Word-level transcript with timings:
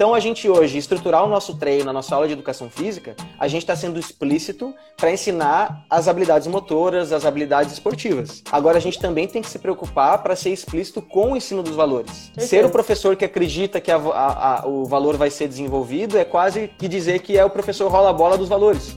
Então, 0.00 0.14
a 0.14 0.18
gente 0.18 0.48
hoje, 0.48 0.78
estruturar 0.78 1.22
o 1.26 1.28
nosso 1.28 1.58
treino, 1.58 1.90
a 1.90 1.92
nossa 1.92 2.14
aula 2.14 2.26
de 2.26 2.32
educação 2.32 2.70
física, 2.70 3.14
a 3.38 3.46
gente 3.46 3.64
está 3.64 3.76
sendo 3.76 4.00
explícito 4.00 4.74
para 4.96 5.12
ensinar 5.12 5.84
as 5.90 6.08
habilidades 6.08 6.48
motoras, 6.48 7.12
as 7.12 7.26
habilidades 7.26 7.74
esportivas. 7.74 8.42
Agora, 8.50 8.78
a 8.78 8.80
gente 8.80 8.98
também 8.98 9.28
tem 9.28 9.42
que 9.42 9.50
se 9.50 9.58
preocupar 9.58 10.22
para 10.22 10.34
ser 10.34 10.48
explícito 10.54 11.02
com 11.02 11.32
o 11.32 11.36
ensino 11.36 11.62
dos 11.62 11.76
valores. 11.76 12.32
Ser 12.38 12.64
o 12.64 12.70
professor 12.70 13.14
que 13.14 13.26
acredita 13.26 13.78
que 13.78 13.90
a, 13.90 13.96
a, 13.96 14.60
a, 14.62 14.66
o 14.66 14.86
valor 14.86 15.18
vai 15.18 15.28
ser 15.28 15.46
desenvolvido 15.46 16.16
é 16.16 16.24
quase 16.24 16.70
que 16.78 16.88
dizer 16.88 17.18
que 17.18 17.36
é 17.36 17.44
o 17.44 17.50
professor 17.50 17.90
rola-bola 17.90 18.38
dos 18.38 18.48
valores. 18.48 18.96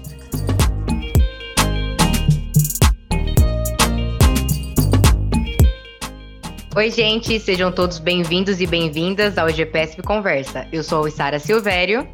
Oi, 6.75 6.89
gente, 6.89 7.39
sejam 7.39 7.71
todos 7.71 7.99
bem-vindos 7.99 8.59
e 8.59 8.65
bem-vindas 8.65 9.37
ao 9.37 9.47
GPSP 9.47 10.01
Conversa. 10.01 10.67
Eu 10.71 10.83
sou 10.83 11.05
a 11.05 11.11
Sara 11.11 11.38
Silvério. 11.38 12.07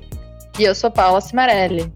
E 0.60 0.64
eu 0.64 0.76
sou 0.76 0.92
Paula 0.92 1.22
Cimarelli. 1.22 1.90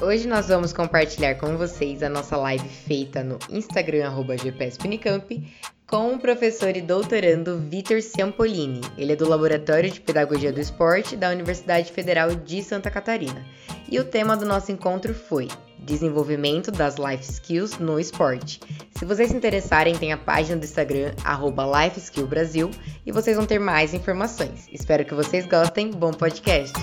Hoje 0.00 0.26
nós 0.26 0.48
vamos 0.48 0.72
compartilhar 0.72 1.34
com 1.34 1.58
vocês 1.58 2.02
a 2.02 2.08
nossa 2.08 2.34
live 2.38 2.66
feita 2.66 3.22
no 3.22 3.38
Instagram, 3.50 4.10
GPSPunicamp, 4.42 5.54
com 5.86 6.14
o 6.14 6.18
professor 6.18 6.74
e 6.74 6.80
doutorando 6.80 7.58
Vitor 7.58 8.00
Ciampolini. 8.00 8.80
Ele 8.96 9.12
é 9.12 9.16
do 9.16 9.28
Laboratório 9.28 9.90
de 9.90 10.00
Pedagogia 10.00 10.54
do 10.54 10.60
Esporte 10.60 11.14
da 11.14 11.28
Universidade 11.28 11.92
Federal 11.92 12.34
de 12.34 12.62
Santa 12.62 12.90
Catarina. 12.90 13.44
E 13.92 14.00
o 14.00 14.04
tema 14.04 14.34
do 14.34 14.46
nosso 14.46 14.72
encontro 14.72 15.12
foi 15.12 15.48
desenvolvimento 15.78 16.70
das 16.70 16.96
life 16.96 17.22
skills 17.22 17.78
no 17.78 17.98
esporte. 17.98 18.60
Se 18.98 19.04
vocês 19.04 19.30
se 19.30 19.36
interessarem, 19.36 19.94
tem 19.94 20.12
a 20.12 20.16
página 20.16 20.56
do 20.56 20.64
Instagram 20.64 21.14
@lifeskillbrasil 21.24 22.70
e 23.04 23.12
vocês 23.12 23.36
vão 23.36 23.46
ter 23.46 23.58
mais 23.58 23.94
informações. 23.94 24.68
Espero 24.72 25.04
que 25.04 25.14
vocês 25.14 25.46
gostem. 25.46 25.90
Bom 25.90 26.12
podcast. 26.12 26.74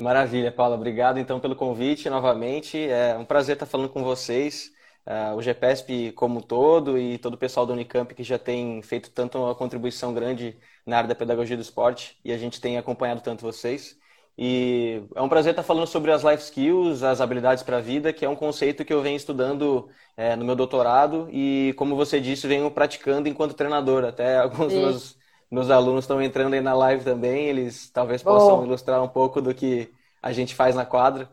Maravilha, 0.00 0.52
Paula. 0.52 0.76
Obrigado 0.76 1.18
então 1.18 1.40
pelo 1.40 1.56
convite 1.56 2.08
novamente. 2.08 2.78
É 2.78 3.16
um 3.18 3.24
prazer 3.24 3.56
estar 3.56 3.66
falando 3.66 3.88
com 3.88 4.04
vocês 4.04 4.70
uh, 5.08 5.34
o 5.34 5.42
GPSP 5.42 6.12
como 6.12 6.38
um 6.38 6.42
todo 6.42 6.98
e 6.98 7.16
todo 7.18 7.34
o 7.34 7.38
pessoal 7.38 7.64
do 7.64 7.72
Unicamp 7.72 8.14
que 8.14 8.22
já 8.22 8.38
tem 8.38 8.82
feito 8.82 9.10
tanto 9.10 9.38
uma 9.38 9.54
contribuição 9.54 10.12
grande 10.12 10.56
na 10.86 10.98
área 10.98 11.08
da 11.08 11.14
pedagogia 11.14 11.56
do 11.56 11.62
esporte 11.62 12.18
e 12.24 12.32
a 12.32 12.38
gente 12.38 12.60
tem 12.60 12.76
acompanhado 12.76 13.22
tanto 13.22 13.42
vocês. 13.42 13.96
E 14.40 15.02
é 15.16 15.22
um 15.22 15.28
prazer 15.28 15.50
estar 15.50 15.64
falando 15.64 15.88
sobre 15.88 16.12
as 16.12 16.22
life 16.22 16.44
skills, 16.44 17.02
as 17.02 17.20
habilidades 17.20 17.64
para 17.64 17.78
a 17.78 17.80
vida, 17.80 18.12
que 18.12 18.24
é 18.24 18.28
um 18.28 18.36
conceito 18.36 18.84
que 18.84 18.92
eu 18.92 19.02
venho 19.02 19.16
estudando 19.16 19.88
é, 20.16 20.36
no 20.36 20.44
meu 20.44 20.54
doutorado 20.54 21.28
e, 21.32 21.74
como 21.76 21.96
você 21.96 22.20
disse, 22.20 22.46
venho 22.46 22.70
praticando 22.70 23.28
enquanto 23.28 23.54
treinador. 23.54 24.04
Até 24.04 24.38
alguns 24.38 24.72
dos 24.72 24.80
meus, 24.80 25.18
meus 25.50 25.70
alunos 25.70 26.04
estão 26.04 26.22
entrando 26.22 26.54
aí 26.54 26.60
na 26.60 26.72
live 26.72 27.02
também, 27.02 27.46
eles 27.46 27.90
talvez 27.90 28.22
possam 28.22 28.60
oh. 28.60 28.64
ilustrar 28.64 29.02
um 29.02 29.08
pouco 29.08 29.42
do 29.42 29.52
que 29.52 29.92
a 30.22 30.32
gente 30.32 30.54
faz 30.54 30.76
na 30.76 30.86
quadra. 30.86 31.28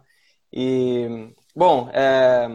E, 0.51 1.31
bom, 1.55 1.87
é, 1.93 2.49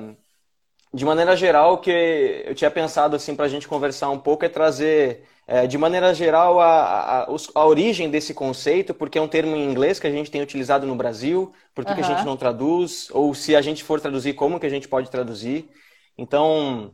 de 0.93 1.05
maneira 1.05 1.37
geral, 1.37 1.75
o 1.75 1.79
que 1.79 2.43
eu 2.45 2.55
tinha 2.55 2.71
pensado 2.71 3.15
assim 3.15 3.37
para 3.37 3.45
a 3.45 3.49
gente 3.49 3.69
conversar 3.69 4.11
um 4.11 4.19
pouco 4.19 4.45
é 4.45 4.49
trazer, 4.49 5.23
é, 5.47 5.67
de 5.67 5.79
maneira 5.79 6.13
geral, 6.13 6.61
a, 6.61 7.23
a, 7.23 7.27
a, 7.55 7.67
origem 7.67 8.11
desse 8.11 8.35
conceito, 8.35 8.93
porque 8.93 9.17
é 9.17 9.23
um 9.23 9.29
termo 9.29 9.55
em 9.55 9.71
inglês 9.71 10.01
que 10.01 10.07
a 10.09 10.11
gente 10.11 10.31
tem 10.31 10.43
utilizado 10.43 10.87
no 10.87 10.97
Brasil, 10.97 11.53
por 11.75 11.85
que, 11.85 11.93
uhum. 11.93 11.97
que 11.97 12.03
a 12.03 12.07
gente 12.07 12.25
não 12.25 12.37
traduz, 12.37 13.09
ou 13.13 13.33
se 13.35 13.55
a 13.55 13.63
gente 13.63 13.85
for 13.85 14.01
traduzir, 14.01 14.35
como 14.35 14.59
que 14.59 14.67
a 14.67 14.71
gente 14.71 14.89
pode 14.89 15.09
traduzir. 15.11 15.71
Então, 16.19 16.93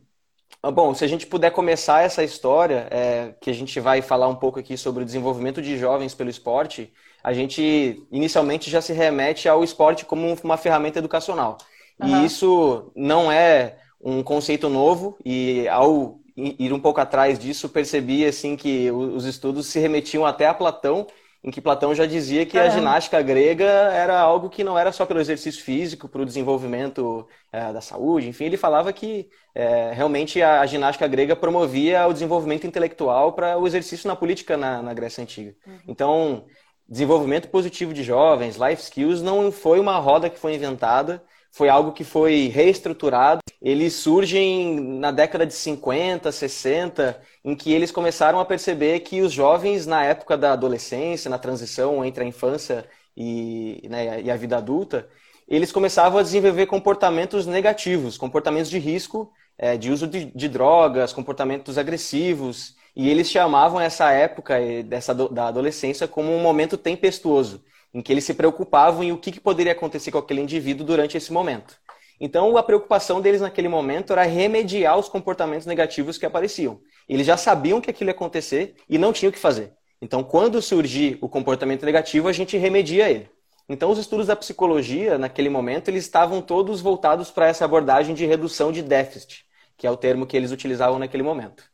ah, 0.62 0.70
bom, 0.70 0.92
se 0.92 1.04
a 1.04 1.08
gente 1.08 1.26
puder 1.26 1.50
começar 1.50 2.02
essa 2.02 2.22
história, 2.22 2.88
é, 2.90 3.34
que 3.40 3.48
a 3.48 3.54
gente 3.54 3.80
vai 3.80 4.02
falar 4.02 4.28
um 4.28 4.34
pouco 4.34 4.58
aqui 4.58 4.76
sobre 4.76 5.02
o 5.02 5.06
desenvolvimento 5.06 5.62
de 5.62 5.78
jovens 5.78 6.12
pelo 6.12 6.28
esporte, 6.28 6.92
a 7.24 7.32
gente 7.32 8.06
inicialmente 8.12 8.70
já 8.70 8.82
se 8.82 8.92
remete 8.92 9.48
ao 9.48 9.64
esporte 9.64 10.04
como 10.04 10.36
uma 10.44 10.56
ferramenta 10.56 10.98
educacional. 10.98 11.56
Uhum. 11.98 12.22
E 12.22 12.26
isso 12.26 12.92
não 12.94 13.32
é 13.32 13.78
um 14.00 14.22
conceito 14.22 14.68
novo 14.68 15.16
e 15.24 15.66
ao 15.68 16.18
ir 16.36 16.72
um 16.72 16.80
pouco 16.80 17.00
atrás 17.00 17.38
disso 17.38 17.68
percebi 17.68 18.24
assim 18.24 18.56
que 18.56 18.90
os 18.90 19.24
estudos 19.24 19.66
se 19.66 19.78
remetiam 19.78 20.26
até 20.26 20.46
a 20.46 20.54
Platão 20.54 21.06
em 21.46 21.50
que 21.50 21.60
Platão 21.60 21.94
já 21.94 22.06
dizia 22.06 22.44
que 22.44 22.58
a 22.58 22.68
ginástica 22.68 23.22
grega 23.22 23.64
era 23.64 24.18
algo 24.18 24.50
que 24.50 24.64
não 24.64 24.76
era 24.76 24.90
só 24.90 25.06
pelo 25.06 25.20
exercício 25.20 25.62
físico, 25.62 26.08
para 26.08 26.22
o 26.22 26.26
desenvolvimento 26.26 27.26
é, 27.52 27.72
da 27.72 27.80
saúde, 27.80 28.28
enfim, 28.28 28.46
ele 28.46 28.56
falava 28.56 28.92
que 28.92 29.28
é, 29.54 29.92
realmente 29.92 30.42
a, 30.42 30.60
a, 30.60 30.66
ginástica 30.66 31.06
grega 31.06 31.36
promovia 31.36 32.04
o 32.08 32.12
desenvolvimento 32.12 32.66
intelectual 32.66 33.32
para 33.32 33.56
o 33.56 33.64
exercício 33.64 34.08
na 34.08 34.16
política 34.16 34.56
na, 34.56 34.82
na 34.82 34.92
Grécia 34.92 35.22
Antiga. 35.22 35.54
Uhum. 35.64 35.78
Então, 35.86 36.44
desenvolvimento 36.88 37.48
positivo 37.48 37.94
de 37.94 38.02
jovens, 38.02 38.56
life 38.56 38.82
skills, 38.82 39.22
não 39.22 39.52
foi 39.52 39.78
uma 39.78 39.98
roda 39.98 40.28
que 40.28 40.40
foi 40.40 40.56
inventada, 40.56 41.22
foi 41.56 41.70
algo 41.70 41.92
que 41.92 42.04
foi 42.04 42.48
reestruturado. 42.48 43.40
Eles 43.62 43.94
surgem 43.94 44.78
na 44.78 45.10
década 45.10 45.46
de 45.46 45.54
50, 45.54 46.30
60, 46.30 47.18
em 47.42 47.56
que 47.56 47.72
eles 47.72 47.90
começaram 47.90 48.38
a 48.38 48.44
perceber 48.44 49.00
que 49.00 49.22
os 49.22 49.32
jovens, 49.32 49.86
na 49.86 50.04
época 50.04 50.36
da 50.36 50.52
adolescência, 50.52 51.30
na 51.30 51.38
transição 51.38 52.04
entre 52.04 52.22
a 52.22 52.26
infância 52.26 52.86
e, 53.16 53.80
né, 53.88 54.20
e 54.20 54.30
a 54.30 54.36
vida 54.36 54.58
adulta, 54.58 55.08
eles 55.48 55.72
começavam 55.72 56.18
a 56.18 56.22
desenvolver 56.22 56.66
comportamentos 56.66 57.46
negativos, 57.46 58.18
comportamentos 58.18 58.68
de 58.68 58.78
risco, 58.78 59.32
é, 59.56 59.78
de 59.78 59.90
uso 59.90 60.06
de, 60.06 60.26
de, 60.26 60.48
drogas, 60.50 61.14
comportamentos 61.14 61.78
agressivos. 61.78 62.76
E 62.94 63.08
eles 63.08 63.30
chamavam 63.30 63.80
essa 63.80 64.12
época 64.12 64.60
eh, 64.60 64.82
dessa, 64.82 65.14
da 65.14 65.48
adolescência 65.48 66.06
como 66.06 66.30
um 66.34 66.42
momento 66.42 66.76
tempestuoso 66.76 67.64
em 67.96 68.02
que 68.02 68.12
eles 68.12 68.24
se 68.24 68.34
preocupavam 68.34 69.02
em 69.02 69.10
o 69.10 69.16
que, 69.16 69.32
que 69.32 69.40
poderia 69.40 69.72
acontecer 69.72 70.10
com 70.10 70.18
aquele 70.18 70.42
indivíduo 70.42 70.86
durante 70.86 71.16
esse 71.16 71.32
momento. 71.32 71.78
Então, 72.20 72.54
a 72.58 72.62
preocupação 72.62 73.22
deles 73.22 73.40
naquele 73.40 73.68
momento 73.68 74.12
era 74.12 74.22
remediar 74.24 74.98
os 74.98 75.08
comportamentos 75.08 75.66
negativos 75.66 76.18
que 76.18 76.26
apareciam. 76.26 76.78
Eles 77.08 77.26
já 77.26 77.38
sabiam 77.38 77.80
que 77.80 77.88
aquilo 77.88 78.10
ia 78.10 78.14
acontecer 78.14 78.74
e 78.86 78.98
não 78.98 79.14
tinham 79.14 79.30
o 79.30 79.32
que 79.32 79.38
fazer. 79.38 79.72
Então, 80.00 80.22
quando 80.22 80.60
surgir 80.60 81.16
o 81.22 81.28
comportamento 81.28 81.86
negativo, 81.86 82.28
a 82.28 82.32
gente 82.32 82.58
remedia 82.58 83.08
ele. 83.08 83.30
Então, 83.66 83.90
os 83.90 83.98
estudos 83.98 84.26
da 84.26 84.36
psicologia, 84.36 85.16
naquele 85.16 85.48
momento, 85.48 85.88
eles 85.88 86.04
estavam 86.04 86.42
todos 86.42 86.82
voltados 86.82 87.30
para 87.30 87.46
essa 87.46 87.64
abordagem 87.64 88.14
de 88.14 88.26
redução 88.26 88.70
de 88.70 88.82
déficit, 88.82 89.46
que 89.74 89.86
é 89.86 89.90
o 89.90 89.96
termo 89.96 90.26
que 90.26 90.36
eles 90.36 90.52
utilizavam 90.52 90.98
naquele 90.98 91.22
momento. 91.22 91.64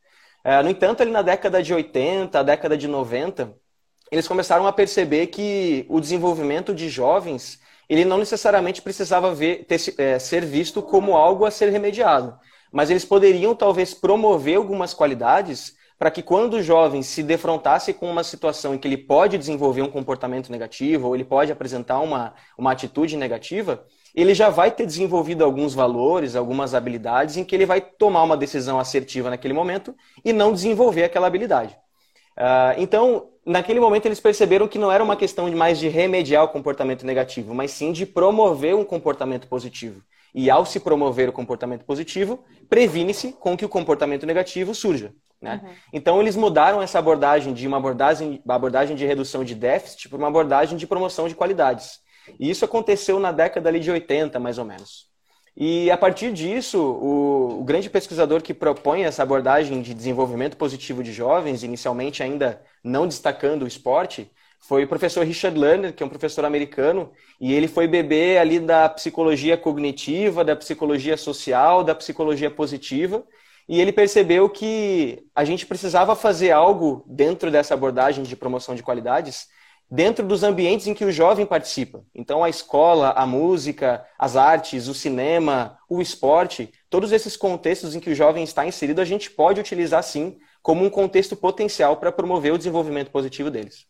É, 0.45 0.63
no 0.63 0.71
entanto, 0.71 1.03
ali 1.03 1.11
na 1.11 1.23
década 1.23 1.61
de 1.61 1.75
80, 1.75 2.45
década 2.45 2.77
de 2.77 2.87
90, 2.87 3.61
eles 4.13 4.29
começaram 4.29 4.67
a 4.67 4.73
perceber 4.73 5.29
que 5.29 5.87
o 5.89 5.99
desenvolvimento 5.99 6.75
de 6.75 6.91
jovens 6.91 7.59
ele 7.89 8.05
não 8.05 8.19
necessariamente 8.19 8.83
precisava 8.83 9.35
ver, 9.35 9.65
ter, 9.65 9.81
é, 9.97 10.19
ser 10.19 10.45
visto 10.45 10.83
como 10.83 11.17
algo 11.17 11.47
a 11.47 11.51
ser 11.51 11.71
remediado, 11.71 12.39
mas 12.71 12.91
eles 12.91 13.07
poderiam 13.07 13.55
talvez 13.55 13.95
promover 13.95 14.57
algumas 14.57 14.93
qualidades 14.93 15.75
para 15.99 16.11
que 16.11 16.23
quando 16.23 16.55
o 16.55 16.63
jovem 16.63 17.03
se 17.03 17.23
defrontasse 17.23 17.95
com 17.95 18.11
uma 18.11 18.23
situação 18.23 18.75
em 18.75 18.79
que 18.79 18.87
ele 18.87 18.99
pode 18.99 19.39
desenvolver 19.39 19.81
um 19.81 19.91
comportamento 19.91 20.53
negativo 20.53 21.09
ou 21.09 21.15
ele 21.15 21.25
pode 21.25 21.51
apresentar 21.51 22.01
uma, 22.01 22.35
uma 22.59 22.73
atitude 22.73 23.17
negativa, 23.17 23.83
ele 24.15 24.35
já 24.35 24.51
vai 24.51 24.71
ter 24.71 24.85
desenvolvido 24.85 25.43
alguns 25.43 25.73
valores, 25.73 26.37
algumas 26.37 26.75
habilidades 26.75 27.39
em 27.39 27.45
que 27.45 27.55
ele 27.55 27.65
vai 27.65 27.81
tomar 27.81 28.25
uma 28.25 28.37
decisão 28.37 28.79
assertiva 28.79 29.31
naquele 29.31 29.55
momento 29.55 29.95
e 30.23 30.35
não 30.35 30.53
desenvolver 30.53 31.05
aquela 31.05 31.29
habilidade. 31.29 31.79
Uh, 32.37 32.79
então, 32.79 33.29
naquele 33.45 33.81
momento 33.81 34.07
eles 34.07 34.21
perceberam 34.21 34.69
que 34.69 34.79
não 34.79 34.91
era 34.91 35.03
uma 35.03 35.17
questão 35.17 35.49
de 35.49 35.57
mais 35.57 35.79
de 35.79 35.89
remediar 35.89 36.45
o 36.45 36.49
comportamento 36.49 37.05
negativo, 37.05 37.55
mas 37.55 37.71
sim 37.71 37.93
de 37.93 38.07
promover 38.07 38.75
um 38.75 38.85
comportamento 38.85 39.47
positivo. 39.49 40.03
E 40.35 40.51
ao 40.51 40.65
se 40.65 40.81
promover 40.81 41.29
o 41.29 41.33
comportamento 41.33 41.85
positivo, 41.85 42.43
previne-se 42.69 43.33
com 43.35 43.57
que 43.57 43.65
o 43.65 43.69
comportamento 43.69 44.25
negativo 44.25 44.75
surja. 44.75 45.13
Né? 45.41 45.61
Uhum. 45.63 45.71
Então 45.93 46.21
eles 46.21 46.37
mudaram 46.37 46.81
essa 46.81 46.99
abordagem 46.99 47.53
de 47.53 47.67
uma 47.67 47.77
abordagem, 47.77 48.41
abordagem 48.49 48.97
de 48.97 49.05
redução 49.05 49.45
de 49.45 49.55
déficit 49.55 50.09
para 50.09 50.19
uma 50.19 50.29
abordagem 50.29 50.79
de 50.79 50.87
promoção 50.87 51.29
de 51.29 51.35
qualidades. 51.35 52.01
E 52.39 52.49
isso 52.49 52.65
aconteceu 52.65 53.19
na 53.19 53.33
década 53.33 53.79
de 53.79 53.91
80, 53.91 54.39
mais 54.39 54.57
ou 54.57 54.65
menos. 54.65 55.12
E 55.57 55.91
a 55.91 55.99
partir 55.99 56.33
disso, 56.33 56.79
o, 56.79 57.61
o, 57.61 57.65
grande 57.65 57.91
pesquisador 57.91 58.43
que 58.43 58.55
propõe 58.55 59.05
essa 59.05 59.23
abordagem 59.23 59.83
de 59.83 59.93
desenvolvimento 59.93 60.57
positivo 60.57 61.03
de 61.03 61.13
jovens, 61.13 61.63
inicialmente 61.63 62.23
ainda 62.23 62.63
não 62.83 63.07
destacando 63.07 63.63
o 63.63 63.67
esporte, 63.67 64.31
foi 64.61 64.85
o 64.85 64.89
professor 64.89 65.27
Richard 65.27 65.59
Lerner, 65.59 65.93
que 65.93 66.03
é 66.03 66.07
um 66.07 66.09
professor 66.09 66.45
americano, 66.45 67.11
e 67.41 67.53
ele 67.53 67.69
foi 67.69 67.87
bebê 67.87 68.39
ali 68.39 68.61
da 68.61 68.89
psicologia 68.89 69.57
cognitiva, 69.57 70.45
da 70.45 70.57
psicologia 70.57 71.17
social, 71.17 71.85
da 71.85 71.95
psicologia 71.95 72.51
positiva, 72.51 73.23
e 73.69 73.81
ele 73.81 73.93
percebeu 73.93 74.49
que 74.49 75.23
a 75.35 75.45
gente 75.45 75.67
precisava 75.67 76.17
fazer 76.17 76.53
algo 76.53 77.05
dentro 77.07 77.51
dessa 77.51 77.75
abordagem 77.75 78.25
de 78.25 78.37
promoção 78.37 78.75
de 78.75 78.83
qualidades 78.83 79.49
dentro 79.93 80.27
dos 80.27 80.43
ambientes 80.43 80.87
em 80.87 80.95
que 80.95 81.05
o 81.05 81.13
jovem 81.13 81.45
participa. 81.45 82.03
Então, 82.15 82.43
a 82.43 82.49
escola, 82.49 83.11
a 83.11 83.27
música, 83.27 84.03
as 84.19 84.37
artes, 84.37 84.89
o 84.89 84.95
cinema, 84.95 85.79
o 85.87 86.01
esporte, 86.01 86.73
todos 86.89 87.13
esses 87.13 87.37
contextos 87.37 87.95
em 87.95 88.01
que 88.01 88.09
o 88.09 88.15
jovem 88.15 88.43
está 88.43 88.67
inserido, 88.67 89.03
a 89.03 89.05
gente 89.05 89.31
pode 89.31 89.61
utilizar 89.61 90.03
sim 90.03 90.39
como 90.63 90.83
um 90.83 90.89
contexto 90.89 91.37
potencial 91.37 91.99
para 91.99 92.11
promover 92.11 92.55
o 92.55 92.57
desenvolvimento 92.57 93.11
positivo 93.11 93.51
deles. 93.51 93.85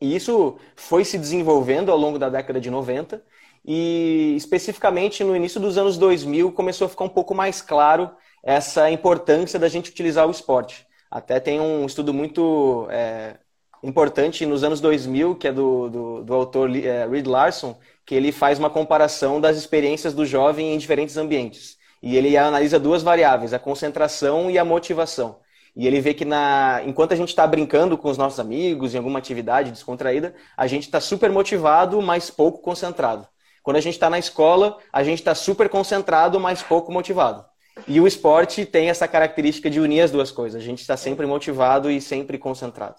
E 0.00 0.16
isso 0.16 0.58
foi 0.74 1.04
se 1.04 1.16
desenvolvendo 1.16 1.92
ao 1.92 1.96
longo 1.96 2.18
da 2.18 2.28
década 2.28 2.60
de 2.60 2.68
90 2.68 3.22
e 3.64 4.34
especificamente 4.36 5.22
no 5.22 5.36
início 5.36 5.60
dos 5.60 5.78
anos 5.78 5.96
2000 5.96 6.50
começou 6.50 6.86
a 6.86 6.90
ficar 6.90 7.04
um 7.04 7.08
pouco 7.08 7.36
mais 7.36 7.62
claro 7.62 8.10
essa 8.42 8.90
importância 8.90 9.60
da 9.60 9.68
gente 9.68 9.92
utilizar 9.92 10.26
o 10.26 10.32
esporte. 10.32 10.84
Até 11.08 11.38
tem 11.38 11.60
um 11.60 11.86
estudo 11.86 12.12
muito 12.12 12.88
é, 12.90 13.36
importante 13.82 14.44
nos 14.44 14.62
anos 14.62 14.80
2000, 14.80 15.36
que 15.36 15.48
é 15.48 15.52
do, 15.52 15.88
do, 15.88 16.24
do 16.24 16.34
autor 16.34 16.74
é, 16.76 17.06
Reed 17.06 17.26
Larson, 17.26 17.78
que 18.04 18.14
ele 18.14 18.32
faz 18.32 18.58
uma 18.58 18.70
comparação 18.70 19.40
das 19.40 19.56
experiências 19.56 20.12
do 20.12 20.26
jovem 20.26 20.74
em 20.74 20.78
diferentes 20.78 21.16
ambientes. 21.16 21.76
E 22.02 22.16
ele 22.16 22.36
analisa 22.36 22.78
duas 22.78 23.02
variáveis, 23.02 23.52
a 23.52 23.58
concentração 23.58 24.50
e 24.50 24.58
a 24.58 24.64
motivação. 24.64 25.38
E 25.76 25.86
ele 25.86 26.00
vê 26.00 26.12
que 26.14 26.24
na, 26.24 26.82
enquanto 26.84 27.12
a 27.12 27.16
gente 27.16 27.28
está 27.28 27.46
brincando 27.46 27.96
com 27.96 28.10
os 28.10 28.18
nossos 28.18 28.40
amigos, 28.40 28.94
em 28.94 28.98
alguma 28.98 29.18
atividade 29.18 29.70
descontraída, 29.70 30.34
a 30.56 30.66
gente 30.66 30.84
está 30.84 31.00
super 31.00 31.30
motivado, 31.30 32.00
mas 32.02 32.30
pouco 32.30 32.60
concentrado. 32.60 33.26
Quando 33.62 33.76
a 33.76 33.80
gente 33.80 33.94
está 33.94 34.10
na 34.10 34.18
escola, 34.18 34.78
a 34.92 35.04
gente 35.04 35.18
está 35.18 35.34
super 35.34 35.68
concentrado, 35.68 36.40
mas 36.40 36.62
pouco 36.62 36.90
motivado. 36.90 37.44
E 37.86 38.00
o 38.00 38.06
esporte 38.06 38.66
tem 38.66 38.90
essa 38.90 39.06
característica 39.06 39.70
de 39.70 39.80
unir 39.80 40.00
as 40.00 40.10
duas 40.10 40.30
coisas. 40.30 40.60
A 40.60 40.64
gente 40.64 40.80
está 40.80 40.96
sempre 40.96 41.26
motivado 41.26 41.90
e 41.90 42.00
sempre 42.00 42.38
concentrado. 42.38 42.96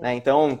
Né? 0.00 0.14
Então, 0.14 0.60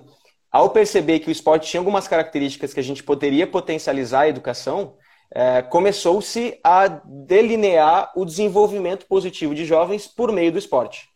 ao 0.50 0.70
perceber 0.70 1.20
que 1.20 1.28
o 1.28 1.32
esporte 1.32 1.68
tinha 1.68 1.80
algumas 1.80 2.06
características 2.06 2.74
que 2.74 2.80
a 2.80 2.82
gente 2.82 3.02
poderia 3.02 3.46
potencializar 3.46 4.22
a 4.22 4.28
educação, 4.28 4.96
é, 5.34 5.62
começou-se 5.62 6.58
a 6.62 6.86
delinear 6.88 8.12
o 8.14 8.24
desenvolvimento 8.24 9.06
positivo 9.06 9.54
de 9.54 9.64
jovens 9.64 10.06
por 10.06 10.30
meio 10.30 10.52
do 10.52 10.58
esporte. 10.58 11.08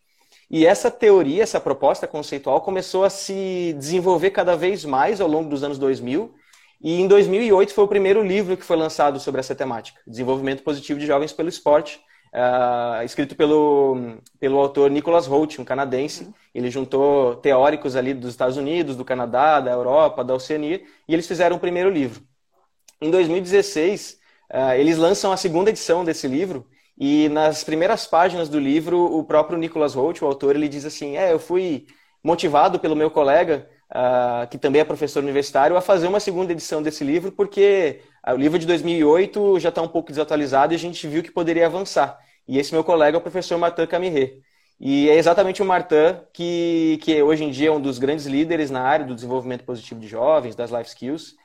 E 0.49 0.65
essa 0.65 0.89
teoria, 0.89 1.43
essa 1.43 1.59
proposta 1.59 2.07
conceitual 2.07 2.61
começou 2.61 3.03
a 3.03 3.09
se 3.09 3.75
desenvolver 3.77 4.31
cada 4.31 4.55
vez 4.55 4.85
mais 4.85 5.19
ao 5.21 5.27
longo 5.27 5.49
dos 5.49 5.61
anos 5.61 5.77
2000. 5.77 6.33
E 6.81 7.01
em 7.01 7.07
2008 7.07 7.73
foi 7.73 7.83
o 7.83 7.87
primeiro 7.87 8.23
livro 8.23 8.55
que 8.55 8.63
foi 8.63 8.77
lançado 8.77 9.19
sobre 9.19 9.39
essa 9.39 9.53
temática, 9.55 9.99
Desenvolvimento 10.07 10.63
Positivo 10.63 10.99
de 10.99 11.05
Jovens 11.05 11.33
pelo 11.33 11.49
Esporte, 11.49 11.99
uh, 12.33 13.03
escrito 13.03 13.35
pelo, 13.35 14.17
pelo 14.39 14.59
autor 14.59 14.89
Nicholas 14.89 15.27
Holt, 15.27 15.59
um 15.59 15.65
canadense. 15.65 16.23
Uhum. 16.23 16.33
Ele 16.53 16.69
juntou 16.69 17.35
teóricos 17.35 17.95
ali 17.95 18.13
dos 18.13 18.31
Estados 18.31 18.57
Unidos, 18.57 18.95
do 18.95 19.05
Canadá, 19.05 19.59
da 19.59 19.71
Europa, 19.71 20.23
da 20.23 20.33
Oceania, 20.33 20.81
e 21.07 21.13
eles 21.13 21.27
fizeram 21.27 21.55
o 21.57 21.59
primeiro 21.59 21.89
livro. 21.89 22.21
Em 23.01 23.11
2016, 23.11 24.11
uh, 24.11 24.17
ah, 24.49 24.77
eles 24.77 24.97
lançam 24.97 25.31
a 25.31 25.37
segunda 25.37 25.69
edição 25.69 26.03
desse 26.03 26.27
livro, 26.27 26.65
e 26.99 27.29
nas 27.29 27.63
primeiras 27.63 28.07
páginas 28.07 28.49
do 28.49 28.59
livro, 28.59 28.99
o 28.99 29.23
próprio 29.23 29.57
Nicholas 29.57 29.93
Holt, 29.93 30.21
o 30.21 30.25
autor, 30.25 30.55
ele 30.55 30.67
diz 30.67 30.83
assim: 30.83 31.15
É, 31.15 31.31
eu 31.31 31.37
fui 31.39 31.85
motivado 32.23 32.79
pelo 32.79 32.95
meu 32.95 33.11
colega, 33.11 33.69
uh, 33.91 34.47
que 34.49 34.57
também 34.57 34.81
é 34.81 34.85
professor 34.85 35.21
universitário, 35.23 35.77
a 35.77 35.81
fazer 35.81 36.07
uma 36.07 36.19
segunda 36.19 36.51
edição 36.51 36.81
desse 36.81 37.03
livro, 37.03 37.31
porque 37.31 38.01
o 38.33 38.37
livro 38.37 38.59
de 38.59 38.65
2008 38.65 39.59
já 39.59 39.69
está 39.69 39.81
um 39.81 39.87
pouco 39.87 40.09
desatualizado 40.09 40.73
e 40.73 40.75
a 40.75 40.79
gente 40.79 41.07
viu 41.07 41.23
que 41.23 41.31
poderia 41.31 41.65
avançar. 41.65 42.19
E 42.47 42.57
esse 42.57 42.73
meu 42.73 42.83
colega 42.83 43.17
é 43.17 43.19
o 43.19 43.21
professor 43.21 43.57
Martin 43.57 43.85
Camiré. 43.85 44.37
E 44.79 45.09
é 45.09 45.15
exatamente 45.15 45.61
o 45.61 45.65
Martin 45.65 46.19
que, 46.33 46.99
que 47.01 47.21
hoje 47.21 47.43
em 47.43 47.49
dia 47.49 47.69
é 47.69 47.71
um 47.71 47.81
dos 47.81 47.97
grandes 47.97 48.25
líderes 48.25 48.69
na 48.69 48.81
área 48.81 49.05
do 49.05 49.15
desenvolvimento 49.15 49.63
positivo 49.63 49.99
de 49.99 50.07
jovens, 50.07 50.55
das 50.55 50.71
life 50.71 50.89
skills. 50.89 51.35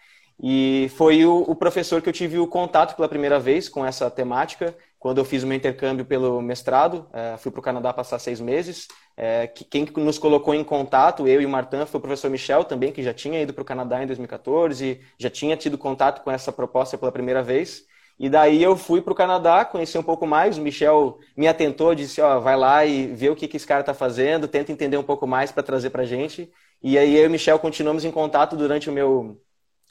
E 0.43 0.90
foi 0.96 1.25
o, 1.25 1.43
o 1.43 1.55
professor 1.55 2.02
que 2.02 2.08
eu 2.08 2.12
tive 2.12 2.38
o 2.38 2.46
contato 2.46 2.94
pela 2.96 3.08
primeira 3.08 3.38
vez 3.38 3.69
com 3.69 3.85
essa 3.87 4.11
temática 4.11 4.75
quando 5.02 5.19
eu 5.19 5.25
fiz 5.25 5.43
o 5.43 5.49
meu 5.49 5.56
intercâmbio 5.56 6.04
pelo 6.04 6.40
mestrado, 6.40 7.08
é, 7.12 7.37
fui 7.37 7.50
para 7.50 7.58
o 7.58 7.62
Canadá 7.62 7.93
passar 7.93 8.20
seis 8.20 8.40
meses. 8.40 8.87
É, 9.16 9.49
quem 9.49 9.84
nos 9.96 10.16
colocou 10.16 10.54
em 10.54 10.62
contato, 10.62 11.26
eu 11.26 11.43
e 11.43 11.44
o 11.44 11.49
Martin, 11.49 11.84
foi 11.87 11.99
o 11.99 12.00
professor 12.00 12.31
Michel 12.31 12.62
também, 12.62 12.93
que 12.93 13.02
já 13.02 13.12
tinha 13.12 13.43
ido 13.43 13.52
para 13.52 13.62
o 13.62 13.64
Canadá 13.64 14.00
em 14.00 14.06
2014, 14.06 15.00
já 15.19 15.28
tinha 15.28 15.56
tido 15.56 15.76
contato 15.76 16.22
com 16.22 16.31
essa 16.31 16.52
proposta 16.52 16.96
pela 16.96 17.10
primeira 17.10 17.43
vez. 17.43 17.84
E 18.16 18.31
daí 18.31 18.62
eu 18.62 18.76
fui 18.76 19.02
para 19.02 19.12
o 19.12 19.16
Canadá, 19.16 19.64
conheci 19.64 19.99
um 19.99 20.04
pouco 20.04 20.25
mais. 20.25 20.56
O 20.56 20.60
Michel 20.62 21.19
me 21.37 21.49
atentou, 21.49 21.96
disse: 21.96 22.20
ó, 22.20 22.38
vai 22.38 22.56
lá 22.56 22.87
e 22.87 23.08
vê 23.08 23.28
o 23.28 23.34
que, 23.34 23.49
que 23.49 23.56
esse 23.56 23.66
cara 23.66 23.81
está 23.81 23.93
fazendo, 23.93 24.46
tenta 24.46 24.70
entender 24.70 24.99
um 24.99 25.02
pouco 25.02 25.26
mais 25.26 25.50
para 25.50 25.64
trazer 25.64 25.90
para 25.90 26.04
gente. 26.04 26.49
E 26.81 26.96
aí 26.96 27.16
eu 27.16 27.25
e 27.25 27.26
o 27.26 27.31
Michel 27.31 27.58
continuamos 27.58 28.04
em 28.04 28.12
contato 28.12 28.56
durante 28.56 28.88
o 28.88 28.93
meu 28.93 29.40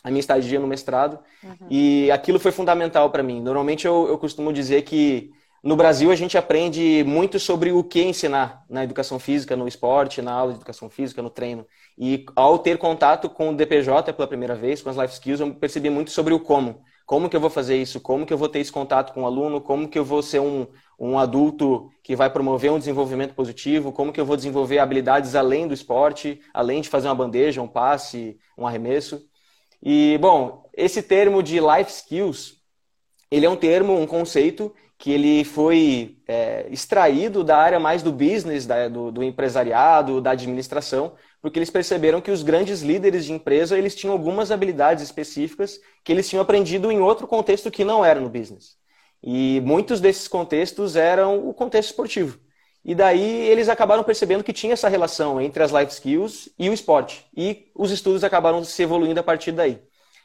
a 0.03 0.09
minha 0.09 0.19
estadia 0.19 0.59
no 0.59 0.68
mestrado. 0.68 1.19
Uhum. 1.44 1.68
E 1.69 2.12
aquilo 2.12 2.39
foi 2.39 2.51
fundamental 2.51 3.09
para 3.09 3.24
mim. 3.24 3.42
Normalmente 3.42 3.86
eu, 3.86 4.07
eu 4.07 4.18
costumo 4.18 4.51
dizer 4.51 4.81
que 4.83 5.31
no 5.63 5.75
Brasil 5.75 6.09
a 6.09 6.15
gente 6.15 6.38
aprende 6.38 7.03
muito 7.06 7.39
sobre 7.39 7.71
o 7.71 7.83
que 7.83 8.01
ensinar 8.01 8.65
na 8.68 8.83
educação 8.83 9.19
física, 9.19 9.56
no 9.56 9.68
esporte, 9.68 10.21
na 10.21 10.33
aula 10.33 10.53
de 10.53 10.57
educação 10.57 10.89
física, 10.89 11.21
no 11.21 11.30
treino. 11.30 11.68
E 11.95 12.25
ao 12.36 12.57
ter 12.57 12.80
contato 12.80 13.30
com 13.30 13.50
o 13.50 13.56
DPJ 13.56 14.12
pela 14.12 14.27
primeira 14.27 14.56
vez, 14.56 14.81
com 14.81 14.89
as 14.89 14.98
life 14.98 15.13
skills, 15.13 15.39
eu 15.39 15.53
percebi 15.53 15.89
muito 15.89 16.09
sobre 16.09 16.33
o 16.33 16.39
como. 16.39 16.81
Como 17.06 17.30
que 17.30 17.36
eu 17.36 17.42
vou 17.42 17.50
fazer 17.50 17.80
isso? 17.80 18.00
Como 18.00 18.25
que 18.25 18.33
eu 18.33 18.38
vou 18.38 18.50
ter 18.50 18.59
esse 18.59 18.71
contato 18.71 19.13
com 19.13 19.21
o 19.21 19.25
aluno? 19.25 19.62
Como 19.62 19.88
que 19.88 20.00
eu 20.00 20.06
vou 20.06 20.24
ser 20.24 20.39
um, 20.39 20.65
um 20.98 21.19
adulto 21.19 21.92
que 22.01 22.15
vai 22.15 22.30
promover 22.30 22.71
um 22.71 22.80
desenvolvimento 22.80 23.36
positivo? 23.36 23.92
Como 23.92 24.12
que 24.12 24.19
eu 24.19 24.25
vou 24.25 24.36
desenvolver 24.36 24.80
habilidades 24.80 25.36
além 25.36 25.68
do 25.68 25.74
esporte, 25.75 26.39
além 26.53 26.81
de 26.81 26.89
fazer 26.89 27.07
uma 27.07 27.15
bandeja, 27.15 27.62
um 27.62 27.68
passe, 27.68 28.39
um 28.57 28.65
arremesso? 28.65 29.21
E, 29.83 30.18
bom, 30.19 30.69
esse 30.74 31.01
termo 31.01 31.42
de 31.42 31.60
life 31.60 31.92
skills, 31.92 32.57
ele 33.30 33.45
é 33.45 33.50
um 33.50 33.56
termo, 33.56 34.00
um 34.00 34.06
conceito 34.06 34.74
que 34.98 35.12
ele 35.12 35.44
foi 35.44 36.19
é, 36.28 36.68
extraído 36.69 37.44
da 37.44 37.57
área 37.57 37.80
mais 37.80 38.04
do 38.04 38.12
business, 38.12 38.68
da, 38.68 38.88
do, 38.88 39.12
do, 39.12 39.24
empresariado, 39.24 40.22
da 40.22 40.31
administração, 40.31 41.13
porque 41.42 41.57
eles 41.57 41.72
perceberam 41.72 42.22
que 42.22 42.30
os 42.30 42.44
grandes 42.44 42.81
líderes 42.81 43.25
de 43.25 43.33
empresa, 43.33 43.75
eles 43.75 43.95
tinham 43.95 44.13
algumas 44.13 44.51
habilidades 44.51 45.04
específicas 45.04 45.80
que 46.04 46.12
eles 46.12 46.30
tinham 46.30 46.44
aprendido 46.44 46.92
em 46.92 47.00
outro 47.00 47.25
contexto 47.25 47.72
que 47.72 47.84
não 47.84 48.06
era 48.06 48.19
no 48.19 48.30
business. 48.30 48.75
E 49.24 49.60
muitos 49.62 50.00
desses 50.00 50.27
contextos 50.27 50.95
eram 50.95 51.48
o 51.50 51.51
contexto 51.51 51.89
esportivo. 51.89 52.39
E 52.83 52.95
daí 52.95 53.48
eles 53.48 53.69
acabaram 53.69 54.04
percebendo 54.04 54.44
que 54.44 54.54
tinha 54.54 54.74
essa 54.74 54.89
relação 54.89 55.39
entre 55.39 55.62
as 55.62 55.72
life 55.72 55.92
skills 55.92 56.50
e 56.57 56.69
o 56.69 56.74
esporte. 56.74 57.25
E 57.36 57.69
os 57.75 57.92
estudos 57.92 58.24
acabaram 58.24 58.63
se 58.63 58.81
evoluindo 58.81 59.19
a 59.19 59.24
partir 59.24 59.51
daí. 59.51 59.80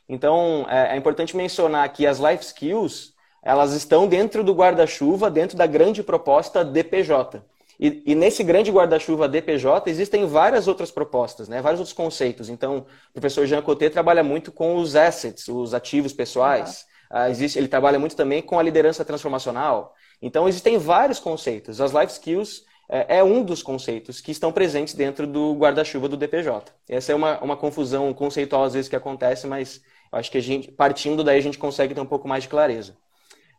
Então, 0.09 0.67
é, 0.69 0.95
é 0.95 0.97
importante 0.97 1.37
mencionar 1.37 1.93
que 1.93 2.07
as 2.07 2.19
life 2.19 2.45
skills, 2.45 3.13
elas 3.43 3.73
estão 3.73 4.09
dentro 4.09 4.43
do 4.43 4.55
guarda-chuva, 4.55 5.31
dentro 5.31 5.57
da 5.57 5.67
grande 5.67 6.03
proposta 6.03 6.65
DPJ. 6.65 7.43
E, 7.79 8.03
e 8.07 8.15
nesse 8.15 8.43
grande 8.43 8.71
guarda-chuva 8.71 9.29
DPJ 9.29 9.91
existem 9.91 10.27
várias 10.27 10.67
outras 10.67 10.91
propostas, 10.91 11.49
né? 11.49 11.61
vários 11.61 11.81
outros 11.81 11.95
conceitos. 11.95 12.49
Então, 12.49 12.87
o 13.11 13.13
professor 13.13 13.47
Jean 13.47 13.61
Coté 13.61 13.91
trabalha 13.91 14.23
muito 14.23 14.51
com 14.51 14.77
os 14.77 14.97
assets, 14.97 15.47
os 15.49 15.75
ativos 15.75 16.13
pessoais. 16.13 16.87
Uhum. 17.11 17.21
Uh, 17.21 17.29
existe, 17.29 17.59
ele 17.59 17.69
trabalha 17.69 17.99
muito 17.99 18.17
também 18.17 18.41
com 18.41 18.59
a 18.59 18.63
liderança 18.63 19.05
transformacional. 19.05 19.95
Então, 20.21 20.49
existem 20.49 20.79
vários 20.79 21.19
conceitos. 21.19 21.81
As 21.81 21.93
life 21.93 22.13
skills 22.13 22.65
é, 22.89 23.19
é 23.19 23.25
um 23.25 23.43
dos 23.43 23.63
conceitos 23.63 24.21
que 24.21 24.31
estão 24.31 24.53
presentes 24.53 24.95
dentro 24.95 25.27
do 25.27 25.55
guarda-chuva 25.55 26.09
do 26.09 26.17
DPJ. 26.17 26.73
Essa 26.89 27.13
é 27.13 27.15
uma, 27.15 27.41
uma 27.43 27.57
confusão 27.57 28.13
conceitual, 28.15 28.65
às 28.65 28.75
vezes, 28.75 28.89
que 28.89 28.97
acontece, 28.97 29.47
mas 29.47 29.83
acho 30.13 30.31
que 30.31 30.39
a 30.39 30.43
gente, 30.43 30.71
partindo 30.71 31.25
daí, 31.25 31.39
a 31.39 31.43
gente 31.43 31.59
consegue 31.59 31.95
ter 31.95 32.01
um 32.01 32.07
pouco 32.07 32.29
mais 32.29 32.45
de 32.45 32.49
clareza. 32.49 32.97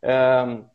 Um, 0.04 0.66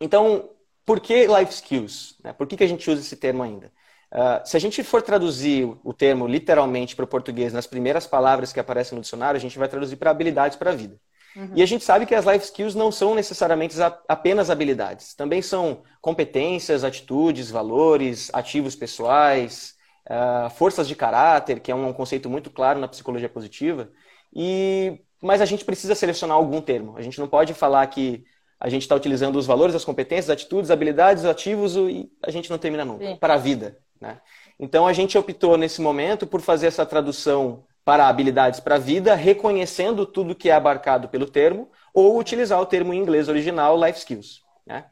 então, 0.00 0.50
por 0.84 1.00
que 1.00 1.26
life 1.26 1.52
skills? 1.52 2.16
Né? 2.22 2.32
Por 2.32 2.46
que, 2.46 2.56
que 2.56 2.64
a 2.64 2.68
gente 2.68 2.90
usa 2.90 3.00
esse 3.00 3.16
termo 3.16 3.42
ainda? 3.42 3.72
Uh, 4.12 4.44
se 4.44 4.56
a 4.56 4.60
gente 4.60 4.82
for 4.82 5.02
traduzir 5.02 5.72
o 5.84 5.94
termo 5.94 6.26
literalmente 6.26 6.96
para 6.96 7.04
o 7.04 7.08
português 7.08 7.52
nas 7.52 7.66
primeiras 7.66 8.08
palavras 8.08 8.52
que 8.52 8.58
aparecem 8.58 8.96
no 8.96 9.02
dicionário, 9.02 9.38
a 9.38 9.40
gente 9.40 9.56
vai 9.56 9.68
traduzir 9.68 9.96
para 9.96 10.10
habilidades 10.10 10.56
para 10.56 10.72
a 10.72 10.74
vida. 10.74 10.98
Uhum. 11.36 11.52
E 11.54 11.62
a 11.62 11.66
gente 11.66 11.84
sabe 11.84 12.06
que 12.06 12.14
as 12.14 12.24
life 12.24 12.44
skills 12.44 12.74
não 12.74 12.90
são 12.90 13.14
necessariamente 13.14 13.76
apenas 14.08 14.50
habilidades. 14.50 15.14
Também 15.14 15.40
são 15.40 15.82
competências, 16.00 16.84
atitudes, 16.84 17.50
valores, 17.50 18.30
ativos 18.32 18.74
pessoais, 18.74 19.74
uh, 20.08 20.50
forças 20.50 20.88
de 20.88 20.96
caráter, 20.96 21.60
que 21.60 21.70
é 21.70 21.74
um 21.74 21.92
conceito 21.92 22.28
muito 22.28 22.50
claro 22.50 22.80
na 22.80 22.88
psicologia 22.88 23.28
positiva. 23.28 23.90
E 24.34 25.00
mas 25.22 25.40
a 25.40 25.44
gente 25.44 25.64
precisa 25.64 25.94
selecionar 25.94 26.36
algum 26.36 26.60
termo. 26.60 26.96
A 26.96 27.02
gente 27.02 27.20
não 27.20 27.28
pode 27.28 27.52
falar 27.52 27.86
que 27.88 28.24
a 28.58 28.68
gente 28.68 28.82
está 28.82 28.94
utilizando 28.94 29.36
os 29.36 29.46
valores, 29.46 29.74
as 29.74 29.84
competências, 29.84 30.30
atitudes, 30.30 30.70
habilidades, 30.70 31.24
ativos 31.24 31.76
e 31.76 32.10
a 32.22 32.30
gente 32.30 32.50
não 32.50 32.58
termina 32.58 32.84
nunca 32.84 33.06
Sim. 33.06 33.16
para 33.16 33.34
a 33.34 33.38
vida. 33.38 33.78
Né? 34.00 34.18
Então 34.58 34.86
a 34.86 34.92
gente 34.92 35.16
optou 35.16 35.56
nesse 35.56 35.80
momento 35.80 36.26
por 36.26 36.40
fazer 36.40 36.66
essa 36.66 36.86
tradução 36.86 37.64
para 37.84 38.08
habilidades 38.08 38.60
para 38.60 38.76
a 38.76 38.78
vida, 38.78 39.14
reconhecendo 39.14 40.06
tudo 40.06 40.34
que 40.34 40.50
é 40.50 40.52
abarcado 40.52 41.08
pelo 41.08 41.26
termo, 41.26 41.70
ou 41.92 42.18
utilizar 42.18 42.60
o 42.60 42.66
termo 42.66 42.94
em 42.94 42.98
inglês 42.98 43.28
original, 43.28 43.82
life 43.82 43.98
skills. 43.98 44.42
Né? 44.66 44.84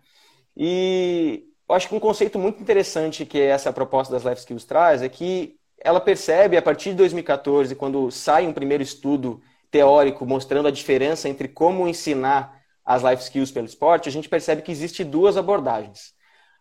E 0.57 1.45
eu 1.69 1.75
acho 1.75 1.89
que 1.89 1.95
um 1.95 2.01
conceito 2.01 2.39
muito 2.39 2.61
interessante 2.61 3.27
que 3.27 3.41
essa 3.41 3.73
proposta 3.73 4.13
das 4.13 4.25
life 4.25 4.41
skills 4.41 4.65
traz 4.65 5.03
é 5.03 5.09
que 5.09 5.57
ela 5.81 6.01
percebe, 6.01 6.57
a 6.57 6.63
partir 6.63 6.91
de 6.91 6.97
2014, 6.97 7.75
quando 7.77 8.11
sai 8.11 8.47
um 8.47 8.53
primeiro 8.53 8.83
estudo 8.83 9.41
teórico 9.71 10.27
mostrando 10.27 10.67
a 10.67 10.73
diferença 10.73 11.29
entre 11.29 11.47
como 11.47 11.87
ensinar 11.87 12.59
as 12.85 13.03
life 13.03 13.23
skills 13.23 13.51
pelo 13.51 13.67
esporte, 13.67 14.09
a 14.09 14.13
gente 14.13 14.29
percebe 14.29 14.63
que 14.63 14.73
existe 14.73 15.05
duas 15.05 15.37
abordagens. 15.37 16.15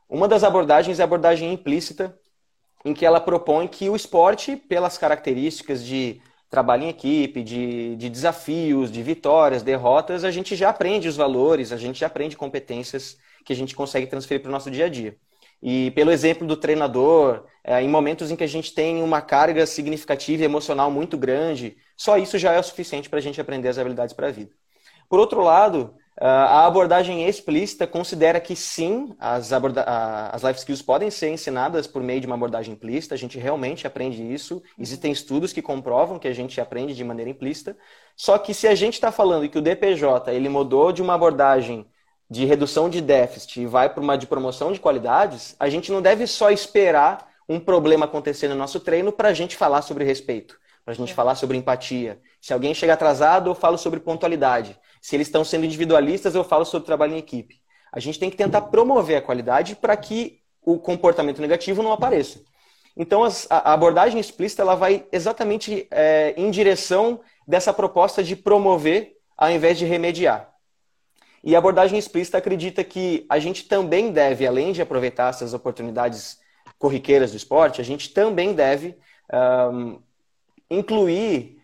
Uma 0.09 0.27
das 0.27 0.43
abordagens 0.43 0.99
é 0.99 1.01
a 1.01 1.05
abordagem 1.05 1.51
implícita, 1.51 2.17
em 2.87 2.93
que 2.93 3.05
ela 3.05 3.19
propõe 3.19 3.67
que 3.67 3.89
o 3.89 3.95
esporte, 3.95 4.55
pelas 4.55 4.97
características 4.97 5.83
de 5.83 6.21
trabalho 6.49 6.83
em 6.83 6.89
equipe, 6.89 7.43
de, 7.43 7.95
de 7.97 8.09
desafios, 8.09 8.89
de 8.89 9.03
vitórias, 9.03 9.61
derrotas, 9.61 10.23
a 10.23 10.31
gente 10.31 10.55
já 10.55 10.69
aprende 10.69 11.07
os 11.07 11.17
valores, 11.17 11.73
a 11.73 11.77
gente 11.77 11.99
já 11.99 12.07
aprende 12.07 12.37
competências 12.37 13.17
que 13.43 13.51
a 13.51 13.55
gente 13.55 13.75
consegue 13.75 14.07
transferir 14.07 14.41
para 14.41 14.49
o 14.49 14.51
nosso 14.51 14.71
dia 14.71 14.85
a 14.85 14.89
dia. 14.89 15.17
E 15.61 15.91
pelo 15.91 16.11
exemplo 16.11 16.47
do 16.47 16.55
treinador, 16.55 17.45
é, 17.63 17.81
em 17.81 17.89
momentos 17.89 18.31
em 18.31 18.35
que 18.35 18.43
a 18.43 18.47
gente 18.47 18.73
tem 18.73 19.01
uma 19.01 19.21
carga 19.21 19.65
significativa 19.65 20.43
e 20.43 20.45
emocional 20.45 20.89
muito 20.89 21.17
grande, 21.17 21.75
só 21.97 22.17
isso 22.17 22.37
já 22.37 22.53
é 22.53 22.59
o 22.59 22.63
suficiente 22.63 23.09
para 23.09 23.19
a 23.19 23.21
gente 23.21 23.41
aprender 23.41 23.67
as 23.67 23.77
habilidades 23.77 24.13
para 24.13 24.27
a 24.27 24.31
vida. 24.31 24.51
Por 25.09 25.19
outro 25.19 25.41
lado, 25.41 25.95
a 26.19 26.65
abordagem 26.65 27.27
explícita 27.27 27.85
considera 27.85 28.39
que 28.39 28.55
sim, 28.55 29.15
as, 29.19 29.51
as 29.53 30.41
life 30.41 30.59
skills 30.59 30.81
podem 30.81 31.11
ser 31.11 31.29
ensinadas 31.29 31.85
por 31.85 32.01
meio 32.01 32.19
de 32.19 32.25
uma 32.25 32.35
abordagem 32.35 32.73
implícita, 32.73 33.13
a 33.13 33.17
gente 33.17 33.37
realmente 33.37 33.85
aprende 33.85 34.23
isso, 34.23 34.63
existem 34.79 35.11
estudos 35.11 35.53
que 35.53 35.61
comprovam 35.61 36.17
que 36.17 36.27
a 36.27 36.33
gente 36.33 36.59
aprende 36.59 36.95
de 36.95 37.03
maneira 37.03 37.29
implícita, 37.29 37.77
só 38.15 38.37
que 38.39 38.51
se 38.51 38.67
a 38.67 38.73
gente 38.73 38.95
está 38.95 39.11
falando 39.11 39.47
que 39.47 39.59
o 39.59 39.61
DPJ 39.61 40.33
ele 40.33 40.49
mudou 40.49 40.91
de 40.91 41.03
uma 41.03 41.13
abordagem 41.13 41.85
de 42.29 42.45
redução 42.45 42.89
de 42.89 42.99
déficit 42.99 43.61
e 43.61 43.67
vai 43.67 43.87
para 43.87 44.01
uma 44.01 44.17
de 44.17 44.25
promoção 44.25 44.71
de 44.71 44.79
qualidades, 44.79 45.55
a 45.59 45.69
gente 45.69 45.91
não 45.91 46.01
deve 46.01 46.25
só 46.25 46.49
esperar 46.49 47.27
um 47.47 47.59
problema 47.59 48.05
acontecer 48.05 48.47
no 48.47 48.55
nosso 48.55 48.79
treino 48.79 49.11
para 49.11 49.29
a 49.29 49.33
gente 49.33 49.55
falar 49.55 49.81
sobre 49.83 50.03
respeito, 50.03 50.59
para 50.83 50.93
a 50.93 50.97
gente 50.97 51.11
é. 51.11 51.15
falar 51.15 51.35
sobre 51.35 51.57
empatia. 51.57 52.19
Se 52.41 52.53
alguém 52.53 52.73
chega 52.73 52.93
atrasado, 52.93 53.51
eu 53.51 53.55
falo 53.55 53.77
sobre 53.77 53.99
pontualidade. 53.99 54.77
Se 55.07 55.15
eles 55.15 55.27
estão 55.27 55.45
sendo 55.45 55.65
individualistas, 55.65 56.35
eu 56.35 56.43
falo 56.43 56.65
sobre 56.65 56.85
trabalho 56.85 57.13
em 57.13 57.17
equipe. 57.17 57.61
A 57.93 57.97
gente 57.97 58.19
tem 58.19 58.29
que 58.29 58.35
tentar 58.35 58.63
promover 58.63 59.15
a 59.15 59.21
qualidade 59.21 59.73
para 59.73 59.95
que 59.95 60.41
o 60.61 60.77
comportamento 60.77 61.39
negativo 61.39 61.81
não 61.81 61.93
apareça. 61.93 62.41
Então, 62.93 63.23
a 63.49 63.71
abordagem 63.71 64.19
explícita 64.19 64.63
ela 64.63 64.75
vai 64.75 65.07
exatamente 65.09 65.87
é, 65.91 66.33
em 66.35 66.51
direção 66.51 67.21
dessa 67.47 67.71
proposta 67.71 68.21
de 68.21 68.35
promover 68.35 69.15
ao 69.37 69.49
invés 69.49 69.77
de 69.77 69.85
remediar. 69.85 70.53
E 71.41 71.55
a 71.55 71.59
abordagem 71.59 71.97
explícita 71.97 72.37
acredita 72.37 72.83
que 72.83 73.25
a 73.29 73.39
gente 73.39 73.63
também 73.63 74.11
deve, 74.11 74.45
além 74.45 74.73
de 74.73 74.81
aproveitar 74.81 75.29
essas 75.29 75.53
oportunidades 75.53 76.37
corriqueiras 76.77 77.31
do 77.31 77.37
esporte, 77.37 77.79
a 77.79 77.85
gente 77.85 78.09
também 78.09 78.53
deve 78.53 78.97
um, 79.71 80.01
incluir 80.69 81.56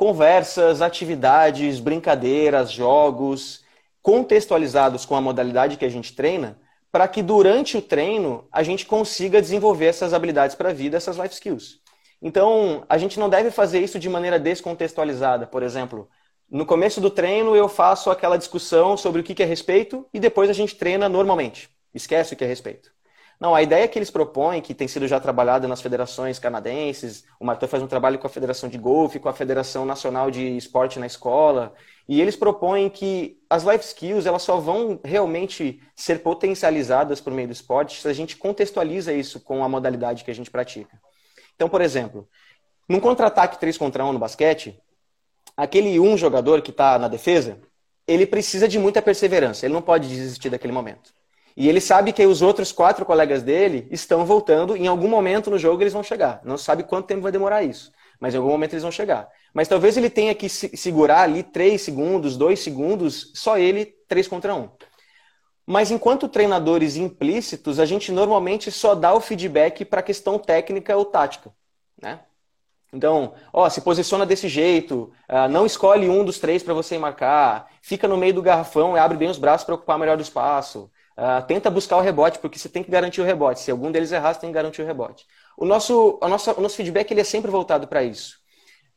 conversas, 0.00 0.80
atividades, 0.80 1.78
brincadeiras, 1.78 2.72
jogos, 2.72 3.62
contextualizados 4.00 5.04
com 5.04 5.14
a 5.14 5.20
modalidade 5.20 5.76
que 5.76 5.84
a 5.84 5.90
gente 5.90 6.14
treina, 6.14 6.58
para 6.90 7.06
que 7.06 7.22
durante 7.22 7.76
o 7.76 7.82
treino 7.82 8.48
a 8.50 8.62
gente 8.62 8.86
consiga 8.86 9.42
desenvolver 9.42 9.84
essas 9.84 10.14
habilidades 10.14 10.56
para 10.56 10.70
a 10.70 10.72
vida, 10.72 10.96
essas 10.96 11.18
life 11.18 11.34
skills. 11.34 11.80
Então, 12.22 12.82
a 12.88 12.96
gente 12.96 13.20
não 13.20 13.28
deve 13.28 13.50
fazer 13.50 13.80
isso 13.80 13.98
de 13.98 14.08
maneira 14.08 14.38
descontextualizada. 14.38 15.46
Por 15.46 15.62
exemplo, 15.62 16.08
no 16.50 16.64
começo 16.64 16.98
do 16.98 17.10
treino, 17.10 17.54
eu 17.54 17.68
faço 17.68 18.10
aquela 18.10 18.38
discussão 18.38 18.96
sobre 18.96 19.20
o 19.20 19.22
que 19.22 19.42
é 19.42 19.46
respeito 19.46 20.06
e 20.14 20.18
depois 20.18 20.48
a 20.48 20.54
gente 20.54 20.76
treina 20.76 21.10
normalmente. 21.10 21.68
Esquece 21.92 22.32
o 22.32 22.36
que 22.38 22.44
é 22.44 22.46
respeito. 22.46 22.90
Não, 23.40 23.54
a 23.54 23.62
ideia 23.62 23.88
que 23.88 23.98
eles 23.98 24.10
propõem, 24.10 24.60
que 24.60 24.74
tem 24.74 24.86
sido 24.86 25.08
já 25.08 25.18
trabalhada 25.18 25.66
nas 25.66 25.80
federações 25.80 26.38
canadenses, 26.38 27.24
o 27.40 27.44
Martin 27.46 27.66
faz 27.66 27.82
um 27.82 27.86
trabalho 27.86 28.18
com 28.18 28.26
a 28.26 28.30
Federação 28.30 28.68
de 28.68 28.76
Golfe, 28.76 29.18
com 29.18 29.30
a 29.30 29.32
Federação 29.32 29.86
Nacional 29.86 30.30
de 30.30 30.58
Esporte 30.58 30.98
na 30.98 31.06
Escola, 31.06 31.72
e 32.06 32.20
eles 32.20 32.36
propõem 32.36 32.90
que 32.90 33.38
as 33.48 33.62
life 33.62 33.82
skills 33.82 34.26
elas 34.26 34.42
só 34.42 34.58
vão 34.58 35.00
realmente 35.02 35.80
ser 35.96 36.18
potencializadas 36.22 37.18
por 37.18 37.32
meio 37.32 37.48
do 37.48 37.52
esporte 37.52 37.98
se 37.98 38.08
a 38.08 38.12
gente 38.12 38.36
contextualiza 38.36 39.10
isso 39.10 39.40
com 39.40 39.64
a 39.64 39.68
modalidade 39.68 40.22
que 40.22 40.30
a 40.30 40.34
gente 40.34 40.50
pratica. 40.50 41.00
Então, 41.56 41.66
por 41.66 41.80
exemplo, 41.80 42.28
num 42.86 43.00
contra-ataque 43.00 43.58
3 43.58 43.78
contra 43.78 44.04
1 44.04 44.12
no 44.12 44.18
basquete, 44.18 44.78
aquele 45.56 45.98
um 45.98 46.14
jogador 46.14 46.60
que 46.60 46.72
está 46.72 46.98
na 46.98 47.08
defesa, 47.08 47.58
ele 48.06 48.26
precisa 48.26 48.68
de 48.68 48.78
muita 48.78 49.00
perseverança. 49.00 49.64
Ele 49.64 49.72
não 49.72 49.80
pode 49.80 50.08
desistir 50.08 50.50
daquele 50.50 50.72
momento. 50.72 51.14
E 51.56 51.68
ele 51.68 51.80
sabe 51.80 52.12
que 52.12 52.24
os 52.24 52.42
outros 52.42 52.72
quatro 52.72 53.04
colegas 53.04 53.42
dele 53.42 53.86
estão 53.90 54.24
voltando. 54.24 54.76
Em 54.76 54.86
algum 54.86 55.08
momento 55.08 55.50
no 55.50 55.58
jogo 55.58 55.82
eles 55.82 55.92
vão 55.92 56.02
chegar. 56.02 56.40
Não 56.44 56.56
sabe 56.56 56.84
quanto 56.84 57.06
tempo 57.06 57.22
vai 57.22 57.32
demorar 57.32 57.62
isso. 57.62 57.92
Mas 58.18 58.34
em 58.34 58.38
algum 58.38 58.50
momento 58.50 58.74
eles 58.74 58.82
vão 58.82 58.92
chegar. 58.92 59.28
Mas 59.52 59.68
talvez 59.68 59.96
ele 59.96 60.10
tenha 60.10 60.34
que 60.34 60.48
segurar 60.48 61.22
ali 61.22 61.42
três 61.42 61.82
segundos, 61.82 62.36
dois 62.36 62.60
segundos, 62.60 63.32
só 63.34 63.58
ele, 63.58 63.86
três 64.06 64.28
contra 64.28 64.54
um. 64.54 64.68
Mas 65.66 65.90
enquanto 65.90 66.28
treinadores 66.28 66.96
implícitos, 66.96 67.78
a 67.78 67.86
gente 67.86 68.10
normalmente 68.10 68.70
só 68.70 68.94
dá 68.94 69.14
o 69.14 69.20
feedback 69.20 69.84
para 69.84 70.00
a 70.00 70.02
questão 70.02 70.38
técnica 70.38 70.96
ou 70.96 71.04
tática. 71.04 71.52
Né? 72.00 72.20
Então, 72.92 73.34
ó, 73.52 73.68
se 73.68 73.80
posiciona 73.80 74.26
desse 74.26 74.48
jeito, 74.48 75.12
uh, 75.28 75.48
não 75.48 75.64
escolhe 75.64 76.08
um 76.08 76.24
dos 76.24 76.38
três 76.38 76.62
para 76.62 76.74
você 76.74 76.98
marcar, 76.98 77.68
fica 77.80 78.08
no 78.08 78.16
meio 78.16 78.34
do 78.34 78.42
garrafão 78.42 78.96
e 78.96 78.98
abre 78.98 79.16
bem 79.16 79.30
os 79.30 79.38
braços 79.38 79.64
para 79.64 79.76
ocupar 79.76 79.98
melhor 79.98 80.18
o 80.18 80.22
espaço. 80.22 80.90
Uh, 81.20 81.46
tenta 81.46 81.68
buscar 81.68 81.98
o 81.98 82.00
rebote, 82.00 82.38
porque 82.38 82.58
você 82.58 82.66
tem 82.66 82.82
que 82.82 82.90
garantir 82.90 83.20
o 83.20 83.24
rebote. 83.24 83.60
Se 83.60 83.70
algum 83.70 83.92
deles 83.92 84.10
errar, 84.10 84.32
você 84.32 84.40
tem 84.40 84.48
que 84.48 84.54
garantir 84.54 84.80
o 84.80 84.86
rebote. 84.86 85.26
O 85.54 85.66
nosso, 85.66 86.18
a 86.22 86.26
nossa, 86.26 86.58
o 86.58 86.62
nosso 86.62 86.76
feedback 86.76 87.10
ele 87.10 87.20
é 87.20 87.24
sempre 87.24 87.50
voltado 87.50 87.86
para 87.86 88.02
isso. 88.02 88.38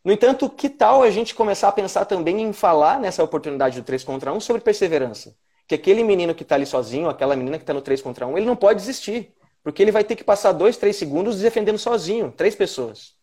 No 0.05 0.09
entanto, 0.09 0.49
que 0.49 0.69
tal 0.69 1.03
a 1.03 1.11
gente 1.11 1.35
começar 1.35 1.67
a 1.67 1.71
pensar 1.73 2.05
também 2.05 2.41
em 2.41 2.53
falar 2.53 2.97
nessa 2.97 3.21
oportunidade 3.21 3.81
do 3.81 3.85
3 3.85 4.05
contra 4.05 4.31
1 4.31 4.39
sobre 4.39 4.61
perseverança? 4.61 5.35
Que 5.67 5.75
aquele 5.75 6.01
menino 6.01 6.33
que 6.33 6.43
está 6.43 6.55
ali 6.55 6.65
sozinho, 6.65 7.09
aquela 7.09 7.35
menina 7.35 7.57
que 7.57 7.63
está 7.63 7.73
no 7.73 7.81
3 7.81 8.01
contra 8.01 8.25
1, 8.25 8.37
ele 8.37 8.45
não 8.45 8.55
pode 8.55 8.79
desistir. 8.79 9.33
Porque 9.61 9.81
ele 9.81 9.91
vai 9.91 10.05
ter 10.05 10.15
que 10.15 10.23
passar 10.23 10.53
dois, 10.53 10.77
três 10.77 10.95
segundos 10.95 11.41
defendendo 11.41 11.77
sozinho, 11.77 12.31
três 12.31 12.55
pessoas. 12.55 13.15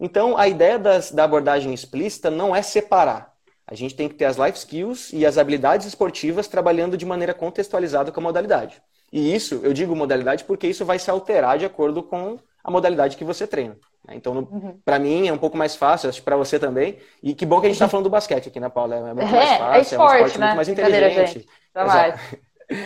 Então, 0.00 0.36
a 0.36 0.48
ideia 0.48 0.80
das, 0.80 1.12
da 1.12 1.22
abordagem 1.22 1.72
explícita 1.72 2.28
não 2.28 2.56
é 2.56 2.62
separar. 2.62 3.37
A 3.70 3.74
gente 3.74 3.94
tem 3.94 4.08
que 4.08 4.14
ter 4.14 4.24
as 4.24 4.38
life 4.38 4.56
skills 4.56 5.12
e 5.12 5.26
as 5.26 5.36
habilidades 5.36 5.86
esportivas 5.86 6.48
trabalhando 6.48 6.96
de 6.96 7.04
maneira 7.04 7.34
contextualizada 7.34 8.10
com 8.10 8.18
a 8.18 8.22
modalidade. 8.22 8.80
E 9.12 9.34
isso, 9.34 9.60
eu 9.62 9.74
digo 9.74 9.94
modalidade 9.94 10.44
porque 10.44 10.66
isso 10.66 10.86
vai 10.86 10.98
se 10.98 11.10
alterar 11.10 11.58
de 11.58 11.66
acordo 11.66 12.02
com 12.02 12.38
a 12.64 12.70
modalidade 12.70 13.16
que 13.16 13.24
você 13.24 13.46
treina. 13.46 13.76
Né? 14.06 14.14
Então, 14.16 14.34
uhum. 14.34 14.78
para 14.82 14.98
mim 14.98 15.28
é 15.28 15.32
um 15.32 15.38
pouco 15.38 15.56
mais 15.56 15.76
fácil, 15.76 16.08
acho 16.08 16.20
que 16.20 16.24
para 16.24 16.36
você 16.36 16.58
também. 16.58 16.98
E 17.22 17.34
que 17.34 17.44
bom 17.44 17.60
que 17.60 17.66
a 17.66 17.68
gente 17.68 17.76
está 17.76 17.88
falando 17.88 18.04
do 18.04 18.10
basquete 18.10 18.48
aqui, 18.48 18.58
né, 18.58 18.70
Paula? 18.70 18.96
É 18.96 19.14
muito 19.14 19.30
mais 19.30 19.58
fácil, 19.58 19.74
é, 19.74 19.80
esporte, 19.80 19.94
é 19.94 19.98
um 19.98 20.06
esporte 20.06 20.38
né? 20.38 20.46
muito 20.46 20.56
mais 20.56 20.68
inteligente. 20.68 21.48
Mais. 21.74 22.20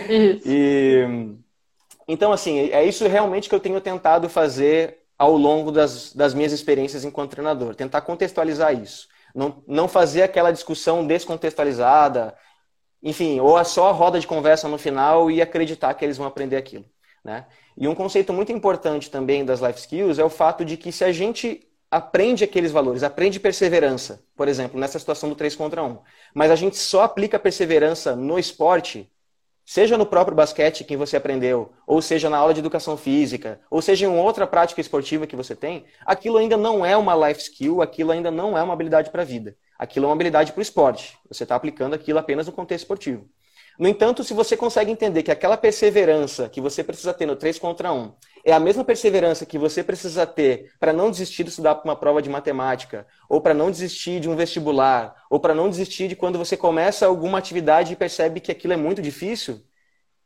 Isso. 0.09 0.43
E, 0.47 1.37
então, 2.09 2.33
assim, 2.33 2.71
é 2.71 2.85
isso 2.85 3.07
realmente 3.07 3.49
que 3.49 3.55
eu 3.55 3.61
tenho 3.61 3.81
tentado 3.81 4.29
fazer 4.29 4.99
ao 5.19 5.37
longo 5.37 5.71
das, 5.71 6.13
das 6.13 6.35
minhas 6.35 6.53
experiências 6.53 7.05
enquanto 7.05 7.31
treinador. 7.31 7.75
Tentar 7.75 8.01
contextualizar 8.01 8.75
isso. 8.75 9.09
Não, 9.35 9.63
não 9.67 9.89
fazer 9.89 10.23
aquela 10.23 10.53
discussão 10.53 11.07
descontextualizada, 11.07 12.37
enfim, 13.03 13.41
ou 13.41 13.59
é 13.59 13.65
só 13.65 13.89
a 13.89 13.93
roda 13.93 14.21
de 14.21 14.27
conversa 14.27 14.69
no 14.69 14.79
final 14.79 15.31
e 15.31 15.43
acreditar 15.43 15.93
que 15.95 16.05
eles 16.05 16.17
vão 16.17 16.27
aprender 16.27 16.57
aquilo. 16.57 16.85
Né? 17.25 17.47
E 17.77 17.89
um 17.89 17.95
conceito 17.95 18.33
muito 18.33 18.53
importante 18.53 19.11
também 19.11 19.45
das 19.45 19.61
life 19.61 19.79
skills 19.79 20.19
é 20.19 20.25
o 20.25 20.31
fato 20.31 20.65
de 20.65 20.77
que 20.77 20.93
se 20.93 21.05
a 21.05 21.13
gente 21.13 21.69
aprende 21.91 22.43
aqueles 22.43 22.73
valores, 22.73 23.03
aprende 23.03 23.39
perseverança, 23.39 24.25
por 24.35 24.49
exemplo, 24.49 24.81
nessa 24.81 24.99
situação 24.99 25.29
do 25.29 25.35
3 25.35 25.55
contra 25.55 25.85
1, 25.85 25.99
mas 26.35 26.51
a 26.51 26.57
gente 26.57 26.77
só 26.79 27.03
aplica 27.03 27.39
perseverança 27.39 28.17
no 28.17 28.39
esporte, 28.39 29.12
Seja 29.73 29.97
no 29.97 30.05
próprio 30.05 30.37
basquete 30.37 30.85
que 30.85 30.99
você 30.99 31.17
aprendeu, 31.17 31.73
ou 31.87 32.03
seja 32.03 32.29
na 32.29 32.37
aula 32.37 32.53
de 32.53 32.61
educação 32.61 32.95
física, 32.95 33.59
ou 33.71 33.81
seja 33.81 34.05
em 34.05 34.09
outra 34.11 34.47
prática 34.47 34.83
esportiva 34.83 35.27
que 35.27 35.35
você 35.35 35.57
tem, 35.57 35.87
aquilo 36.05 36.37
ainda 36.37 36.59
não 36.59 36.85
é 36.85 36.95
uma 36.95 37.15
life 37.17 37.41
skill, 37.41 37.81
aquilo 37.81 38.13
ainda 38.13 38.31
não 38.31 38.59
é 38.59 38.63
uma 38.63 38.75
habilidade 38.75 39.09
para 39.09 39.23
a 39.23 39.25
vida. 39.25 39.57
Aquilo 39.79 40.05
é 40.05 40.09
uma 40.09 40.15
habilidade 40.15 40.53
para 40.53 40.59
o 40.59 40.63
esporte. 40.63 41.17
Você 41.27 41.45
está 41.45 41.55
aplicando 41.55 41.95
aquilo 41.95 42.19
apenas 42.19 42.47
no 42.47 42.53
contexto 42.53 42.85
esportivo. 42.85 43.27
No 43.79 43.89
entanto, 43.89 44.23
se 44.23 44.35
você 44.35 44.59
consegue 44.59 44.91
entender 44.91 45.23
que 45.23 45.31
aquela 45.31 45.57
perseverança 45.57 46.51
que 46.51 46.61
você 46.61 46.85
precisa 46.85 47.15
ter 47.15 47.25
no 47.25 47.35
3 47.35 47.59
contra 47.59 47.95
1 47.95 48.13
é 48.45 48.53
a 48.53 48.61
mesma 48.61 48.85
perseverança 48.85 49.47
que 49.47 49.59
você 49.59 49.83
precisa 49.85 50.27
ter 50.27 50.73
para 50.81 50.93
não 50.93 51.11
desistir 51.11 51.45
de 51.45 51.51
estudar 51.51 51.77
para 51.77 51.85
uma 51.85 51.97
prova 51.97 52.21
de 52.21 52.29
matemática, 52.29 53.07
ou 53.29 53.41
para 53.41 53.55
não 53.55 53.71
desistir 53.71 54.21
de 54.21 54.29
um 54.29 54.37
vestibular, 54.37 55.15
ou 55.31 55.39
para 55.39 55.55
não 55.55 55.69
desistir 55.69 56.09
de 56.09 56.17
quando 56.17 56.39
você 56.39 56.57
começa 56.57 57.07
alguma 57.07 57.39
atividade 57.39 57.93
e 57.93 57.97
percebe 57.97 58.41
que 58.41 58.51
aquilo 58.51 58.73
é 58.73 58.77
muito 58.77 59.01
difícil, 59.01 59.63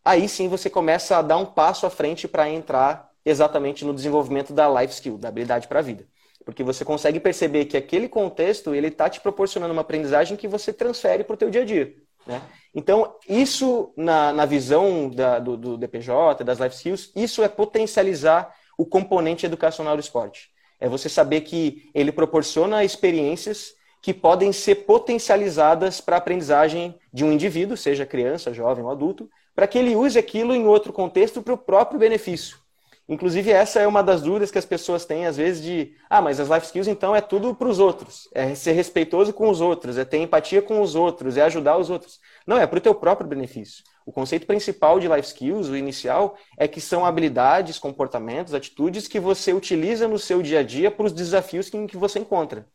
aí 0.04 0.28
sim 0.28 0.48
você 0.48 0.70
começa 0.70 1.16
a 1.16 1.22
dar 1.22 1.36
um 1.36 1.46
passo 1.46 1.84
à 1.84 1.90
frente 1.90 2.26
para 2.26 2.48
entrar 2.48 3.10
exatamente 3.24 3.84
no 3.84 3.92
desenvolvimento 3.92 4.52
da 4.52 4.68
life 4.68 4.94
skill, 4.94 5.18
da 5.18 5.28
habilidade 5.28 5.66
para 5.68 5.80
a 5.80 5.82
vida. 5.82 6.06
Porque 6.44 6.62
você 6.62 6.84
consegue 6.84 7.18
perceber 7.18 7.64
que 7.64 7.76
aquele 7.76 8.08
contexto 8.08 8.72
ele 8.72 8.86
está 8.86 9.10
te 9.10 9.20
proporcionando 9.20 9.72
uma 9.72 9.82
aprendizagem 9.82 10.36
que 10.36 10.46
você 10.46 10.72
transfere 10.72 11.24
para 11.24 11.34
o 11.34 11.36
teu 11.36 11.50
dia 11.50 11.62
a 11.62 11.64
dia. 11.64 12.05
Né? 12.26 12.42
Então, 12.74 13.14
isso, 13.28 13.92
na, 13.96 14.32
na 14.32 14.44
visão 14.44 15.08
da, 15.08 15.38
do, 15.38 15.56
do 15.56 15.78
DPJ, 15.78 16.44
das 16.44 16.58
life 16.58 16.74
skills, 16.74 17.12
isso 17.14 17.42
é 17.42 17.48
potencializar 17.48 18.54
o 18.76 18.84
componente 18.84 19.46
educacional 19.46 19.96
do 19.96 20.00
esporte. 20.00 20.50
É 20.78 20.88
você 20.88 21.08
saber 21.08 21.42
que 21.42 21.88
ele 21.94 22.12
proporciona 22.12 22.84
experiências 22.84 23.74
que 24.02 24.12
podem 24.12 24.52
ser 24.52 24.86
potencializadas 24.86 26.00
para 26.00 26.16
a 26.16 26.18
aprendizagem 26.18 26.94
de 27.12 27.24
um 27.24 27.32
indivíduo, 27.32 27.76
seja 27.76 28.04
criança, 28.04 28.52
jovem 28.52 28.84
ou 28.84 28.90
adulto, 28.90 29.28
para 29.54 29.66
que 29.66 29.78
ele 29.78 29.96
use 29.96 30.18
aquilo 30.18 30.54
em 30.54 30.66
outro 30.66 30.92
contexto 30.92 31.42
para 31.42 31.54
o 31.54 31.58
próprio 31.58 31.98
benefício. 31.98 32.58
Inclusive, 33.08 33.52
essa 33.52 33.78
é 33.78 33.86
uma 33.86 34.02
das 34.02 34.22
dúvidas 34.22 34.50
que 34.50 34.58
as 34.58 34.64
pessoas 34.64 35.04
têm, 35.04 35.26
às 35.26 35.36
vezes, 35.36 35.62
de 35.62 35.94
ah, 36.10 36.20
mas 36.20 36.40
as 36.40 36.48
life 36.48 36.66
skills 36.66 36.88
então 36.88 37.14
é 37.14 37.20
tudo 37.20 37.54
para 37.54 37.68
os 37.68 37.78
outros. 37.78 38.28
É 38.34 38.52
ser 38.54 38.72
respeitoso 38.72 39.32
com 39.32 39.48
os 39.48 39.60
outros, 39.60 39.96
é 39.96 40.04
ter 40.04 40.18
empatia 40.18 40.60
com 40.60 40.80
os 40.80 40.96
outros, 40.96 41.36
é 41.36 41.42
ajudar 41.42 41.78
os 41.78 41.88
outros. 41.88 42.18
Não, 42.44 42.58
é 42.58 42.66
para 42.66 42.78
o 42.78 42.80
teu 42.80 42.94
próprio 42.94 43.28
benefício. 43.28 43.84
O 44.04 44.12
conceito 44.12 44.46
principal 44.46 44.98
de 44.98 45.06
life 45.06 45.28
skills, 45.28 45.68
o 45.68 45.76
inicial, 45.76 46.36
é 46.58 46.66
que 46.66 46.80
são 46.80 47.04
habilidades, 47.04 47.78
comportamentos, 47.78 48.54
atitudes 48.54 49.06
que 49.06 49.20
você 49.20 49.52
utiliza 49.52 50.08
no 50.08 50.18
seu 50.18 50.42
dia 50.42 50.60
a 50.60 50.62
dia 50.62 50.90
para 50.90 51.06
os 51.06 51.12
desafios 51.12 51.68
que, 51.68 51.96
você 51.96 52.18
encontra. 52.18 52.66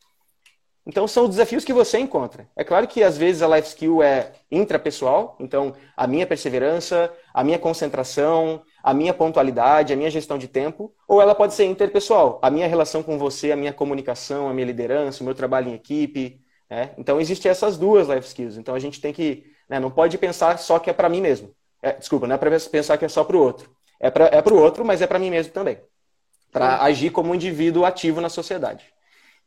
Então, 0.85 1.07
são 1.07 1.23
os 1.23 1.29
desafios 1.29 1.63
que 1.63 1.71
você 1.71 1.99
encontra. 1.99 2.49
É 2.55 2.63
claro 2.63 2.87
que 2.87 3.03
às 3.03 3.17
vezes 3.17 3.41
a 3.41 3.55
life 3.55 3.67
skill 3.67 4.01
é 4.01 4.31
intrapessoal, 4.49 5.37
então 5.39 5.73
a 5.95 6.07
minha 6.07 6.25
perseverança, 6.25 7.13
a 7.33 7.43
minha 7.43 7.59
concentração, 7.59 8.61
a 8.83 8.93
minha 8.93 9.13
pontualidade, 9.13 9.93
a 9.93 9.95
minha 9.95 10.09
gestão 10.09 10.37
de 10.37 10.47
tempo, 10.47 10.93
ou 11.07 11.21
ela 11.21 11.35
pode 11.35 11.53
ser 11.53 11.65
interpessoal, 11.65 12.39
a 12.41 12.49
minha 12.49 12.67
relação 12.67 13.03
com 13.03 13.17
você, 13.17 13.51
a 13.51 13.55
minha 13.55 13.73
comunicação, 13.73 14.49
a 14.49 14.53
minha 14.53 14.65
liderança, 14.65 15.21
o 15.21 15.25
meu 15.25 15.35
trabalho 15.35 15.69
em 15.69 15.73
equipe. 15.73 16.41
Né? 16.69 16.91
Então, 16.97 17.19
existem 17.19 17.51
essas 17.51 17.77
duas 17.77 18.07
life 18.07 18.27
skills. 18.27 18.57
Então, 18.57 18.73
a 18.73 18.79
gente 18.79 18.99
tem 18.99 19.13
que, 19.13 19.45
né, 19.69 19.79
não 19.79 19.91
pode 19.91 20.17
pensar 20.17 20.57
só 20.57 20.79
que 20.79 20.89
é 20.89 20.93
para 20.93 21.09
mim 21.09 21.21
mesmo. 21.21 21.53
É, 21.81 21.93
desculpa, 21.93 22.27
não 22.27 22.35
é 22.35 22.37
para 22.37 22.49
pensar 22.59 22.97
que 22.97 23.05
é 23.05 23.09
só 23.09 23.23
para 23.23 23.35
o 23.35 23.39
outro. 23.39 23.69
É 23.99 24.09
para 24.09 24.25
é 24.27 24.41
o 24.41 24.55
outro, 24.55 24.83
mas 24.83 25.01
é 25.01 25.07
para 25.07 25.19
mim 25.19 25.29
mesmo 25.29 25.53
também. 25.53 25.79
Para 26.51 26.81
agir 26.81 27.11
como 27.11 27.31
um 27.31 27.35
indivíduo 27.35 27.85
ativo 27.85 28.19
na 28.19 28.29
sociedade. 28.29 28.85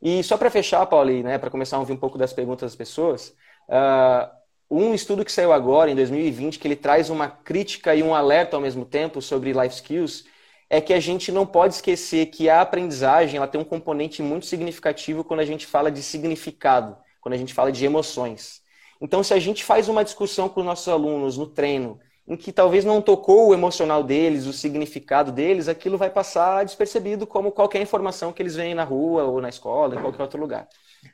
E 0.01 0.23
só 0.23 0.37
para 0.37 0.49
fechar, 0.49 0.85
Pauli, 0.85 1.23
né, 1.23 1.37
para 1.37 1.49
começar 1.49 1.77
a 1.77 1.79
ouvir 1.79 1.93
um 1.93 1.97
pouco 1.97 2.17
das 2.17 2.33
perguntas 2.33 2.71
das 2.71 2.75
pessoas, 2.75 3.35
uh, 3.69 4.29
um 4.69 4.93
estudo 4.93 5.23
que 5.23 5.31
saiu 5.31 5.53
agora, 5.53 5.91
em 5.91 5.95
2020, 5.95 6.57
que 6.57 6.67
ele 6.67 6.75
traz 6.75 7.09
uma 7.09 7.27
crítica 7.27 7.95
e 7.95 8.01
um 8.01 8.15
alerta 8.15 8.55
ao 8.55 8.61
mesmo 8.61 8.83
tempo 8.83 9.21
sobre 9.21 9.53
life 9.53 9.75
skills, 9.75 10.25
é 10.69 10.81
que 10.81 10.93
a 10.93 10.99
gente 10.99 11.31
não 11.31 11.45
pode 11.45 11.75
esquecer 11.75 12.25
que 12.27 12.49
a 12.49 12.61
aprendizagem 12.61 13.37
ela 13.37 13.47
tem 13.47 13.61
um 13.61 13.65
componente 13.65 14.23
muito 14.23 14.47
significativo 14.47 15.23
quando 15.23 15.41
a 15.41 15.45
gente 15.45 15.67
fala 15.67 15.91
de 15.91 16.01
significado, 16.01 16.97
quando 17.21 17.33
a 17.33 17.37
gente 17.37 17.53
fala 17.53 17.71
de 17.71 17.85
emoções. 17.85 18.61
Então, 18.99 19.23
se 19.23 19.33
a 19.33 19.39
gente 19.39 19.63
faz 19.63 19.87
uma 19.87 20.03
discussão 20.03 20.49
com 20.49 20.61
os 20.61 20.65
nossos 20.65 20.87
alunos 20.87 21.37
no 21.37 21.45
treino, 21.45 21.99
em 22.27 22.35
que 22.35 22.51
talvez 22.51 22.83
não 22.83 23.03
tocou 23.03 23.49
o 23.49 23.53
emocional 23.53 24.01
deles, 24.03 24.47
o 24.47 24.53
significado 24.53 25.31
deles, 25.31 25.67
aquilo 25.67 25.95
vai 25.95 26.09
passar 26.09 26.65
despercebido 26.65 27.27
como 27.27 27.51
qualquer 27.51 27.81
informação 27.81 28.33
que 28.33 28.41
eles 28.41 28.55
veem 28.55 28.73
na 28.73 28.83
rua 28.83 29.25
ou 29.25 29.39
na 29.39 29.49
escola, 29.49 29.95
em 29.95 30.01
qualquer 30.01 30.23
outro 30.23 30.39
lugar. 30.39 30.67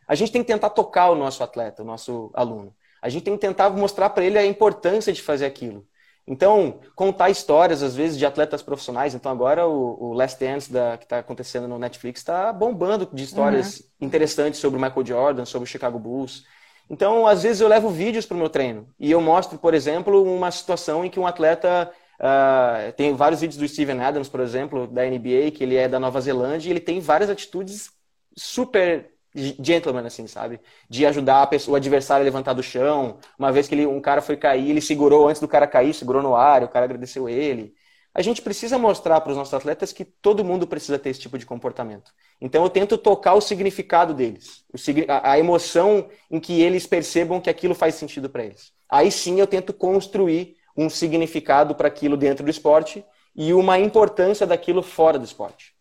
A 0.07 0.15
gente 0.15 0.31
tem 0.31 0.41
que 0.41 0.47
tentar 0.47 0.69
tocar 0.69 1.09
o 1.09 1.15
nosso 1.15 1.43
atleta, 1.43 1.83
o 1.83 1.85
nosso 1.85 2.31
aluno 2.33 2.73
a 3.01 3.09
gente 3.09 3.23
tem 3.23 3.33
que 3.33 3.41
tentar 3.41 3.69
mostrar 3.71 4.09
para 4.11 4.23
ele 4.23 4.37
a 4.37 4.45
importância 4.45 5.11
de 5.11 5.21
fazer 5.21 5.45
aquilo. 5.45 5.85
Então, 6.27 6.79
contar 6.95 7.29
histórias, 7.29 7.81
às 7.81 7.95
vezes, 7.95 8.17
de 8.17 8.25
atletas 8.25 8.61
profissionais. 8.61 9.15
Então, 9.15 9.31
agora 9.31 9.67
o, 9.67 10.11
o 10.11 10.13
Last 10.13 10.39
Dance 10.39 10.71
da, 10.71 10.97
que 10.97 11.05
está 11.05 11.19
acontecendo 11.19 11.67
no 11.67 11.79
Netflix 11.79 12.19
está 12.19 12.53
bombando 12.53 13.09
de 13.11 13.23
histórias 13.23 13.79
uhum. 13.79 14.07
interessantes 14.07 14.59
sobre 14.59 14.77
o 14.77 14.81
Michael 14.81 15.05
Jordan, 15.05 15.45
sobre 15.45 15.67
o 15.67 15.69
Chicago 15.69 15.97
Bulls. 15.97 16.45
Então, 16.89 17.25
às 17.25 17.43
vezes, 17.43 17.59
eu 17.59 17.67
levo 17.67 17.89
vídeos 17.89 18.25
para 18.25 18.35
o 18.35 18.37
meu 18.37 18.49
treino 18.49 18.87
e 18.99 19.09
eu 19.09 19.19
mostro, 19.19 19.57
por 19.57 19.73
exemplo, 19.73 20.23
uma 20.23 20.51
situação 20.51 21.03
em 21.03 21.09
que 21.09 21.19
um 21.19 21.27
atleta. 21.27 21.91
Uh, 22.19 22.93
tem 22.93 23.15
vários 23.15 23.41
vídeos 23.41 23.57
do 23.57 23.67
Steven 23.67 23.99
Adams, 23.99 24.29
por 24.29 24.41
exemplo, 24.41 24.85
da 24.85 25.03
NBA, 25.03 25.49
que 25.55 25.63
ele 25.63 25.75
é 25.75 25.87
da 25.87 25.99
Nova 25.99 26.21
Zelândia, 26.21 26.69
e 26.69 26.71
ele 26.71 26.79
tem 26.79 26.99
várias 26.99 27.31
atitudes 27.31 27.89
super 28.37 29.11
gentleman, 29.35 30.05
assim, 30.05 30.27
sabe? 30.27 30.59
De 30.89 31.05
ajudar 31.05 31.47
pessoa, 31.47 31.73
o 31.73 31.77
adversário 31.77 32.23
a 32.23 32.25
levantar 32.25 32.53
do 32.53 32.63
chão. 32.63 33.17
Uma 33.37 33.51
vez 33.51 33.67
que 33.67 33.75
ele, 33.75 33.85
um 33.85 34.01
cara 34.01 34.21
foi 34.21 34.37
cair, 34.37 34.69
ele 34.69 34.81
segurou 34.81 35.27
antes 35.27 35.41
do 35.41 35.47
cara 35.47 35.67
cair, 35.67 35.93
segurou 35.93 36.21
no 36.21 36.35
ar, 36.35 36.63
o 36.63 36.67
cara 36.67 36.85
agradeceu 36.85 37.29
ele. 37.29 37.73
A 38.13 38.21
gente 38.21 38.41
precisa 38.41 38.77
mostrar 38.77 39.21
para 39.21 39.31
os 39.31 39.37
nossos 39.37 39.53
atletas 39.53 39.93
que 39.93 40.03
todo 40.03 40.43
mundo 40.43 40.67
precisa 40.67 40.99
ter 40.99 41.11
esse 41.11 41.21
tipo 41.21 41.37
de 41.37 41.45
comportamento. 41.45 42.11
Então 42.41 42.63
eu 42.63 42.69
tento 42.69 42.97
tocar 42.97 43.35
o 43.35 43.41
significado 43.41 44.13
deles, 44.13 44.65
a 45.07 45.39
emoção 45.39 46.09
em 46.29 46.39
que 46.39 46.61
eles 46.61 46.85
percebam 46.85 47.39
que 47.39 47.49
aquilo 47.49 47.73
faz 47.73 47.95
sentido 47.95 48.29
para 48.29 48.43
eles. 48.43 48.73
Aí 48.89 49.09
sim 49.09 49.39
eu 49.39 49.47
tento 49.47 49.73
construir 49.73 50.57
um 50.75 50.89
significado 50.89 51.73
para 51.73 51.87
aquilo 51.87 52.17
dentro 52.17 52.43
do 52.43 52.49
esporte 52.49 53.03
e 53.33 53.53
uma 53.53 53.79
importância 53.79 54.45
daquilo 54.45 54.83
fora 54.83 55.17
do 55.17 55.23
esporte. 55.23 55.73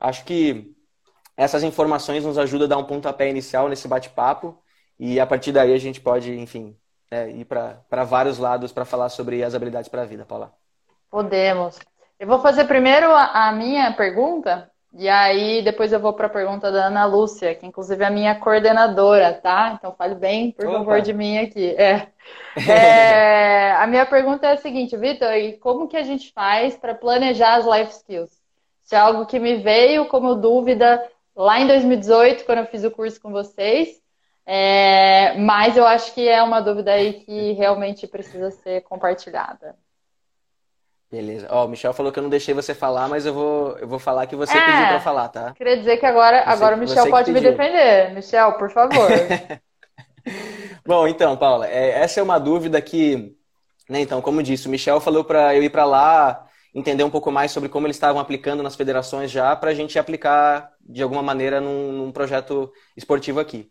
Acho 0.00 0.24
que 0.24 0.75
essas 1.36 1.62
informações 1.62 2.24
nos 2.24 2.38
ajudam 2.38 2.66
a 2.66 2.68
dar 2.68 2.78
um 2.78 2.84
pontapé 2.84 3.28
inicial 3.28 3.68
nesse 3.68 3.86
bate-papo 3.86 4.58
e 4.98 5.20
a 5.20 5.26
partir 5.26 5.52
daí 5.52 5.72
a 5.72 5.78
gente 5.78 6.00
pode, 6.00 6.32
enfim, 6.32 6.76
é, 7.10 7.28
ir 7.30 7.44
para 7.44 8.04
vários 8.04 8.38
lados 8.38 8.72
para 8.72 8.84
falar 8.84 9.08
sobre 9.08 9.42
as 9.42 9.54
habilidades 9.54 9.88
para 9.88 10.02
a 10.02 10.06
vida, 10.06 10.24
Paula. 10.24 10.52
Podemos. 11.10 11.78
Eu 12.18 12.26
vou 12.26 12.40
fazer 12.40 12.64
primeiro 12.64 13.10
a, 13.10 13.48
a 13.48 13.52
minha 13.52 13.92
pergunta 13.92 14.70
e 14.98 15.08
aí 15.08 15.60
depois 15.62 15.92
eu 15.92 16.00
vou 16.00 16.14
para 16.14 16.26
a 16.26 16.30
pergunta 16.30 16.72
da 16.72 16.86
Ana 16.86 17.04
Lúcia, 17.04 17.54
que 17.54 17.66
inclusive 17.66 18.02
é 18.02 18.06
a 18.06 18.10
minha 18.10 18.34
coordenadora, 18.36 19.34
tá? 19.34 19.74
Então 19.76 19.94
fale 19.94 20.14
bem, 20.14 20.52
por 20.52 20.64
Opa. 20.66 20.78
favor, 20.78 21.00
de 21.02 21.12
mim 21.12 21.38
aqui. 21.38 21.74
É. 21.76 22.08
É, 22.68 23.72
a 23.72 23.86
minha 23.86 24.06
pergunta 24.06 24.46
é 24.46 24.52
a 24.52 24.56
seguinte, 24.56 24.96
Vitor, 24.96 25.28
como 25.60 25.86
que 25.86 25.96
a 25.96 26.02
gente 26.02 26.32
faz 26.32 26.74
para 26.76 26.94
planejar 26.94 27.56
as 27.56 27.66
life 27.66 27.92
skills? 27.92 28.30
Isso 28.82 28.94
é 28.94 28.98
algo 28.98 29.26
que 29.26 29.38
me 29.38 29.56
veio 29.56 30.06
como 30.06 30.34
dúvida 30.34 31.00
lá 31.36 31.60
em 31.60 31.66
2018, 31.66 32.44
quando 32.44 32.58
eu 32.58 32.66
fiz 32.66 32.82
o 32.82 32.90
curso 32.90 33.20
com 33.20 33.30
vocês. 33.30 34.00
É, 34.48 35.36
mas 35.38 35.76
eu 35.76 35.84
acho 35.84 36.14
que 36.14 36.26
é 36.26 36.40
uma 36.42 36.60
dúvida 36.60 36.92
aí 36.92 37.14
que 37.14 37.52
realmente 37.52 38.06
precisa 38.06 38.50
ser 38.50 38.82
compartilhada. 38.82 39.74
Beleza. 41.10 41.48
Ó, 41.50 41.64
o 41.64 41.68
Michel 41.68 41.92
falou 41.92 42.12
que 42.12 42.18
eu 42.18 42.22
não 42.22 42.30
deixei 42.30 42.54
você 42.54 42.74
falar, 42.74 43.08
mas 43.08 43.26
eu 43.26 43.34
vou, 43.34 43.76
eu 43.78 43.88
vou 43.88 43.98
falar 43.98 44.26
que 44.26 44.36
você 44.36 44.56
é, 44.56 44.60
pediu 44.60 44.86
para 44.86 45.00
falar, 45.00 45.28
tá? 45.28 45.52
Queria 45.52 45.76
dizer 45.76 45.96
que 45.98 46.06
agora, 46.06 46.42
você, 46.42 46.48
agora 46.50 46.76
o 46.76 46.78
Michel 46.78 47.10
pode 47.10 47.32
me 47.32 47.40
defender. 47.40 48.12
Michel, 48.12 48.52
por 48.54 48.70
favor. 48.70 49.08
Bom, 50.84 51.06
então, 51.06 51.36
Paula, 51.36 51.68
é, 51.68 52.00
essa 52.00 52.20
é 52.20 52.22
uma 52.22 52.38
dúvida 52.38 52.80
que, 52.80 53.36
né, 53.88 54.00
então, 54.00 54.20
como 54.20 54.42
disse, 54.42 54.66
o 54.66 54.70
Michel 54.70 55.00
falou 55.00 55.24
para 55.24 55.54
eu 55.54 55.62
ir 55.62 55.70
para 55.70 55.84
lá 55.84 56.45
entender 56.76 57.02
um 57.02 57.10
pouco 57.10 57.32
mais 57.32 57.50
sobre 57.50 57.70
como 57.70 57.86
eles 57.86 57.96
estavam 57.96 58.20
aplicando 58.20 58.62
nas 58.62 58.76
federações 58.76 59.30
já, 59.30 59.56
para 59.56 59.70
a 59.70 59.74
gente 59.74 59.98
aplicar 59.98 60.70
de 60.78 61.02
alguma 61.02 61.22
maneira 61.22 61.58
num, 61.58 61.90
num, 61.90 62.12
projeto 62.12 62.70
esportivo 62.94 63.40
aqui. 63.40 63.70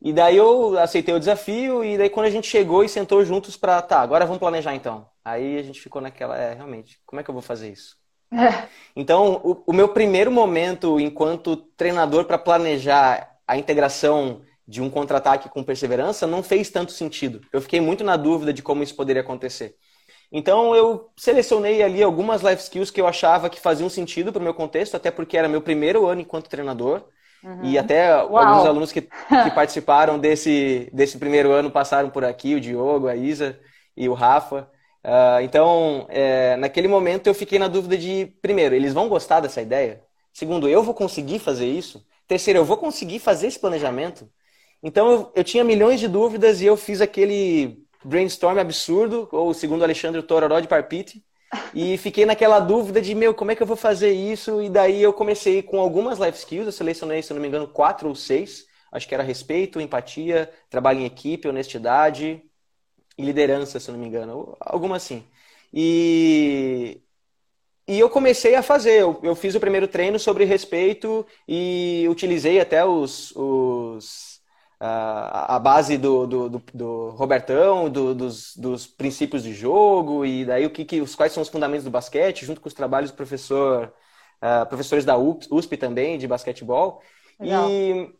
E 0.00 0.14
daí 0.14 0.38
eu 0.38 0.78
aceitei 0.78 1.14
o 1.14 1.18
desafio, 1.18 1.84
e 1.84 1.98
daí 1.98 2.08
quando 2.08 2.24
a 2.24 2.30
gente 2.30 2.48
chegou 2.48 2.82
e 2.82 2.88
sentou 2.88 3.22
juntos 3.22 3.54
para, 3.54 3.82
tá, 3.82 4.00
agora 4.00 4.24
vamos 4.24 4.38
planejar 4.38 4.74
então. 4.74 5.06
Aí 5.22 5.58
a 5.58 5.62
gente 5.62 5.78
ficou 5.78 6.00
naquela, 6.00 6.38
é, 6.38 6.54
realmente, 6.54 6.98
como 7.04 7.20
é 7.20 7.22
que 7.22 7.28
eu 7.28 7.34
vou 7.34 7.42
fazer 7.42 7.70
isso? 7.70 7.96
É. 8.32 8.66
Então, 8.96 9.42
o, 9.44 9.64
o 9.66 9.72
meu 9.72 9.90
primeiro 9.90 10.30
momento 10.30 10.98
enquanto 10.98 11.54
treinador 11.76 12.24
para 12.24 12.38
planejar 12.38 13.30
a 13.46 13.58
integração 13.58 14.40
de 14.66 14.80
um 14.80 14.88
contra-ataque 14.88 15.50
com 15.50 15.62
perseverança 15.62 16.26
não 16.26 16.42
fez 16.42 16.70
tanto 16.70 16.92
sentido. 16.92 17.40
Eu 17.52 17.60
fiquei 17.60 17.80
muito 17.80 18.04
na 18.04 18.16
dúvida 18.16 18.52
de 18.52 18.62
como 18.62 18.82
isso 18.82 18.94
poderia 18.94 19.22
acontecer. 19.22 19.76
Então 20.30 20.74
eu 20.74 21.10
selecionei 21.16 21.82
ali 21.82 22.02
algumas 22.02 22.42
life 22.42 22.62
skills 22.62 22.90
que 22.90 23.00
eu 23.00 23.06
achava 23.06 23.48
que 23.48 23.60
faziam 23.60 23.88
sentido 23.88 24.32
para 24.32 24.40
o 24.40 24.42
meu 24.42 24.54
contexto, 24.54 24.94
até 24.94 25.10
porque 25.10 25.36
era 25.36 25.48
meu 25.48 25.62
primeiro 25.62 26.06
ano 26.06 26.20
enquanto 26.20 26.48
treinador. 26.48 27.02
Uhum. 27.42 27.64
E 27.64 27.78
até 27.78 28.14
Uau. 28.16 28.36
alguns 28.36 28.66
alunos 28.66 28.92
que, 28.92 29.02
que 29.02 29.50
participaram 29.54 30.18
desse, 30.18 30.90
desse 30.92 31.18
primeiro 31.18 31.52
ano 31.52 31.70
passaram 31.70 32.10
por 32.10 32.24
aqui, 32.24 32.54
o 32.54 32.60
Diogo, 32.60 33.08
a 33.08 33.16
Isa 33.16 33.58
e 33.96 34.08
o 34.08 34.14
Rafa. 34.14 34.68
Uh, 35.04 35.40
então, 35.42 36.06
é, 36.10 36.56
naquele 36.56 36.88
momento 36.88 37.28
eu 37.28 37.34
fiquei 37.34 37.58
na 37.58 37.68
dúvida 37.68 37.96
de, 37.96 38.26
primeiro, 38.42 38.74
eles 38.74 38.92
vão 38.92 39.08
gostar 39.08 39.40
dessa 39.40 39.62
ideia? 39.62 40.02
Segundo, 40.32 40.68
eu 40.68 40.82
vou 40.82 40.92
conseguir 40.92 41.38
fazer 41.38 41.66
isso? 41.66 42.04
Terceiro, 42.26 42.58
eu 42.58 42.64
vou 42.64 42.76
conseguir 42.76 43.18
fazer 43.18 43.46
esse 43.46 43.58
planejamento? 43.58 44.28
Então 44.82 45.10
eu, 45.10 45.32
eu 45.36 45.44
tinha 45.44 45.64
milhões 45.64 45.98
de 45.98 46.08
dúvidas 46.08 46.60
e 46.60 46.66
eu 46.66 46.76
fiz 46.76 47.00
aquele 47.00 47.87
brainstorm 48.04 48.58
absurdo, 48.58 49.28
ou 49.32 49.52
segundo 49.54 49.82
Alexandre, 49.82 50.22
Tororó 50.22 50.60
de 50.60 50.68
Parpite. 50.68 51.24
E 51.74 51.96
fiquei 51.96 52.26
naquela 52.26 52.60
dúvida 52.60 53.00
de, 53.00 53.14
meu, 53.14 53.32
como 53.34 53.50
é 53.50 53.56
que 53.56 53.62
eu 53.62 53.66
vou 53.66 53.76
fazer 53.76 54.12
isso? 54.12 54.60
E 54.62 54.68
daí 54.68 55.02
eu 55.02 55.12
comecei 55.12 55.62
com 55.62 55.80
algumas 55.80 56.18
life 56.18 56.38
skills, 56.38 56.66
eu 56.66 56.72
selecionei, 56.72 57.22
se 57.22 57.32
não 57.32 57.40
me 57.40 57.48
engano, 57.48 57.66
quatro 57.66 58.08
ou 58.08 58.14
seis. 58.14 58.66
Acho 58.92 59.06
que 59.08 59.14
era 59.14 59.22
respeito, 59.22 59.80
empatia, 59.80 60.50
trabalho 60.70 61.00
em 61.00 61.04
equipe, 61.04 61.48
honestidade 61.48 62.42
e 63.16 63.22
liderança, 63.24 63.80
se 63.80 63.90
não 63.90 63.98
me 63.98 64.06
engano. 64.06 64.56
Alguma 64.60 64.96
assim. 64.96 65.24
E, 65.72 67.00
e 67.86 67.98
eu 67.98 68.10
comecei 68.10 68.54
a 68.54 68.62
fazer. 68.62 69.00
Eu, 69.00 69.18
eu 69.22 69.34
fiz 69.34 69.54
o 69.54 69.60
primeiro 69.60 69.88
treino 69.88 70.18
sobre 70.18 70.44
respeito 70.44 71.26
e 71.46 72.06
utilizei 72.10 72.60
até 72.60 72.84
os, 72.84 73.32
os 73.36 74.37
a 74.80 75.58
base 75.58 75.98
do, 75.98 76.26
do, 76.26 76.48
do, 76.48 76.62
do 76.72 77.10
Robertão, 77.10 77.90
do, 77.90 78.14
dos, 78.14 78.56
dos, 78.56 78.86
princípios 78.86 79.42
de 79.42 79.52
jogo 79.52 80.24
e 80.24 80.44
daí 80.44 80.66
o 80.66 80.70
que, 80.70 80.84
que, 80.84 81.00
os 81.00 81.16
quais 81.16 81.32
são 81.32 81.42
os 81.42 81.48
fundamentos 81.48 81.84
do 81.84 81.90
basquete, 81.90 82.46
junto 82.46 82.60
com 82.60 82.68
os 82.68 82.74
trabalhos 82.74 83.10
do 83.10 83.16
professor, 83.16 83.92
uh, 84.40 84.66
professores 84.66 85.04
da 85.04 85.16
USP 85.18 85.76
também 85.76 86.16
de 86.16 86.28
basquetebol. 86.28 87.02
Legal. 87.40 87.68
E 87.68 88.14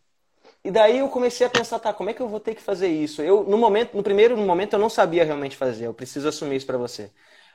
e 0.63 0.69
daí 0.69 0.99
eu 0.99 1.07
comecei 1.07 1.47
a 1.47 1.49
pensar, 1.49 1.79
tá, 1.79 1.93
como 1.93 2.09
é 2.09 2.13
que 2.13 2.21
eu 2.21 2.27
vou 2.27 2.39
ter 2.39 2.53
que 2.53 2.61
fazer 2.61 2.89
isso? 2.89 3.21
Eu 3.21 3.43
no 3.43 3.57
momento, 3.57 3.95
no 3.95 4.03
primeiro 4.03 4.35
no 4.35 4.45
momento 4.45 4.73
eu 4.73 4.79
não 4.79 4.89
sabia 4.89 5.23
realmente 5.23 5.55
fazer, 5.55 5.85
eu 5.85 5.93
preciso 5.93 6.27
assumir 6.27 6.57
isso 6.57 6.65
para 6.65 6.77
você. 6.77 7.11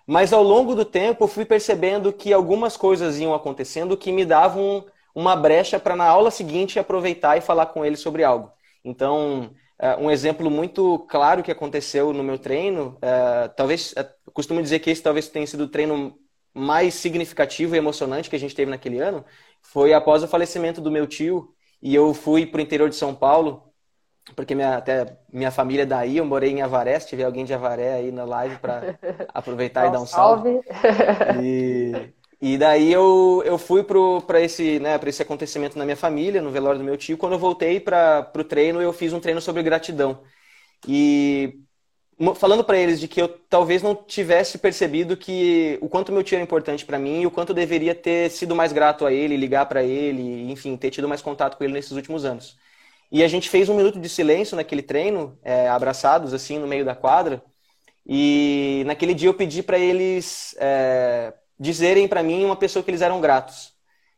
Mas 0.07 0.33
ao 0.33 0.43
longo 0.43 0.75
do 0.75 0.85
tempo 0.85 1.25
eu 1.25 1.29
fui 1.29 1.45
percebendo 1.45 2.13
que 2.13 2.33
algumas 2.33 2.77
coisas 2.77 3.19
iam 3.19 3.35
acontecendo 3.35 3.97
que 3.97 4.11
me 4.13 4.25
davam 4.25 4.87
uma 5.15 5.37
brecha 5.37 5.79
para 5.79 5.95
na 5.97 6.07
aula 6.07 6.31
seguinte 6.31 6.79
aproveitar 6.79 7.37
e 7.37 7.41
falar 7.43 7.67
com 7.67 7.85
ele 7.85 7.97
sobre 7.97 8.25
algo. 8.25 8.51
Então, 8.85 9.51
é, 9.79 9.97
um 9.97 10.11
exemplo 10.11 10.51
muito 10.51 10.99
claro 11.09 11.43
que 11.43 11.51
aconteceu 11.51 12.13
no 12.13 12.23
meu 12.23 12.39
treino, 12.39 12.99
é, 13.03 13.49
talvez, 13.49 13.95
é, 13.97 14.09
costumo 14.33 14.63
dizer 14.63 14.81
que 14.81 14.91
esse 14.91 15.03
talvez 15.03 15.29
tenha 15.29 15.47
sido 15.47 15.65
o 15.65 15.69
treino 15.69 16.19
mais 16.53 16.95
significativo 16.95 17.75
e 17.75 17.79
emocionante 17.79 18.31
que 18.31 18.37
a 18.37 18.39
gente 18.39 18.55
teve 18.55 18.71
naquele 18.71 19.01
ano, 19.01 19.25
foi 19.63 19.93
após 19.93 20.23
o 20.23 20.29
falecimento 20.29 20.81
do 20.81 20.91
meu 20.91 21.07
tio, 21.07 21.55
e 21.83 21.95
eu 21.95 22.15
fui 22.15 22.47
para 22.47 22.59
o 22.59 22.63
interior 22.63 22.89
de 22.89 22.97
São 22.97 23.15
Paulo, 23.15 23.73
porque 24.37 24.55
minha, 24.55 24.77
até 24.77 25.19
minha 25.33 25.51
família 25.51 25.83
é 25.83 25.87
daí, 25.87 26.17
eu 26.17 26.25
morei 26.25 26.51
em 26.51 26.63
Avaré, 26.63 26.99
se 26.99 27.09
tiver 27.09 27.25
alguém 27.25 27.45
de 27.45 27.53
Avaré 27.53 27.95
aí 27.95 28.13
na 28.13 28.25
live 28.25 28.59
para 28.59 28.83
aproveitar 29.35 29.87
e 29.87 29.91
dar 29.91 30.01
um 30.01 30.07
salve. 30.07 30.61
salve. 30.63 30.65
E, 31.29 32.13
e 32.47 32.59
daí 32.59 32.93
eu, 32.93 33.43
eu 33.47 33.57
fui 33.57 33.83
para 33.83 34.39
esse, 34.39 34.79
né, 34.79 35.01
esse 35.07 35.23
acontecimento 35.23 35.79
na 35.79 35.85
minha 35.87 35.97
família, 35.97 36.43
no 36.43 36.51
velório 36.51 36.79
do 36.79 36.85
meu 36.85 36.95
tio. 36.95 37.17
Quando 37.17 37.33
eu 37.33 37.39
voltei 37.39 37.81
para 37.81 38.31
o 38.37 38.45
treino, 38.45 38.83
eu 38.83 38.93
fiz 38.93 39.15
um 39.15 39.21
treino 39.21 39.41
sobre 39.41 39.63
gratidão. 39.63 40.23
E 40.87 41.59
falando 42.37 42.63
para 42.63 42.77
eles 42.79 43.01
de 43.01 43.09
que 43.09 43.23
eu 43.23 43.29
talvez 43.29 43.83
não 43.83 43.95
tivesse 43.95 44.59
percebido 44.59 45.17
que 45.17 45.79
o 45.81 45.89
quanto 45.89 46.13
meu 46.13 46.23
tio 46.23 46.37
era 46.37 46.45
importante 46.45 46.85
para 46.85 46.99
mim 46.99 47.23
e 47.23 47.27
o 47.27 47.31
quanto 47.31 47.49
eu 47.51 47.55
deveria 47.55 47.95
ter 47.95 48.31
sido 48.31 48.55
mais 48.55 48.75
grato 48.75 49.07
a 49.07 49.13
ele, 49.13 49.39
ligar 49.39 49.65
para 49.67 49.83
ele, 49.83 50.51
enfim, 50.53 50.77
ter 50.77 50.91
tido 50.91 51.09
mais 51.09 51.23
contato 51.23 51.57
com 51.57 51.65
ele 51.65 51.73
nesses 51.73 51.93
últimos 51.93 52.27
anos. 52.27 52.59
E 53.11 53.25
a 53.25 53.29
gente 53.29 53.49
fez 53.49 53.71
um 53.71 53.77
minuto 53.77 53.99
de 53.99 54.09
silêncio 54.09 54.55
naquele 54.55 54.83
treino, 54.83 55.39
é, 55.43 55.67
abraçados 55.69 56.35
assim 56.35 56.59
no 56.59 56.67
meio 56.67 56.85
da 56.85 56.95
quadra. 56.95 57.43
E 58.07 58.83
naquele 58.87 59.15
dia 59.15 59.29
eu 59.31 59.35
pedi 59.35 59.63
para 59.63 59.79
eles 59.79 60.55
é, 60.59 61.33
dizerem 61.59 62.09
para 62.09 62.23
mim 62.23 62.45
uma 62.45 62.57
pessoa 62.57 62.83
que 62.83 62.91
eles 62.91 63.03
eram 63.03 63.21
gratos. 63.21 63.73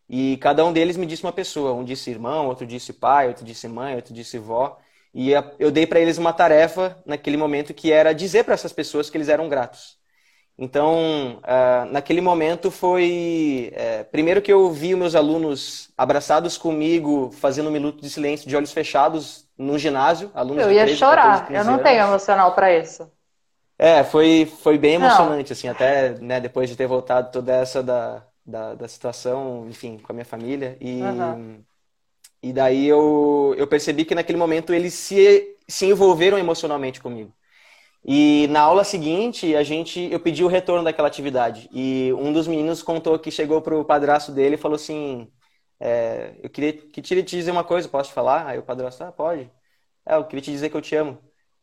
E 0.09 0.37
cada 0.39 0.65
um 0.65 0.73
deles 0.73 0.97
me 0.97 1.07
disse 1.07 1.25
uma 1.25 1.33
pessoa. 1.33 1.73
Um 1.73 1.85
disse 1.85 2.11
irmão, 2.11 2.47
outro 2.47 2.67
disse 2.67 2.93
pai, 2.93 3.29
outro 3.29 3.45
disse 3.45 3.67
mãe, 3.69 3.97
outro 3.97 4.15
disse 4.15 4.39
vó. 4.39 4.79
E 5.13 5.31
eu 5.59 5.71
dei 5.71 5.87
para 5.87 5.99
eles 5.99 6.19
uma 6.19 6.33
tarefa 6.33 6.97
naquele 7.07 7.37
momento 7.37 7.73
que 7.73 7.91
era 7.91 8.13
dizer 8.13 8.45
para 8.45 8.55
essas 8.55 8.73
pessoas 8.73 9.09
que 9.09 9.17
eles 9.17 9.29
eram 9.29 9.49
gratos. 9.49 9.97
Então, 10.59 11.39
uh, 11.43 11.93
naquele 11.93 12.21
momento 12.21 12.71
foi. 12.71 13.73
Uh, 13.75 14.05
primeiro 14.11 14.41
que 14.41 14.51
eu 14.51 14.71
vi 14.71 14.95
meus 14.95 15.15
alunos 15.15 15.91
abraçados 15.99 16.57
comigo, 16.57 17.31
fazendo 17.31 17.69
um 17.69 17.73
minuto 17.73 18.01
de 18.01 18.09
silêncio 18.09 18.49
de 18.49 18.57
olhos 18.57 18.73
fechados 18.73 19.47
no 19.59 19.79
ginásio. 19.79 20.31
Alunos 20.35 20.63
eu 20.63 20.73
ia 20.73 20.85
13, 20.85 20.99
chorar, 20.99 21.41
14, 21.49 21.55
eu 21.55 21.65
não 21.65 21.83
tenho 21.83 22.07
emocional 22.07 22.55
para 22.55 22.75
isso. 22.75 23.11
É, 23.79 24.03
foi, 24.03 24.47
foi 24.47 24.79
bem 24.79 24.95
emocionante, 24.95 25.51
não. 25.51 25.53
assim, 25.53 25.69
até 25.69 26.19
né, 26.19 26.41
depois 26.41 26.69
de 26.69 26.77
ter 26.77 26.87
voltado 26.87 27.31
toda 27.31 27.53
essa 27.53 27.83
da, 27.83 28.27
da, 28.45 28.75
da 28.75 28.89
situação, 28.89 29.69
enfim, 29.69 29.99
com 29.99 30.13
a 30.13 30.15
minha 30.15 30.25
família. 30.25 30.79
E, 30.81 31.03
uhum. 31.03 31.65
e 32.43 32.53
daí 32.53 32.87
eu, 32.87 33.55
eu 33.59 33.67
percebi 33.67 34.05
que 34.05 34.15
naquele 34.15 34.39
momento 34.39 34.73
eles 34.73 34.95
se, 34.95 35.57
se 35.69 35.87
envolveram 35.87 36.39
emocionalmente 36.39 37.01
comigo. 37.01 37.35
E 38.05 38.47
na 38.51 38.61
aula 38.61 38.85
seguinte, 38.85 39.57
a 39.57 39.63
gente, 39.65 40.01
eu 40.13 40.21
pedi 40.21 40.45
o 40.45 40.49
retorno 40.49 40.85
daquela 40.85 41.09
atividade. 41.09 41.69
E 41.73 42.13
um 42.15 42.33
dos 42.33 42.47
meninos 42.47 42.83
contou 42.83 43.19
que 43.19 43.31
chegou 43.33 43.61
pro 43.61 43.85
padrasto 43.85 44.31
dele 44.33 44.55
e 44.55 44.59
falou 44.59 44.77
assim: 44.77 45.31
é, 45.81 46.37
Eu 46.43 46.51
queria, 46.51 46.73
queria 46.73 47.25
te 47.25 47.37
dizer 47.37 47.51
uma 47.51 47.65
coisa, 47.65 47.89
posso 47.89 48.11
te 48.11 48.15
falar? 48.15 48.47
Aí 48.47 48.59
o 48.59 48.63
padrasto, 48.63 49.03
ah, 49.05 49.13
pode. 49.13 49.51
É, 50.07 50.17
eu 50.17 50.25
queria 50.25 50.43
te 50.43 50.51
dizer 50.53 50.71
que 50.71 50.77
eu 50.77 50.83
te 50.83 50.95
amo. 50.97 51.19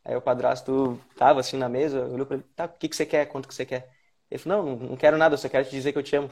Aí 0.06 0.16
o 0.16 0.22
padrasto 0.22 1.00
tava 1.18 1.40
assim 1.40 1.58
na 1.58 1.70
mesa, 1.70 2.06
olhou 2.06 2.26
pra 2.26 2.36
ele, 2.38 2.46
tá, 2.56 2.66
o 2.66 2.70
que, 2.70 2.90
que 2.90 2.96
você 2.96 3.06
quer? 3.06 3.26
Quanto 3.28 3.48
que 3.48 3.54
você 3.54 3.66
quer? 3.66 3.90
Ele 4.30 4.40
falou, 4.42 4.64
não, 4.64 4.76
não 4.90 4.98
quero 4.98 5.18
nada, 5.18 5.36
eu 5.36 5.38
só 5.38 5.48
quero 5.48 5.66
te 5.66 5.72
dizer 5.72 5.92
que 5.92 5.98
eu 5.98 6.04
te 6.04 6.16
amo. 6.16 6.30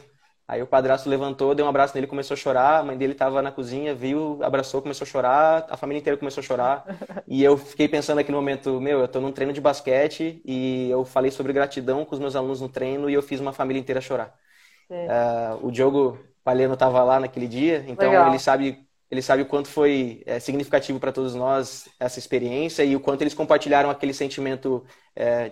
Aí 0.48 0.62
o 0.62 0.68
padrasto 0.68 1.10
levantou, 1.10 1.56
deu 1.56 1.66
um 1.66 1.70
abraço 1.70 1.96
nele, 1.96 2.08
começou 2.08 2.34
a 2.36 2.38
chorar. 2.38 2.80
A 2.80 2.84
mãe 2.84 2.98
dele 2.98 3.14
estava 3.14 3.42
na 3.42 3.52
cozinha, 3.52 3.96
viu, 3.96 4.38
abraçou, 4.44 4.82
começou 4.82 5.06
a 5.06 5.08
chorar. 5.08 5.66
A 5.70 5.78
família 5.78 6.02
inteira 6.02 6.18
começou 6.18 6.42
a 6.42 6.44
chorar. 6.44 6.84
E 7.26 7.42
eu 7.42 7.56
fiquei 7.56 7.88
pensando 7.88 8.20
aqui 8.20 8.32
no 8.32 8.38
momento, 8.38 8.82
meu, 8.82 9.00
eu 9.00 9.06
estou 9.06 9.22
num 9.22 9.32
treino 9.32 9.54
de 9.54 9.62
basquete 9.62 10.42
e 10.44 10.90
eu 10.90 11.06
falei 11.06 11.32
sobre 11.32 11.54
gratidão 11.54 12.04
com 12.04 12.14
os 12.14 12.20
meus 12.20 12.36
alunos 12.36 12.60
no 12.60 12.68
treino 12.68 13.10
e 13.10 13.14
eu 13.14 13.22
fiz 13.22 13.40
uma 13.40 13.54
família 13.54 13.80
inteira 13.80 14.02
chorar. 14.02 14.36
Uh, 14.90 15.68
o 15.68 15.72
Diogo 15.72 16.20
Palhano 16.44 16.74
estava 16.74 17.02
lá 17.04 17.20
naquele 17.20 17.48
dia, 17.48 17.86
então 17.88 18.10
Legal. 18.10 18.28
ele 18.28 18.40
sabe 18.40 18.86
ele 19.12 19.22
sabe 19.22 19.44
o 19.44 19.46
quanto 19.46 19.68
foi 19.68 20.24
é, 20.26 20.40
significativo 20.40 21.00
para 21.00 21.12
todos 21.12 21.36
nós 21.36 21.90
essa 22.00 22.18
experiência 22.18 22.84
e 22.84 22.96
o 22.96 23.00
quanto 23.00 23.22
eles 23.22 23.34
compartilharam 23.34 23.90
aquele 23.90 24.14
sentimento 24.14 24.86
é, 25.16 25.52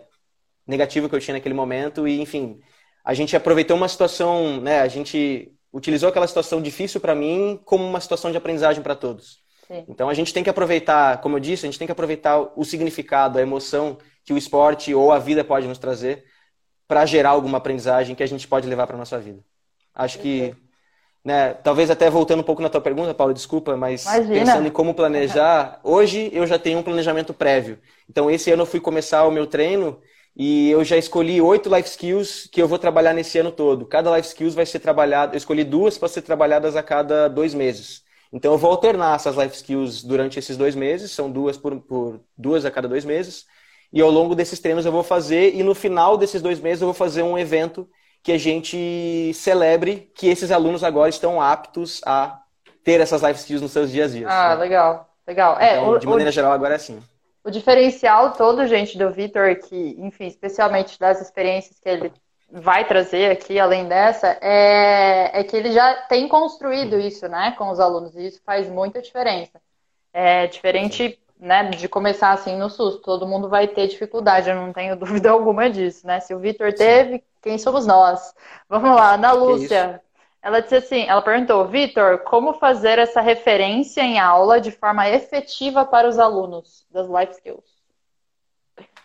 negativo 0.66 1.10
que 1.10 1.16
eu 1.16 1.20
tinha 1.20 1.36
naquele 1.36 1.54
momento. 1.54 2.08
E 2.08 2.22
enfim 2.22 2.60
a 3.04 3.14
gente 3.14 3.36
aproveitou 3.36 3.76
uma 3.76 3.88
situação 3.88 4.62
né 4.62 4.80
a 4.80 4.88
gente 4.88 5.52
utilizou 5.74 6.10
aquela 6.10 6.28
situação 6.28 6.62
difícil 6.62 7.02
para 7.02 7.14
mim 7.14 7.60
como 7.66 7.86
uma 7.86 8.00
situação 8.00 8.32
de 8.32 8.38
aprendizagem 8.38 8.82
para 8.82 8.96
todos. 8.96 9.44
Sim. 9.68 9.86
então 9.88 10.10
a 10.10 10.14
gente 10.16 10.34
tem 10.34 10.44
que 10.44 10.50
aproveitar 10.50 11.20
como 11.22 11.36
eu 11.36 11.40
disse 11.40 11.66
a 11.66 11.70
gente 11.70 11.78
tem 11.78 11.88
que 11.88 11.92
aproveitar 11.92 12.40
o 12.56 12.64
significado 12.64 13.38
a 13.38 13.42
emoção 13.42 13.98
que 14.24 14.34
o 14.34 14.38
esporte 14.38 14.94
ou 14.96 15.12
a 15.12 15.20
vida 15.20 15.44
pode 15.44 15.68
nos 15.68 15.78
trazer 15.78 16.24
para 16.88 17.06
gerar 17.06 17.30
alguma 17.30 17.60
aprendizagem 17.60 18.16
que 18.16 18.24
a 18.24 18.28
gente 18.28 18.48
pode 18.48 18.68
levar 18.68 18.88
para 18.88 18.98
nossa 18.98 19.20
vida. 19.20 19.44
Acho 19.94 20.18
que 20.18 20.56
né, 21.24 21.54
talvez 21.54 21.90
até 21.90 22.10
voltando 22.10 22.40
um 22.40 22.44
pouco 22.44 22.62
na 22.62 22.70
tua 22.70 22.82
pergunta, 22.82 23.14
Paulo, 23.14 23.34
desculpa, 23.34 23.76
mas 23.76 24.06
Imagina. 24.06 24.34
pensando 24.34 24.68
em 24.68 24.72
como 24.72 24.94
planejar, 24.94 25.80
hoje 25.84 26.30
eu 26.34 26.48
já 26.48 26.58
tenho 26.58 26.80
um 26.80 26.84
planejamento 26.84 27.34
prévio. 27.34 27.80
Então, 28.10 28.32
esse 28.32 28.52
ano 28.52 28.64
eu 28.64 28.66
fui 28.66 28.80
começar 28.80 29.26
o 29.26 29.32
meu 29.32 29.46
treino 29.46 30.00
e 30.36 30.70
eu 30.70 30.84
já 30.84 30.98
escolhi 30.98 31.42
oito 31.42 31.74
life 31.74 31.90
skills 31.90 32.48
que 32.52 32.62
eu 32.62 32.68
vou 32.68 32.80
trabalhar 32.80 33.14
nesse 33.14 33.38
ano 33.38 33.52
todo. 33.52 33.86
Cada 33.86 34.16
life 34.16 34.30
skills 34.30 34.56
vai 34.56 34.66
ser 34.66 34.80
trabalhado, 34.80 35.34
eu 35.34 35.38
escolhi 35.38 35.64
duas 35.64 35.98
para 35.98 36.08
ser 36.08 36.22
trabalhadas 36.22 36.76
a 36.76 36.84
cada 36.84 37.28
dois 37.28 37.54
meses. 37.54 38.04
Então, 38.32 38.54
eu 38.54 38.58
vou 38.58 38.72
alternar 38.72 39.16
essas 39.16 39.36
life 39.36 39.56
skills 39.56 40.04
durante 40.04 40.40
esses 40.40 40.56
dois 40.56 40.76
meses, 40.76 41.12
são 41.12 41.30
duas 41.30 41.58
por, 41.58 41.80
por 41.82 42.22
duas 42.38 42.64
a 42.64 42.72
cada 42.72 42.88
dois 42.88 43.04
meses. 43.04 43.46
E 43.92 44.02
ao 44.02 44.10
longo 44.10 44.36
desses 44.36 44.60
treinos 44.60 44.86
eu 44.86 44.92
vou 44.92 45.04
fazer, 45.04 45.56
e 45.56 45.64
no 45.64 45.74
final 45.74 46.16
desses 46.16 46.42
dois 46.42 46.60
meses 46.60 46.82
eu 46.82 46.88
vou 46.88 46.94
fazer 46.94 47.24
um 47.24 47.38
evento 47.38 47.90
que 48.30 48.34
a 48.34 48.38
gente 48.38 49.34
celebre 49.34 50.12
que 50.14 50.28
esses 50.28 50.52
alunos 50.52 50.84
agora 50.84 51.10
estão 51.10 51.42
aptos 51.42 52.00
a 52.06 52.40
ter 52.84 53.02
essas 53.02 53.24
life 53.24 53.40
skills 53.40 53.60
nos 53.60 53.72
seus 53.72 53.90
dias 53.90 54.12
a 54.12 54.16
dias. 54.16 54.32
Ah, 54.32 54.50
né? 54.50 54.56
legal, 54.62 55.10
legal. 55.26 55.60
É, 55.60 55.78
então, 55.78 55.96
é, 55.96 55.98
de 55.98 56.06
maneira 56.06 56.30
o, 56.30 56.34
geral, 56.34 56.52
agora 56.52 56.74
é 56.74 56.76
assim. 56.76 57.02
O 57.44 57.50
diferencial 57.50 58.34
todo, 58.34 58.68
gente, 58.68 59.00
do 59.00 59.10
Vitor, 59.10 59.56
que, 59.56 59.96
enfim, 59.98 60.28
especialmente 60.28 61.00
das 61.00 61.20
experiências 61.20 61.80
que 61.80 61.90
ele 61.90 62.14
vai 62.52 62.86
trazer 62.86 63.32
aqui, 63.32 63.60
além 63.60 63.88
dessa, 63.88 64.38
é, 64.42 65.40
é 65.40 65.44
que 65.44 65.58
ele 65.58 65.72
já 65.72 65.92
tem 66.08 66.28
construído 66.28 67.00
isso, 67.00 67.28
né, 67.28 67.56
com 67.58 67.72
os 67.72 67.80
alunos, 67.80 68.16
e 68.16 68.28
isso 68.28 68.42
faz 68.46 68.70
muita 68.70 69.02
diferença. 69.02 69.60
É 70.14 70.46
diferente 70.46 71.20
né, 71.40 71.64
de 71.64 71.90
começar 71.90 72.32
assim 72.32 72.56
no 72.56 72.70
susto. 72.70 73.02
Todo 73.02 73.28
mundo 73.28 73.50
vai 73.50 73.68
ter 73.68 73.88
dificuldade, 73.88 74.52
eu 74.52 74.56
não 74.56 74.72
tenho 74.72 74.94
dúvida 75.00 75.32
alguma 75.32 75.68
disso, 75.68 76.06
né? 76.06 76.20
Se 76.20 76.32
o 76.36 76.40
Vitor 76.40 76.72
teve, 76.74 77.24
quem 77.42 77.58
somos 77.58 77.86
nós? 77.86 78.34
Vamos 78.68 78.96
lá, 78.96 79.14
Ana 79.14 79.32
Lúcia. 79.32 80.02
Ela 80.42 80.62
disse 80.62 80.76
assim, 80.76 81.06
ela 81.06 81.22
perguntou, 81.22 81.68
Vitor, 81.68 82.20
como 82.20 82.54
fazer 82.54 82.98
essa 82.98 83.20
referência 83.20 84.02
em 84.02 84.20
aula 84.20 84.62
de 84.62 84.72
forma 84.72 85.10
efetiva 85.10 85.86
para 85.86 86.08
os 86.08 86.18
alunos 86.18 86.86
das 86.90 87.08
life 87.08 87.34
skills? 87.34 87.80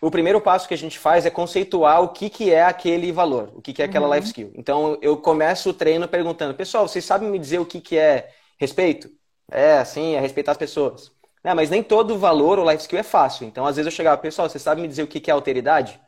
O 0.01 0.09
primeiro 0.09 0.39
passo 0.39 0.67
que 0.67 0.73
a 0.73 0.77
gente 0.77 0.97
faz 0.97 1.25
é 1.25 1.29
conceituar 1.29 2.01
o 2.01 2.09
que, 2.09 2.29
que 2.29 2.51
é 2.51 2.63
aquele 2.63 3.11
valor, 3.11 3.51
o 3.53 3.61
que, 3.61 3.73
que 3.73 3.81
é 3.81 3.85
aquela 3.85 4.07
uhum. 4.07 4.13
life 4.13 4.27
skill. 4.27 4.51
Então, 4.55 4.97
eu 5.01 5.17
começo 5.17 5.69
o 5.69 5.73
treino 5.73 6.07
perguntando, 6.07 6.53
pessoal, 6.53 6.87
vocês 6.87 7.03
sabem 7.03 7.29
me 7.29 7.39
dizer 7.39 7.59
o 7.59 7.65
que, 7.65 7.81
que 7.81 7.97
é 7.97 8.29
respeito? 8.57 9.09
É, 9.51 9.77
assim, 9.77 10.15
é 10.15 10.19
respeitar 10.19 10.53
as 10.53 10.57
pessoas. 10.57 11.11
É, 11.43 11.53
mas 11.53 11.69
nem 11.69 11.83
todo 11.83 12.17
valor 12.17 12.59
ou 12.59 12.69
life 12.69 12.83
skill 12.83 12.99
é 12.99 13.03
fácil. 13.03 13.45
Então, 13.45 13.65
às 13.65 13.75
vezes 13.75 13.91
eu 13.91 13.95
chegava, 13.95 14.17
pessoal, 14.17 14.47
você 14.47 14.57
sabe 14.57 14.81
me 14.81 14.87
dizer 14.87 15.03
o 15.03 15.07
que 15.07 15.29
é 15.29 15.33
alteridade? 15.33 15.99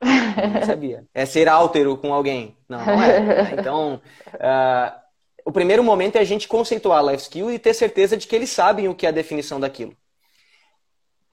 Não 0.00 0.62
sabia. 0.64 1.04
É 1.14 1.26
ser 1.26 1.48
altero 1.48 1.96
com 1.96 2.12
alguém. 2.12 2.56
Não, 2.68 2.84
não 2.84 3.02
é. 3.02 3.54
Então, 3.58 4.00
uh, 4.34 4.98
o 5.44 5.52
primeiro 5.52 5.82
momento 5.82 6.16
é 6.16 6.20
a 6.20 6.24
gente 6.24 6.46
conceituar 6.46 6.98
a 6.98 7.12
life 7.12 7.22
skill 7.22 7.50
e 7.50 7.58
ter 7.58 7.74
certeza 7.74 8.16
de 8.16 8.26
que 8.26 8.36
eles 8.36 8.50
sabem 8.50 8.88
o 8.88 8.94
que 8.94 9.06
é 9.06 9.08
a 9.08 9.12
definição 9.12 9.58
daquilo. 9.58 9.96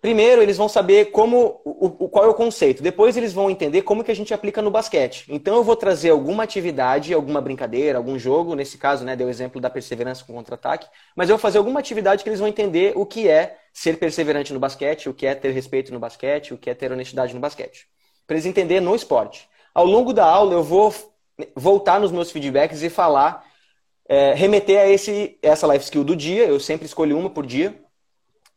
Primeiro, 0.01 0.39
eles 0.39 0.55
vão 0.55 0.69
saber 0.69 1.05
como, 1.05 1.59
o, 1.65 2.07
qual 2.07 2.25
é 2.25 2.27
o 2.27 2.33
conceito. 2.35 2.83
Depois, 2.83 3.17
eles 3.17 3.33
vão 3.33 3.49
entender 3.49 3.81
como 3.81 4.03
que 4.03 4.11
a 4.11 4.15
gente 4.15 4.35
aplica 4.35 4.61
no 4.61 4.69
basquete. 4.69 5.25
Então, 5.27 5.55
eu 5.55 5.63
vou 5.63 5.75
trazer 5.75 6.11
alguma 6.11 6.43
atividade, 6.43 7.11
alguma 7.11 7.41
brincadeira, 7.41 7.97
algum 7.97 8.19
jogo. 8.19 8.53
Nesse 8.53 8.77
caso, 8.77 9.03
né, 9.03 9.15
deu 9.15 9.25
o 9.25 9.31
exemplo 9.31 9.59
da 9.59 9.67
perseverança 9.67 10.23
com 10.23 10.33
contra-ataque. 10.33 10.87
Mas 11.15 11.27
eu 11.27 11.35
vou 11.35 11.41
fazer 11.41 11.57
alguma 11.57 11.79
atividade 11.79 12.21
que 12.21 12.29
eles 12.29 12.39
vão 12.39 12.47
entender 12.47 12.93
o 12.95 13.03
que 13.03 13.27
é 13.27 13.57
ser 13.73 13.97
perseverante 13.97 14.53
no 14.53 14.59
basquete, 14.59 15.09
o 15.09 15.13
que 15.13 15.25
é 15.25 15.33
ter 15.33 15.49
respeito 15.49 15.91
no 15.91 15.99
basquete, 15.99 16.53
o 16.53 16.57
que 16.57 16.69
é 16.69 16.75
ter 16.75 16.91
honestidade 16.91 17.33
no 17.33 17.39
basquete. 17.39 17.87
Para 18.25 18.35
eles 18.35 18.45
entenderem 18.45 18.83
no 18.83 18.95
esporte. 18.95 19.49
Ao 19.73 19.85
longo 19.85 20.13
da 20.13 20.25
aula, 20.25 20.53
eu 20.53 20.63
vou 20.63 20.93
voltar 21.55 21.99
nos 21.99 22.11
meus 22.11 22.31
feedbacks 22.31 22.81
e 22.81 22.89
falar, 22.89 23.45
é, 24.07 24.33
remeter 24.33 24.79
a 24.79 24.87
esse, 24.87 25.37
essa 25.41 25.67
life 25.67 25.85
skill 25.85 26.03
do 26.03 26.15
dia. 26.15 26.45
Eu 26.45 26.59
sempre 26.59 26.85
escolho 26.85 27.17
uma 27.17 27.29
por 27.29 27.45
dia 27.45 27.79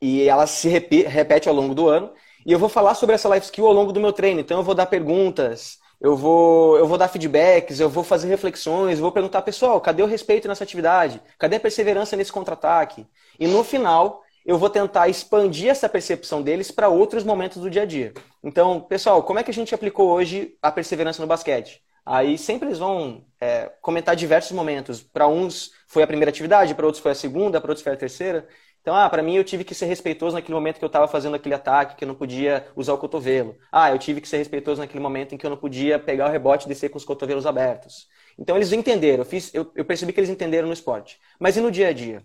e 0.00 0.28
ela 0.28 0.46
se 0.46 0.68
repete 0.68 1.48
ao 1.48 1.54
longo 1.54 1.74
do 1.74 1.88
ano. 1.88 2.12
E 2.46 2.52
eu 2.52 2.58
vou 2.58 2.68
falar 2.68 2.94
sobre 2.94 3.14
essa 3.14 3.28
life 3.28 3.46
skill 3.46 3.66
ao 3.66 3.72
longo 3.72 3.92
do 3.92 4.00
meu 4.00 4.12
treino. 4.12 4.40
Então 4.40 4.58
eu 4.58 4.64
vou 4.64 4.74
dar 4.74 4.86
perguntas, 4.86 5.78
eu 6.00 6.16
vou, 6.16 6.78
eu 6.78 6.86
vou 6.86 6.96
dar 6.96 7.08
feedbacks, 7.08 7.80
eu 7.80 7.88
vou 7.88 8.04
fazer 8.04 8.28
reflexões, 8.28 8.98
eu 8.98 9.02
vou 9.02 9.12
perguntar, 9.12 9.42
pessoal, 9.42 9.80
cadê 9.80 10.02
o 10.02 10.06
respeito 10.06 10.46
nessa 10.46 10.64
atividade? 10.64 11.20
Cadê 11.38 11.56
a 11.56 11.60
perseverança 11.60 12.16
nesse 12.16 12.32
contra-ataque? 12.32 13.06
E 13.38 13.46
no 13.46 13.64
final, 13.64 14.22
eu 14.48 14.56
vou 14.56 14.70
tentar 14.70 15.08
expandir 15.10 15.68
essa 15.68 15.90
percepção 15.90 16.40
deles 16.40 16.70
para 16.70 16.88
outros 16.88 17.22
momentos 17.22 17.58
do 17.60 17.68
dia 17.68 17.82
a 17.82 17.84
dia. 17.84 18.14
Então, 18.42 18.80
pessoal, 18.80 19.22
como 19.22 19.38
é 19.38 19.42
que 19.42 19.50
a 19.50 19.54
gente 19.54 19.74
aplicou 19.74 20.08
hoje 20.08 20.56
a 20.62 20.72
perseverança 20.72 21.20
no 21.20 21.28
basquete? 21.28 21.82
Aí 22.04 22.38
sempre 22.38 22.66
eles 22.66 22.78
vão 22.78 23.26
é, 23.38 23.70
comentar 23.82 24.16
diversos 24.16 24.52
momentos. 24.52 25.02
Para 25.02 25.28
uns 25.28 25.70
foi 25.86 26.02
a 26.02 26.06
primeira 26.06 26.30
atividade, 26.30 26.74
para 26.74 26.86
outros 26.86 27.02
foi 27.02 27.12
a 27.12 27.14
segunda, 27.14 27.60
para 27.60 27.70
outros 27.70 27.84
foi 27.84 27.92
a 27.92 27.96
terceira. 27.96 28.48
Então, 28.80 28.96
ah, 28.96 29.10
para 29.10 29.22
mim 29.22 29.36
eu 29.36 29.44
tive 29.44 29.64
que 29.64 29.74
ser 29.74 29.84
respeitoso 29.84 30.34
naquele 30.34 30.54
momento 30.54 30.78
que 30.78 30.84
eu 30.84 30.86
estava 30.86 31.06
fazendo 31.06 31.36
aquele 31.36 31.54
ataque, 31.54 31.96
que 31.96 32.04
eu 32.04 32.08
não 32.08 32.14
podia 32.14 32.66
usar 32.74 32.94
o 32.94 32.98
cotovelo. 32.98 33.54
Ah, 33.70 33.90
eu 33.90 33.98
tive 33.98 34.18
que 34.22 34.28
ser 34.28 34.38
respeitoso 34.38 34.80
naquele 34.80 35.02
momento 35.02 35.34
em 35.34 35.38
que 35.38 35.44
eu 35.44 35.50
não 35.50 35.58
podia 35.58 35.98
pegar 35.98 36.26
o 36.26 36.32
rebote 36.32 36.64
e 36.64 36.68
descer 36.70 36.88
com 36.88 36.96
os 36.96 37.04
cotovelos 37.04 37.44
abertos. 37.44 38.08
Então 38.38 38.56
eles 38.56 38.72
entenderam, 38.72 39.24
eu, 39.24 39.26
fiz, 39.26 39.52
eu, 39.52 39.70
eu 39.74 39.84
percebi 39.84 40.10
que 40.10 40.20
eles 40.20 40.30
entenderam 40.30 40.68
no 40.68 40.72
esporte. 40.72 41.20
Mas 41.38 41.54
e 41.58 41.60
no 41.60 41.70
dia 41.70 41.88
a 41.88 41.92
dia? 41.92 42.24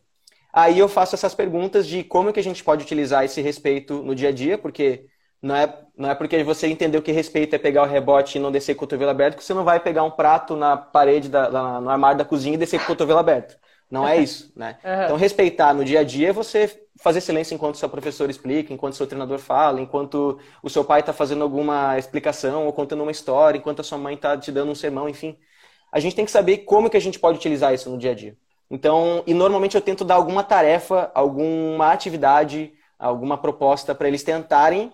Aí 0.53 0.77
eu 0.77 0.87
faço 0.87 1.15
essas 1.15 1.33
perguntas 1.33 1.87
de 1.87 2.03
como 2.03 2.31
que 2.31 2.39
a 2.39 2.43
gente 2.43 2.63
pode 2.63 2.83
utilizar 2.83 3.25
esse 3.25 3.41
respeito 3.41 4.03
no 4.03 4.13
dia 4.13 4.29
a 4.29 4.31
dia, 4.31 4.57
porque 4.57 5.07
não 5.41 5.55
é, 5.55 5.83
não 5.97 6.09
é 6.11 6.15
porque 6.15 6.43
você 6.43 6.67
entendeu 6.67 7.01
que 7.01 7.11
respeito 7.11 7.55
é 7.55 7.59
pegar 7.59 7.83
o 7.83 7.87
rebote 7.87 8.37
e 8.37 8.41
não 8.41 8.51
descer 8.51 8.75
com 8.75 8.85
o 8.85 8.87
cotovelo 8.87 9.11
aberto 9.11 9.35
que 9.35 9.43
você 9.43 9.53
não 9.53 9.63
vai 9.63 9.79
pegar 9.79 10.03
um 10.03 10.11
prato 10.11 10.55
na 10.55 10.77
parede, 10.77 11.27
da, 11.27 11.49
no 11.81 11.89
armário 11.89 12.17
da 12.17 12.25
cozinha 12.25 12.53
e 12.55 12.57
descer 12.57 12.77
com 12.79 12.85
o 12.85 12.87
cotovelo 12.87 13.19
aberto. 13.19 13.57
Não 13.89 14.07
é 14.07 14.17
isso, 14.17 14.51
né? 14.55 14.77
Uhum. 14.85 15.03
Então, 15.03 15.17
respeitar 15.17 15.73
no 15.73 15.83
dia 15.83 15.99
a 15.99 16.03
dia 16.03 16.29
é 16.29 16.33
você 16.33 16.87
fazer 17.01 17.19
silêncio 17.19 17.53
enquanto 17.55 17.77
seu 17.77 17.89
professor 17.89 18.29
explica, 18.29 18.71
enquanto 18.73 18.95
seu 18.95 19.07
treinador 19.07 19.39
fala, 19.39 19.81
enquanto 19.81 20.39
o 20.61 20.69
seu 20.69 20.85
pai 20.85 21.01
está 21.01 21.11
fazendo 21.11 21.43
alguma 21.43 21.97
explicação 21.97 22.65
ou 22.65 22.73
contando 22.73 23.01
uma 23.03 23.11
história, 23.11 23.57
enquanto 23.57 23.81
a 23.81 23.83
sua 23.83 23.97
mãe 23.97 24.15
está 24.15 24.37
te 24.37 24.51
dando 24.51 24.71
um 24.71 24.75
sermão, 24.75 25.09
enfim. 25.09 25.37
A 25.91 25.99
gente 25.99 26.15
tem 26.15 26.25
que 26.25 26.31
saber 26.31 26.59
como 26.59 26.89
que 26.89 26.97
a 26.97 27.01
gente 27.01 27.19
pode 27.19 27.37
utilizar 27.37 27.73
isso 27.73 27.89
no 27.89 27.97
dia 27.97 28.11
a 28.11 28.15
dia. 28.15 28.37
Então, 28.73 29.23
e 29.27 29.35
normalmente 29.35 29.75
eu 29.75 29.81
tento 29.81 30.03
dar 30.03 30.15
alguma 30.15 30.43
tarefa, 30.43 31.11
alguma 31.13 31.91
atividade, 31.91 32.73
alguma 32.97 33.37
proposta 33.37 33.93
para 33.93 34.07
eles 34.07 34.23
tentarem 34.23 34.91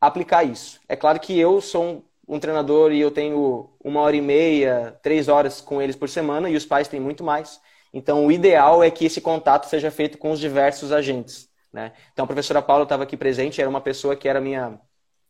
aplicar 0.00 0.44
isso. 0.44 0.78
É 0.88 0.94
claro 0.94 1.18
que 1.18 1.36
eu 1.36 1.60
sou 1.60 1.84
um, 1.84 2.36
um 2.36 2.38
treinador 2.38 2.92
e 2.92 3.00
eu 3.00 3.10
tenho 3.10 3.70
uma 3.82 4.02
hora 4.02 4.14
e 4.14 4.20
meia, 4.20 4.96
três 5.02 5.26
horas 5.26 5.60
com 5.60 5.82
eles 5.82 5.96
por 5.96 6.08
semana, 6.08 6.48
e 6.48 6.54
os 6.54 6.64
pais 6.64 6.86
têm 6.86 7.00
muito 7.00 7.24
mais. 7.24 7.60
Então, 7.92 8.24
o 8.24 8.30
ideal 8.30 8.84
é 8.84 8.90
que 8.90 9.04
esse 9.06 9.20
contato 9.20 9.66
seja 9.66 9.90
feito 9.90 10.16
com 10.16 10.30
os 10.30 10.38
diversos 10.38 10.92
agentes. 10.92 11.48
Né? 11.72 11.92
Então, 12.12 12.22
a 12.24 12.28
professora 12.28 12.62
Paula 12.62 12.84
estava 12.84 13.02
aqui 13.02 13.16
presente, 13.16 13.60
era 13.60 13.68
uma 13.68 13.80
pessoa 13.80 14.14
que 14.14 14.28
era 14.28 14.40
minha, 14.40 14.80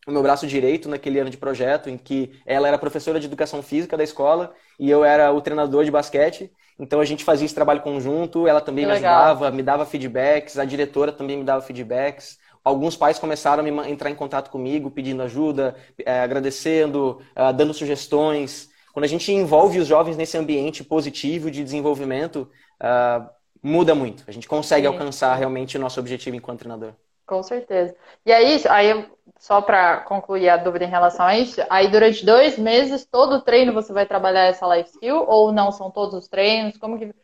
o 0.06 0.10
meu 0.12 0.22
braço 0.22 0.46
direito 0.46 0.88
naquele 0.88 1.18
ano 1.18 1.30
de 1.30 1.36
projeto, 1.36 1.90
em 1.90 1.96
que 1.98 2.32
ela 2.46 2.68
era 2.68 2.78
professora 2.78 3.20
de 3.20 3.26
educação 3.26 3.62
física 3.62 3.96
da 3.96 4.04
escola 4.04 4.54
e 4.78 4.88
eu 4.90 5.04
era 5.04 5.32
o 5.32 5.40
treinador 5.40 5.84
de 5.84 5.90
basquete. 5.90 6.50
Então, 6.78 7.00
a 7.00 7.04
gente 7.04 7.24
fazia 7.24 7.44
esse 7.44 7.54
trabalho 7.54 7.80
conjunto, 7.80 8.46
ela 8.46 8.60
também 8.60 8.84
que 8.84 8.90
me 8.90 8.94
legal. 8.94 9.14
ajudava, 9.14 9.50
me 9.50 9.62
dava 9.62 9.84
feedbacks, 9.84 10.58
a 10.58 10.64
diretora 10.64 11.10
também 11.10 11.36
me 11.36 11.44
dava 11.44 11.60
feedbacks. 11.60 12.38
Alguns 12.64 12.96
pais 12.96 13.18
começaram 13.18 13.64
a 13.64 13.90
entrar 13.90 14.10
em 14.10 14.14
contato 14.14 14.50
comigo, 14.50 14.90
pedindo 14.90 15.22
ajuda, 15.22 15.74
é, 16.04 16.20
agradecendo, 16.20 17.20
é, 17.34 17.52
dando 17.52 17.74
sugestões. 17.74 18.68
Quando 18.92 19.04
a 19.04 19.08
gente 19.08 19.32
envolve 19.32 19.78
os 19.78 19.86
jovens 19.86 20.16
nesse 20.16 20.36
ambiente 20.36 20.82
positivo 20.82 21.50
de 21.50 21.62
desenvolvimento, 21.62 22.50
uh, 22.82 23.28
muda 23.62 23.94
muito. 23.94 24.24
A 24.26 24.32
gente 24.32 24.48
consegue 24.48 24.86
Sim. 24.86 24.92
alcançar 24.92 25.34
realmente 25.36 25.76
o 25.76 25.80
nosso 25.80 26.00
objetivo 26.00 26.36
enquanto 26.36 26.60
treinador. 26.60 26.94
Com 27.24 27.42
certeza. 27.42 27.94
E 28.26 28.32
aí, 28.32 28.60
aí 28.68 29.06
só 29.38 29.60
para 29.60 29.98
concluir 29.98 30.48
a 30.48 30.56
dúvida 30.56 30.84
em 30.84 30.90
relação 30.90 31.24
a 31.24 31.38
isso, 31.38 31.62
aí 31.70 31.88
durante 31.88 32.24
dois 32.24 32.58
meses, 32.58 33.04
todo 33.04 33.40
treino 33.40 33.72
você 33.72 33.92
vai 33.92 34.04
trabalhar 34.04 34.44
essa 34.44 34.66
life 34.74 34.90
skill 34.90 35.24
ou 35.26 35.52
não 35.52 35.70
são 35.70 35.90
todos 35.90 36.14
os 36.14 36.28
treinos? 36.28 36.76
Como 36.76 36.98
que. 36.98 37.14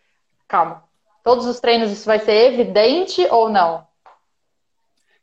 Calma. 0.46 0.84
Todos 1.22 1.46
os 1.46 1.58
treinos 1.58 1.90
isso 1.90 2.04
vai 2.04 2.18
ser 2.18 2.52
evidente 2.52 3.26
ou 3.30 3.48
não? 3.48 3.86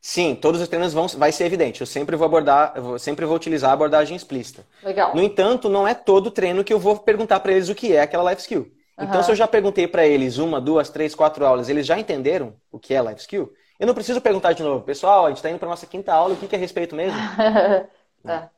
Sim, 0.00 0.34
todos 0.34 0.60
os 0.60 0.66
treinos 0.66 0.92
vão 0.92 1.06
vai 1.06 1.30
ser 1.30 1.44
evidente. 1.44 1.80
Eu 1.80 1.86
sempre 1.86 2.16
vou 2.16 2.26
abordar, 2.26 2.72
eu 2.74 2.98
sempre 2.98 3.24
vou 3.24 3.36
utilizar 3.36 3.70
a 3.70 3.74
abordagem 3.74 4.16
explícita. 4.16 4.66
Legal. 4.82 5.14
No 5.14 5.22
entanto, 5.22 5.68
não 5.68 5.86
é 5.86 5.94
todo 5.94 6.30
treino 6.30 6.64
que 6.64 6.72
eu 6.72 6.78
vou 6.78 6.98
perguntar 6.98 7.38
para 7.38 7.52
eles 7.52 7.68
o 7.68 7.74
que 7.74 7.94
é 7.94 8.00
aquela 8.00 8.28
life 8.28 8.42
skill. 8.42 8.62
Uhum. 8.98 9.04
Então, 9.04 9.22
se 9.22 9.30
eu 9.30 9.36
já 9.36 9.46
perguntei 9.46 9.86
para 9.86 10.04
eles 10.04 10.38
uma, 10.38 10.60
duas, 10.60 10.90
três, 10.90 11.14
quatro 11.14 11.46
aulas, 11.46 11.68
eles 11.68 11.86
já 11.86 11.98
entenderam 11.98 12.54
o 12.70 12.80
que 12.80 12.92
é 12.92 13.00
life 13.00 13.20
skill, 13.20 13.52
eu 13.82 13.86
não 13.88 13.94
preciso 13.94 14.20
perguntar 14.20 14.52
de 14.52 14.62
novo. 14.62 14.84
Pessoal, 14.84 15.26
a 15.26 15.28
gente 15.30 15.38
está 15.38 15.50
indo 15.50 15.58
para 15.58 15.68
nossa 15.68 15.88
quinta 15.88 16.14
aula, 16.14 16.34
o 16.34 16.36
que 16.36 16.54
é 16.54 16.58
respeito 16.58 16.94
mesmo? 16.94 17.18
tá. 18.22 18.48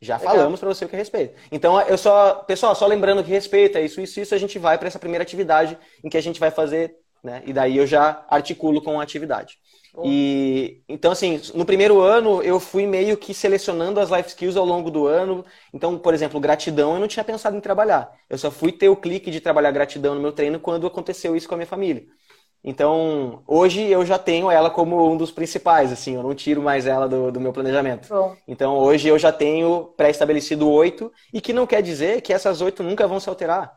Já 0.00 0.16
Legal. 0.16 0.34
falamos 0.34 0.58
para 0.58 0.68
você 0.70 0.86
o 0.86 0.88
que 0.88 0.96
é 0.96 0.98
respeito. 0.98 1.34
Então, 1.52 1.78
eu 1.82 1.98
só, 1.98 2.36
pessoal, 2.36 2.74
só 2.74 2.86
lembrando 2.86 3.22
que 3.22 3.28
respeito 3.28 3.76
é 3.76 3.82
isso, 3.82 4.00
isso, 4.00 4.18
isso, 4.18 4.34
a 4.34 4.38
gente 4.38 4.58
vai 4.58 4.78
para 4.78 4.88
essa 4.88 4.98
primeira 4.98 5.22
atividade 5.22 5.76
em 6.02 6.08
que 6.08 6.16
a 6.16 6.22
gente 6.22 6.40
vai 6.40 6.50
fazer, 6.50 6.96
né? 7.22 7.42
E 7.44 7.52
daí 7.52 7.76
eu 7.76 7.86
já 7.86 8.24
articulo 8.26 8.80
com 8.80 8.98
a 8.98 9.02
atividade. 9.02 9.58
E 10.02 10.82
então 10.88 11.12
assim, 11.12 11.40
no 11.54 11.64
primeiro 11.64 12.00
ano 12.00 12.42
eu 12.42 12.58
fui 12.58 12.86
meio 12.86 13.16
que 13.16 13.32
selecionando 13.32 14.00
as 14.00 14.10
life 14.10 14.30
skills 14.30 14.56
ao 14.56 14.64
longo 14.64 14.90
do 14.90 15.06
ano. 15.06 15.44
Então, 15.74 15.98
por 15.98 16.14
exemplo, 16.14 16.40
gratidão 16.40 16.94
eu 16.94 17.00
não 17.00 17.06
tinha 17.06 17.22
pensado 17.22 17.54
em 17.56 17.60
trabalhar. 17.60 18.10
Eu 18.28 18.38
só 18.38 18.50
fui 18.50 18.72
ter 18.72 18.88
o 18.88 18.96
clique 18.96 19.30
de 19.30 19.40
trabalhar 19.40 19.70
gratidão 19.70 20.14
no 20.14 20.20
meu 20.22 20.32
treino 20.32 20.58
quando 20.58 20.86
aconteceu 20.86 21.36
isso 21.36 21.46
com 21.46 21.54
a 21.54 21.58
minha 21.58 21.66
família. 21.66 22.04
Então, 22.64 23.42
hoje 23.46 23.82
eu 23.82 24.06
já 24.06 24.18
tenho 24.18 24.50
ela 24.50 24.70
como 24.70 25.10
um 25.12 25.16
dos 25.18 25.30
principais, 25.30 25.92
assim, 25.92 26.14
eu 26.14 26.22
não 26.22 26.34
tiro 26.34 26.62
mais 26.62 26.86
ela 26.86 27.06
do, 27.06 27.30
do 27.30 27.38
meu 27.38 27.52
planejamento. 27.52 28.08
Bom. 28.08 28.34
Então, 28.48 28.78
hoje 28.78 29.06
eu 29.06 29.18
já 29.18 29.30
tenho 29.30 29.92
pré-estabelecido 29.96 30.68
oito, 30.70 31.12
e 31.32 31.40
que 31.42 31.52
não 31.52 31.66
quer 31.66 31.82
dizer 31.82 32.22
que 32.22 32.32
essas 32.32 32.62
oito 32.62 32.82
nunca 32.82 33.06
vão 33.06 33.20
se 33.20 33.28
alterar. 33.28 33.76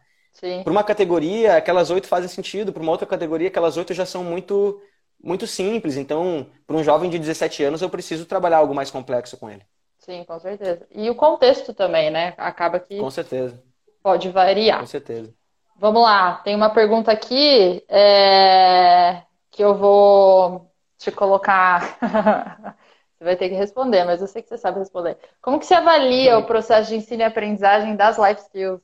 Para 0.64 0.72
uma 0.72 0.84
categoria, 0.84 1.58
aquelas 1.58 1.90
oito 1.90 2.08
fazem 2.08 2.30
sentido, 2.30 2.72
para 2.72 2.82
uma 2.82 2.92
outra 2.92 3.08
categoria, 3.08 3.48
aquelas 3.48 3.76
oito 3.76 3.94
já 3.94 4.06
são 4.06 4.24
muito 4.24 4.80
muito 5.22 5.48
simples. 5.48 5.98
Então, 5.98 6.48
para 6.66 6.76
um 6.76 6.84
jovem 6.84 7.10
de 7.10 7.18
17 7.18 7.64
anos, 7.64 7.82
eu 7.82 7.90
preciso 7.90 8.26
trabalhar 8.26 8.58
algo 8.58 8.74
mais 8.74 8.92
complexo 8.92 9.36
com 9.38 9.50
ele. 9.50 9.64
Sim, 10.00 10.24
com 10.26 10.40
certeza. 10.40 10.88
E 10.92 11.10
o 11.10 11.16
contexto 11.16 11.74
também, 11.74 12.10
né? 12.10 12.34
Acaba 12.38 12.80
que. 12.80 13.00
Com 13.00 13.10
certeza. 13.10 13.62
Pode 14.02 14.30
variar. 14.30 14.80
Com 14.80 14.86
certeza. 14.86 15.34
Vamos 15.80 16.02
lá, 16.02 16.36
tem 16.44 16.56
uma 16.56 16.70
pergunta 16.70 17.12
aqui 17.12 17.84
é... 17.88 19.22
que 19.52 19.64
eu 19.64 19.76
vou 19.76 20.72
te 20.98 21.12
colocar. 21.12 21.98
você 23.18 23.24
vai 23.24 23.36
ter 23.36 23.50
que 23.50 23.56
responder, 23.56 24.04
mas 24.04 24.22
eu 24.22 24.28
sei 24.28 24.42
que 24.42 24.50
você 24.50 24.58
sabe 24.58 24.80
responder. 24.80 25.18
Como 25.42 25.60
que 25.60 25.66
você 25.66 25.76
avalia 25.76 26.38
o 26.38 26.46
processo 26.46 26.90
de 26.90 26.96
ensino 26.96 27.22
e 27.22 27.26
aprendizagem 27.26 27.96
das 27.96 28.18
life 28.18 28.42
skills? 28.42 28.82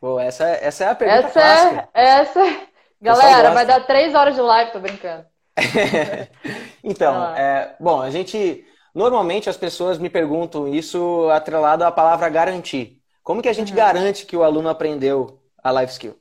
Bom, 0.00 0.20
essa, 0.20 0.44
essa 0.44 0.84
é 0.84 0.88
a 0.88 0.94
pergunta 0.94 1.26
essa 1.26 1.40
é, 1.40 1.42
clássica. 1.42 1.88
É, 1.94 2.02
essa 2.20 2.68
Galera, 3.00 3.52
vai 3.52 3.64
dar 3.64 3.86
três 3.86 4.14
horas 4.14 4.34
de 4.34 4.40
live, 4.40 4.72
tô 4.72 4.80
brincando. 4.80 5.24
então, 6.82 7.34
é, 7.34 7.74
bom, 7.78 8.00
a 8.00 8.10
gente. 8.10 8.64
Normalmente 8.94 9.48
as 9.48 9.56
pessoas 9.56 9.98
me 9.98 10.10
perguntam 10.10 10.66
isso 10.66 11.28
atrelado 11.30 11.84
à 11.84 11.92
palavra 11.92 12.28
garantir. 12.28 13.00
Como 13.22 13.40
que 13.40 13.48
a 13.48 13.52
gente 13.52 13.70
uhum. 13.70 13.76
garante 13.76 14.26
que 14.26 14.36
o 14.36 14.42
aluno 14.42 14.68
aprendeu 14.68 15.38
a 15.68 15.80
life 15.80 15.92
skill? 15.92 16.18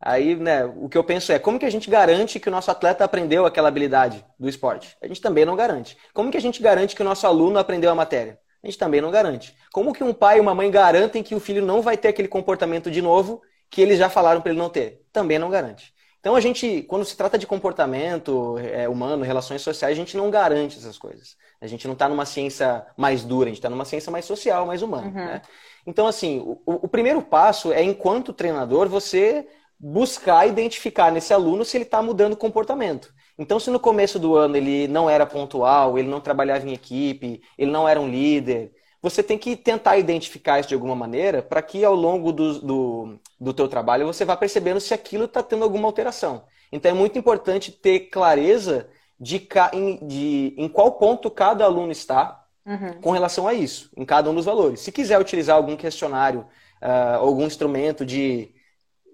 Aí, 0.00 0.36
né, 0.36 0.64
o 0.64 0.88
que 0.88 0.98
eu 0.98 1.04
penso 1.04 1.32
é 1.32 1.38
como 1.38 1.58
que 1.58 1.64
a 1.64 1.70
gente 1.70 1.88
garante 1.88 2.38
que 2.38 2.48
o 2.48 2.52
nosso 2.52 2.70
atleta 2.70 3.04
aprendeu 3.04 3.46
aquela 3.46 3.68
habilidade 3.68 4.24
do 4.38 4.48
esporte? 4.48 4.96
A 5.02 5.08
gente 5.08 5.20
também 5.20 5.44
não 5.44 5.56
garante. 5.56 5.96
Como 6.12 6.30
que 6.30 6.36
a 6.36 6.40
gente 6.40 6.62
garante 6.62 6.94
que 6.94 7.02
o 7.02 7.04
nosso 7.04 7.26
aluno 7.26 7.58
aprendeu 7.58 7.90
a 7.90 7.94
matéria? 7.94 8.38
A 8.62 8.66
gente 8.66 8.78
também 8.78 9.00
não 9.00 9.10
garante. 9.10 9.56
Como 9.72 9.92
que 9.92 10.04
um 10.04 10.12
pai 10.12 10.38
e 10.38 10.40
uma 10.40 10.54
mãe 10.54 10.70
garantem 10.70 11.22
que 11.22 11.34
o 11.34 11.40
filho 11.40 11.64
não 11.64 11.80
vai 11.80 11.96
ter 11.96 12.08
aquele 12.08 12.28
comportamento 12.28 12.90
de 12.90 13.00
novo 13.00 13.40
que 13.70 13.80
eles 13.80 13.98
já 13.98 14.08
falaram 14.08 14.40
para 14.40 14.50
ele 14.50 14.58
não 14.58 14.68
ter? 14.68 15.02
Também 15.12 15.38
não 15.38 15.48
garante. 15.48 15.94
Então 16.20 16.34
a 16.34 16.40
gente, 16.40 16.82
quando 16.82 17.04
se 17.04 17.16
trata 17.16 17.38
de 17.38 17.46
comportamento 17.46 18.58
é, 18.58 18.88
humano, 18.88 19.24
relações 19.24 19.62
sociais, 19.62 19.92
a 19.92 19.96
gente 19.96 20.16
não 20.16 20.30
garante 20.30 20.76
essas 20.76 20.98
coisas. 20.98 21.36
A 21.60 21.66
gente 21.66 21.86
não 21.86 21.94
está 21.94 22.08
numa 22.08 22.26
ciência 22.26 22.86
mais 22.96 23.24
dura, 23.24 23.46
a 23.46 23.48
gente 23.48 23.58
está 23.58 23.70
numa 23.70 23.84
ciência 23.84 24.10
mais 24.10 24.24
social, 24.24 24.66
mais 24.66 24.82
humana. 24.82 25.06
Uhum. 25.06 25.12
Né? 25.12 25.42
Então, 25.86 26.06
assim, 26.06 26.40
o, 26.40 26.60
o, 26.66 26.88
primeiro 26.88 27.22
passo 27.22 27.72
é, 27.72 27.82
enquanto 27.82 28.32
treinador, 28.32 28.88
você 28.88 29.46
buscar 29.78 30.46
identificar 30.46 31.12
nesse 31.12 31.32
aluno 31.32 31.64
se 31.64 31.76
ele 31.76 31.84
está 31.84 32.02
mudando 32.02 32.32
o 32.32 32.36
comportamento. 32.36 33.14
Então, 33.38 33.60
se 33.60 33.70
no 33.70 33.78
começo 33.78 34.18
do 34.18 34.34
ano 34.34 34.56
ele 34.56 34.88
não 34.88 35.08
era 35.08 35.26
pontual, 35.26 35.98
ele 35.98 36.08
não 36.08 36.20
trabalhava 36.20 36.66
em 36.66 36.72
equipe, 36.72 37.42
ele 37.58 37.70
não 37.70 37.88
era 37.88 38.00
um 38.00 38.08
líder, 38.08 38.72
você 39.06 39.22
tem 39.22 39.38
que 39.38 39.54
tentar 39.54 39.98
identificar 39.98 40.58
isso 40.58 40.68
de 40.68 40.74
alguma 40.74 40.96
maneira 40.96 41.40
para 41.40 41.62
que 41.62 41.84
ao 41.84 41.94
longo 41.94 42.32
do, 42.32 42.58
do, 42.58 43.18
do 43.38 43.54
teu 43.54 43.68
trabalho 43.68 44.06
você 44.06 44.24
vá 44.24 44.36
percebendo 44.36 44.80
se 44.80 44.92
aquilo 44.92 45.26
está 45.26 45.42
tendo 45.42 45.62
alguma 45.62 45.86
alteração. 45.86 46.44
Então 46.72 46.90
é 46.90 46.94
muito 46.94 47.16
importante 47.16 47.70
ter 47.70 48.10
clareza 48.10 48.88
de, 49.18 49.48
de 50.02 50.54
em 50.56 50.68
qual 50.68 50.92
ponto 50.92 51.30
cada 51.30 51.64
aluno 51.64 51.92
está 51.92 52.44
uhum. 52.64 53.00
com 53.00 53.10
relação 53.10 53.46
a 53.46 53.54
isso, 53.54 53.90
em 53.96 54.04
cada 54.04 54.30
um 54.30 54.34
dos 54.34 54.44
valores. 54.44 54.80
Se 54.80 54.92
quiser 54.92 55.18
utilizar 55.18 55.56
algum 55.56 55.76
questionário, 55.76 56.40
uh, 56.82 57.16
algum 57.18 57.46
instrumento 57.46 58.04
de 58.04 58.52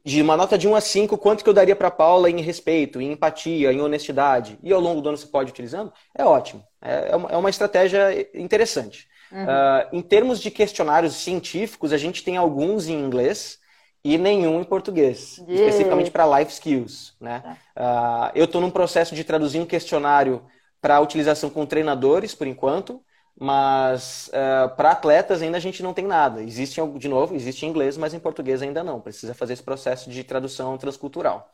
de 0.04 0.20
uma 0.20 0.36
nota 0.36 0.58
de 0.58 0.66
1 0.66 0.74
a 0.74 0.80
5, 0.80 1.16
quanto 1.16 1.44
que 1.44 1.48
eu 1.48 1.54
daria 1.54 1.76
para 1.76 1.90
Paula 1.90 2.28
em 2.28 2.40
respeito, 2.40 3.00
em 3.00 3.12
empatia, 3.12 3.72
em 3.72 3.80
honestidade, 3.80 4.58
e 4.62 4.72
ao 4.72 4.80
longo 4.80 5.00
do 5.00 5.08
ano 5.08 5.18
você 5.18 5.26
pode 5.26 5.50
ir 5.50 5.52
utilizando, 5.52 5.92
é 6.12 6.24
ótimo. 6.24 6.64
É, 6.80 7.10
é, 7.10 7.16
uma, 7.16 7.28
é 7.30 7.36
uma 7.36 7.50
estratégia 7.50 8.28
interessante. 8.34 9.08
Uhum. 9.30 9.44
Uh, 9.44 9.96
em 9.96 10.02
termos 10.02 10.40
de 10.40 10.50
questionários 10.50 11.14
científicos, 11.14 11.92
a 11.92 11.96
gente 11.96 12.24
tem 12.24 12.36
alguns 12.36 12.88
em 12.88 12.98
inglês 12.98 13.60
e 14.04 14.18
nenhum 14.18 14.60
em 14.60 14.64
português, 14.64 15.38
yeah. 15.38 15.54
especificamente 15.54 16.10
para 16.10 16.38
life 16.38 16.52
skills. 16.52 17.14
Né? 17.20 17.42
Uh, 17.76 18.30
eu 18.34 18.44
estou 18.46 18.60
num 18.60 18.70
processo 18.70 19.14
de 19.14 19.22
traduzir 19.22 19.60
um 19.60 19.66
questionário 19.66 20.42
para 20.80 21.00
utilização 21.00 21.48
com 21.48 21.64
treinadores, 21.64 22.34
por 22.34 22.46
enquanto, 22.46 23.00
mas 23.38 24.28
uh, 24.28 24.74
para 24.76 24.90
atletas 24.90 25.40
ainda 25.40 25.56
a 25.56 25.60
gente 25.60 25.82
não 25.82 25.94
tem 25.94 26.04
nada. 26.04 26.42
Existe, 26.42 26.80
de 26.98 27.08
novo, 27.08 27.34
existe 27.34 27.64
em 27.64 27.68
inglês, 27.68 27.96
mas 27.96 28.12
em 28.12 28.18
português 28.18 28.60
ainda 28.60 28.82
não. 28.82 29.00
Precisa 29.00 29.34
fazer 29.34 29.52
esse 29.52 29.62
processo 29.62 30.10
de 30.10 30.24
tradução 30.24 30.76
transcultural. 30.76 31.48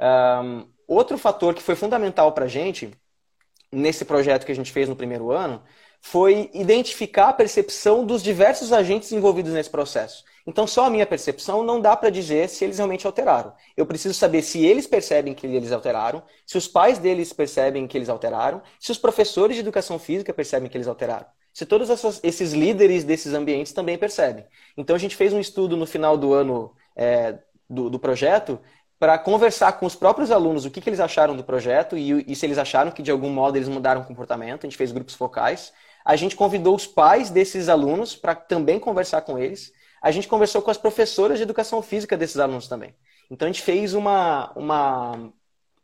Um, 0.00 0.68
outro 0.86 1.18
fator 1.18 1.54
que 1.54 1.62
foi 1.62 1.74
fundamental 1.74 2.30
para 2.32 2.44
a 2.44 2.48
gente, 2.48 2.90
nesse 3.72 4.04
projeto 4.04 4.46
que 4.46 4.52
a 4.52 4.54
gente 4.54 4.70
fez 4.70 4.88
no 4.88 4.94
primeiro 4.94 5.32
ano, 5.32 5.60
foi 6.00 6.48
identificar 6.54 7.30
a 7.30 7.32
percepção 7.32 8.04
dos 8.04 8.22
diversos 8.22 8.72
agentes 8.72 9.10
envolvidos 9.10 9.52
nesse 9.52 9.68
processo. 9.68 10.24
Então, 10.48 10.66
só 10.66 10.86
a 10.86 10.90
minha 10.90 11.04
percepção 11.04 11.62
não 11.62 11.78
dá 11.78 11.94
para 11.94 12.08
dizer 12.08 12.48
se 12.48 12.64
eles 12.64 12.78
realmente 12.78 13.06
alteraram. 13.06 13.52
Eu 13.76 13.84
preciso 13.84 14.14
saber 14.14 14.40
se 14.40 14.64
eles 14.64 14.86
percebem 14.86 15.34
que 15.34 15.46
eles 15.46 15.70
alteraram, 15.70 16.22
se 16.46 16.56
os 16.56 16.66
pais 16.66 16.96
deles 16.96 17.34
percebem 17.34 17.86
que 17.86 17.98
eles 17.98 18.08
alteraram, 18.08 18.62
se 18.80 18.90
os 18.90 18.96
professores 18.96 19.56
de 19.56 19.60
educação 19.60 19.98
física 19.98 20.32
percebem 20.32 20.70
que 20.70 20.74
eles 20.78 20.88
alteraram. 20.88 21.26
Se 21.52 21.66
todos 21.66 21.90
esses 22.22 22.52
líderes 22.54 23.04
desses 23.04 23.34
ambientes 23.34 23.74
também 23.74 23.98
percebem. 23.98 24.46
Então, 24.74 24.96
a 24.96 24.98
gente 24.98 25.14
fez 25.16 25.34
um 25.34 25.38
estudo 25.38 25.76
no 25.76 25.84
final 25.84 26.16
do 26.16 26.32
ano 26.32 26.72
é, 26.96 27.40
do, 27.68 27.90
do, 27.90 27.98
projeto 27.98 28.58
para 28.98 29.18
conversar 29.18 29.72
com 29.72 29.84
os 29.84 29.94
próprios 29.94 30.30
alunos 30.30 30.64
o 30.64 30.70
que, 30.70 30.80
que 30.80 30.88
eles 30.88 30.98
acharam 30.98 31.36
do 31.36 31.44
projeto 31.44 31.94
e, 31.94 32.24
e 32.26 32.34
se 32.34 32.46
eles 32.46 32.56
acharam 32.56 32.90
que, 32.90 33.02
de 33.02 33.10
algum 33.10 33.28
modo, 33.28 33.58
eles 33.58 33.68
mudaram 33.68 34.00
o 34.00 34.06
comportamento. 34.06 34.64
A 34.64 34.66
gente 34.66 34.78
fez 34.78 34.92
grupos 34.92 35.14
focais. 35.14 35.74
A 36.06 36.16
gente 36.16 36.34
convidou 36.34 36.74
os 36.74 36.86
pais 36.86 37.28
desses 37.28 37.68
alunos 37.68 38.16
para 38.16 38.34
também 38.34 38.80
conversar 38.80 39.20
com 39.20 39.38
eles 39.38 39.76
a 40.00 40.10
gente 40.10 40.28
conversou 40.28 40.62
com 40.62 40.70
as 40.70 40.78
professoras 40.78 41.38
de 41.38 41.42
educação 41.42 41.82
física 41.82 42.16
desses 42.16 42.38
alunos 42.38 42.68
também. 42.68 42.94
Então 43.30 43.46
a 43.46 43.52
gente 43.52 43.62
fez 43.62 43.94
uma, 43.94 44.52
uma, 44.54 45.32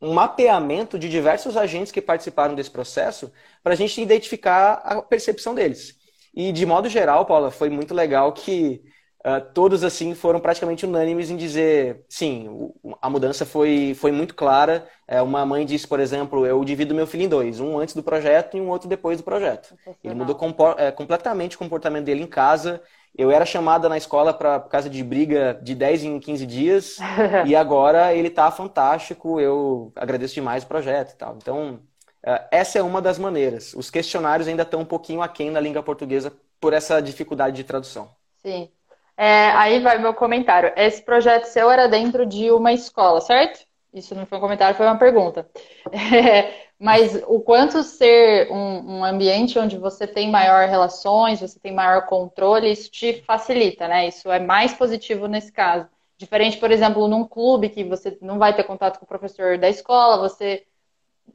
um 0.00 0.12
mapeamento 0.12 0.98
de 0.98 1.08
diversos 1.08 1.56
agentes 1.56 1.92
que 1.92 2.00
participaram 2.00 2.54
desse 2.54 2.70
processo 2.70 3.32
para 3.62 3.72
a 3.72 3.76
gente 3.76 4.00
identificar 4.00 4.74
a 4.84 5.02
percepção 5.02 5.54
deles. 5.54 5.96
E 6.34 6.52
de 6.52 6.66
modo 6.66 6.88
geral, 6.88 7.26
Paula, 7.26 7.50
foi 7.50 7.70
muito 7.70 7.94
legal 7.94 8.32
que 8.32 8.82
uh, 9.24 9.52
todos 9.52 9.84
assim 9.84 10.14
foram 10.14 10.40
praticamente 10.40 10.84
unânimes 10.84 11.30
em 11.30 11.36
dizer 11.36 12.04
sim, 12.08 12.70
a 13.00 13.08
mudança 13.08 13.46
foi, 13.46 13.94
foi 13.94 14.10
muito 14.10 14.34
clara. 14.34 14.86
É, 15.06 15.22
uma 15.22 15.46
mãe 15.46 15.64
disse, 15.64 15.86
por 15.86 16.00
exemplo, 16.00 16.46
eu 16.46 16.64
divido 16.64 16.94
meu 16.94 17.06
filho 17.06 17.24
em 17.24 17.28
dois, 17.28 17.60
um 17.60 17.78
antes 17.78 17.94
do 17.94 18.02
projeto 18.02 18.56
e 18.56 18.60
um 18.60 18.68
outro 18.68 18.88
depois 18.88 19.18
do 19.18 19.24
projeto. 19.24 19.76
Ele 20.02 20.14
mudou 20.14 20.36
é, 20.76 20.90
completamente 20.90 21.56
o 21.56 21.58
comportamento 21.58 22.06
dele 22.06 22.22
em 22.22 22.26
casa 22.26 22.82
eu 23.16 23.30
era 23.30 23.46
chamada 23.46 23.88
na 23.88 23.96
escola 23.96 24.34
para 24.34 24.60
casa 24.60 24.90
de 24.90 25.02
briga 25.02 25.58
de 25.62 25.74
10 25.74 26.04
em 26.04 26.20
15 26.20 26.46
dias 26.46 26.98
e 27.46 27.54
agora 27.54 28.12
ele 28.14 28.28
está 28.28 28.50
fantástico. 28.50 29.40
Eu 29.40 29.92
agradeço 29.94 30.34
demais 30.34 30.64
o 30.64 30.66
projeto 30.66 31.12
e 31.12 31.16
tal. 31.16 31.36
Então, 31.36 31.80
é, 32.24 32.48
essa 32.50 32.78
é 32.78 32.82
uma 32.82 33.00
das 33.00 33.18
maneiras. 33.18 33.72
Os 33.74 33.90
questionários 33.90 34.48
ainda 34.48 34.62
estão 34.62 34.80
um 34.80 34.84
pouquinho 34.84 35.22
aquém 35.22 35.50
na 35.50 35.60
língua 35.60 35.82
portuguesa 35.82 36.32
por 36.60 36.72
essa 36.72 37.00
dificuldade 37.00 37.56
de 37.56 37.64
tradução. 37.64 38.10
Sim. 38.42 38.70
É, 39.16 39.50
aí 39.50 39.80
vai 39.80 39.98
meu 39.98 40.14
comentário. 40.14 40.72
Esse 40.76 41.00
projeto 41.00 41.44
seu 41.44 41.70
era 41.70 41.86
dentro 41.86 42.26
de 42.26 42.50
uma 42.50 42.72
escola, 42.72 43.20
certo? 43.20 43.64
Isso 43.92 44.12
não 44.14 44.26
foi 44.26 44.38
um 44.38 44.40
comentário, 44.40 44.76
foi 44.76 44.86
uma 44.86 44.98
pergunta. 44.98 45.48
É, 45.92 46.63
mas 46.78 47.22
o 47.26 47.40
quanto 47.40 47.82
ser 47.82 48.50
um, 48.50 48.98
um, 48.98 49.04
ambiente 49.04 49.58
onde 49.58 49.78
você 49.78 50.06
tem 50.06 50.30
maior 50.30 50.68
relações, 50.68 51.40
você 51.40 51.58
tem 51.58 51.72
maior 51.72 52.06
controle, 52.06 52.70
isso 52.70 52.90
te 52.90 53.22
facilita, 53.22 53.86
né? 53.86 54.08
Isso 54.08 54.30
é 54.30 54.40
mais 54.40 54.74
positivo 54.74 55.26
nesse 55.28 55.52
caso. 55.52 55.88
Diferente, 56.16 56.58
por 56.58 56.70
exemplo, 56.70 57.08
num 57.08 57.24
clube 57.26 57.68
que 57.68 57.84
você 57.84 58.18
não 58.20 58.38
vai 58.38 58.54
ter 58.54 58.64
contato 58.64 58.98
com 58.98 59.04
o 59.04 59.08
professor 59.08 59.56
da 59.56 59.68
escola, 59.68 60.28
você 60.28 60.64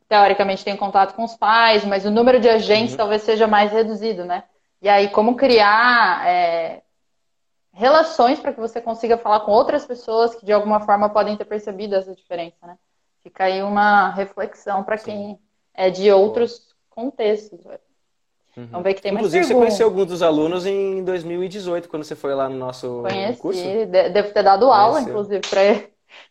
teoricamente 0.07 0.63
tem 0.63 0.75
contato 0.75 1.15
com 1.15 1.23
os 1.23 1.35
pais, 1.35 1.85
mas 1.85 2.05
o 2.05 2.11
número 2.11 2.39
de 2.39 2.49
agentes 2.49 2.91
uhum. 2.91 2.97
talvez 2.97 3.21
seja 3.21 3.47
mais 3.47 3.71
reduzido, 3.71 4.25
né? 4.25 4.43
E 4.81 4.87
aí, 4.87 5.09
como 5.09 5.35
criar 5.35 6.25
é, 6.27 6.81
relações 7.73 8.39
para 8.39 8.53
que 8.53 8.59
você 8.59 8.81
consiga 8.81 9.17
falar 9.17 9.41
com 9.41 9.51
outras 9.51 9.85
pessoas 9.85 10.35
que 10.35 10.45
de 10.45 10.51
alguma 10.51 10.81
forma 10.81 11.09
podem 11.09 11.37
ter 11.37 11.45
percebido 11.45 11.95
essa 11.95 12.13
diferença, 12.15 12.65
né? 12.65 12.77
Fica 13.29 13.43
aí 13.43 13.61
uma 13.61 14.09
reflexão 14.09 14.83
para 14.83 14.97
quem 14.97 15.39
é 15.71 15.91
de 15.91 16.11
outros 16.11 16.73
contextos. 16.89 17.59
Uhum. 18.57 18.67
Vamos 18.71 18.83
ver 18.83 18.95
que 18.95 19.03
tem 19.03 19.13
Inclusive, 19.13 19.37
mais 19.37 19.47
você 19.47 19.53
conheceu 19.53 19.85
alguns 19.85 20.07
dos 20.07 20.23
alunos 20.23 20.65
em 20.65 21.03
2018, 21.03 21.87
quando 21.87 22.03
você 22.03 22.15
foi 22.15 22.33
lá 22.33 22.49
no 22.49 22.57
nosso 22.57 23.03
Conheci, 23.03 23.39
curso? 23.39 23.61
devo 23.85 24.33
ter 24.33 24.41
dado 24.41 24.71
aula, 24.71 24.93
Conheceu. 24.93 25.11
inclusive, 25.11 25.41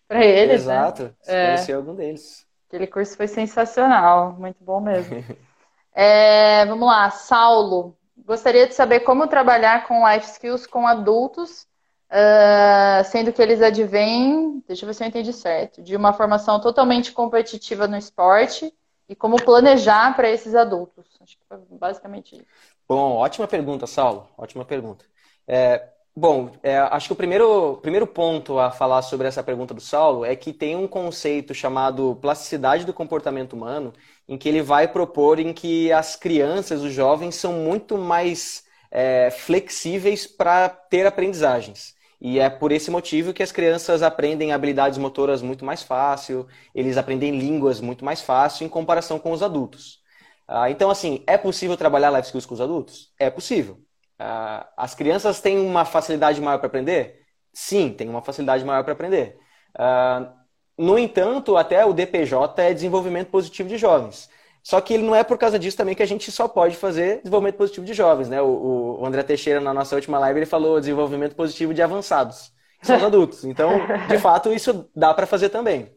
para 0.08 0.24
eles. 0.24 0.66
Né? 0.66 0.74
Exato, 0.74 1.02
né? 1.04 1.10
você 1.20 1.32
é. 1.32 1.46
conheceu 1.46 1.76
algum 1.78 1.94
deles. 1.94 2.46
Aquele 2.66 2.86
curso 2.88 3.16
foi 3.16 3.28
sensacional, 3.28 4.32
muito 4.32 4.58
bom 4.60 4.80
mesmo. 4.80 5.24
é, 5.94 6.66
vamos 6.66 6.88
lá, 6.88 7.08
Saulo. 7.10 7.96
Gostaria 8.26 8.66
de 8.66 8.74
saber 8.74 9.00
como 9.00 9.28
trabalhar 9.28 9.86
com 9.86 10.06
life 10.06 10.26
skills 10.26 10.66
com 10.66 10.84
adultos 10.84 11.64
Uh, 12.10 13.04
sendo 13.04 13.32
que 13.34 13.42
eles 13.42 13.60
advêm, 13.60 14.64
deixa 14.66 14.84
eu 14.84 14.86
ver 14.86 14.94
se 14.94 15.04
eu 15.04 15.08
entendi 15.08 15.30
certo, 15.30 15.82
de 15.82 15.94
uma 15.94 16.14
formação 16.14 16.58
totalmente 16.58 17.12
competitiva 17.12 17.86
no 17.86 17.98
esporte 17.98 18.72
e 19.06 19.14
como 19.14 19.36
planejar 19.36 20.16
para 20.16 20.30
esses 20.30 20.54
adultos. 20.54 21.06
Acho 21.20 21.36
que 21.36 21.44
foi 21.46 21.58
basicamente 21.70 22.34
isso. 22.36 22.46
Bom, 22.88 23.16
ótima 23.16 23.46
pergunta, 23.46 23.86
Saulo. 23.86 24.26
Ótima 24.38 24.64
pergunta. 24.64 25.04
É, 25.46 25.86
bom, 26.16 26.50
é, 26.62 26.78
acho 26.78 27.08
que 27.08 27.12
o 27.12 27.16
primeiro, 27.16 27.76
primeiro 27.82 28.06
ponto 28.06 28.58
a 28.58 28.70
falar 28.70 29.02
sobre 29.02 29.28
essa 29.28 29.42
pergunta 29.42 29.74
do 29.74 29.80
Saulo 29.80 30.24
é 30.24 30.34
que 30.34 30.54
tem 30.54 30.76
um 30.76 30.88
conceito 30.88 31.52
chamado 31.52 32.16
plasticidade 32.22 32.86
do 32.86 32.94
comportamento 32.94 33.52
humano, 33.52 33.92
em 34.26 34.38
que 34.38 34.48
ele 34.48 34.62
vai 34.62 34.88
propor 34.88 35.38
em 35.38 35.52
que 35.52 35.92
as 35.92 36.16
crianças, 36.16 36.82
os 36.82 36.92
jovens, 36.92 37.34
são 37.34 37.52
muito 37.52 37.98
mais 37.98 38.64
é, 38.90 39.30
flexíveis 39.30 40.26
para 40.26 40.70
ter 40.70 41.06
aprendizagens. 41.06 41.97
E 42.20 42.38
é 42.40 42.50
por 42.50 42.72
esse 42.72 42.90
motivo 42.90 43.32
que 43.32 43.42
as 43.42 43.52
crianças 43.52 44.02
aprendem 44.02 44.52
habilidades 44.52 44.98
motoras 44.98 45.40
muito 45.42 45.64
mais 45.64 45.82
fácil, 45.82 46.46
eles 46.74 46.96
aprendem 46.96 47.38
línguas 47.38 47.80
muito 47.80 48.04
mais 48.04 48.20
fácil 48.20 48.66
em 48.66 48.68
comparação 48.68 49.18
com 49.18 49.30
os 49.32 49.42
adultos. 49.42 50.00
Ah, 50.46 50.70
então, 50.70 50.90
assim, 50.90 51.22
é 51.26 51.36
possível 51.38 51.76
trabalhar 51.76 52.10
life 52.10 52.26
skills 52.26 52.46
com 52.46 52.54
os 52.54 52.60
adultos? 52.60 53.12
É 53.18 53.30
possível. 53.30 53.78
Ah, 54.18 54.68
as 54.76 54.94
crianças 54.94 55.40
têm 55.40 55.58
uma 55.58 55.84
facilidade 55.84 56.40
maior 56.40 56.58
para 56.58 56.66
aprender? 56.66 57.24
Sim, 57.52 57.92
tem 57.92 58.08
uma 58.08 58.22
facilidade 58.22 58.64
maior 58.64 58.82
para 58.82 58.92
aprender. 58.92 59.38
Ah, 59.78 60.34
no 60.76 60.98
entanto, 60.98 61.56
até 61.56 61.84
o 61.84 61.92
DPJ 61.92 62.62
é 62.62 62.74
desenvolvimento 62.74 63.30
positivo 63.30 63.68
de 63.68 63.76
jovens. 63.76 64.28
Só 64.62 64.80
que 64.80 64.94
ele 64.94 65.02
não 65.02 65.14
é 65.14 65.24
por 65.24 65.38
causa 65.38 65.58
disso 65.58 65.76
também 65.76 65.94
que 65.94 66.02
a 66.02 66.06
gente 66.06 66.30
só 66.30 66.46
pode 66.46 66.76
fazer 66.76 67.18
desenvolvimento 67.18 67.56
positivo 67.56 67.86
de 67.86 67.94
jovens, 67.94 68.28
né? 68.28 68.40
O, 68.42 68.98
o 69.00 69.06
André 69.06 69.22
Teixeira, 69.22 69.60
na 69.60 69.72
nossa 69.72 69.94
última 69.94 70.18
live, 70.18 70.40
ele 70.40 70.46
falou 70.46 70.80
desenvolvimento 70.80 71.34
positivo 71.34 71.72
de 71.72 71.82
avançados, 71.82 72.52
que 72.80 72.86
são 72.86 72.96
os 72.96 73.02
adultos. 73.02 73.44
Então, 73.44 73.70
de 74.08 74.18
fato, 74.20 74.52
isso 74.52 74.88
dá 74.94 75.14
para 75.14 75.26
fazer 75.26 75.48
também. 75.48 75.90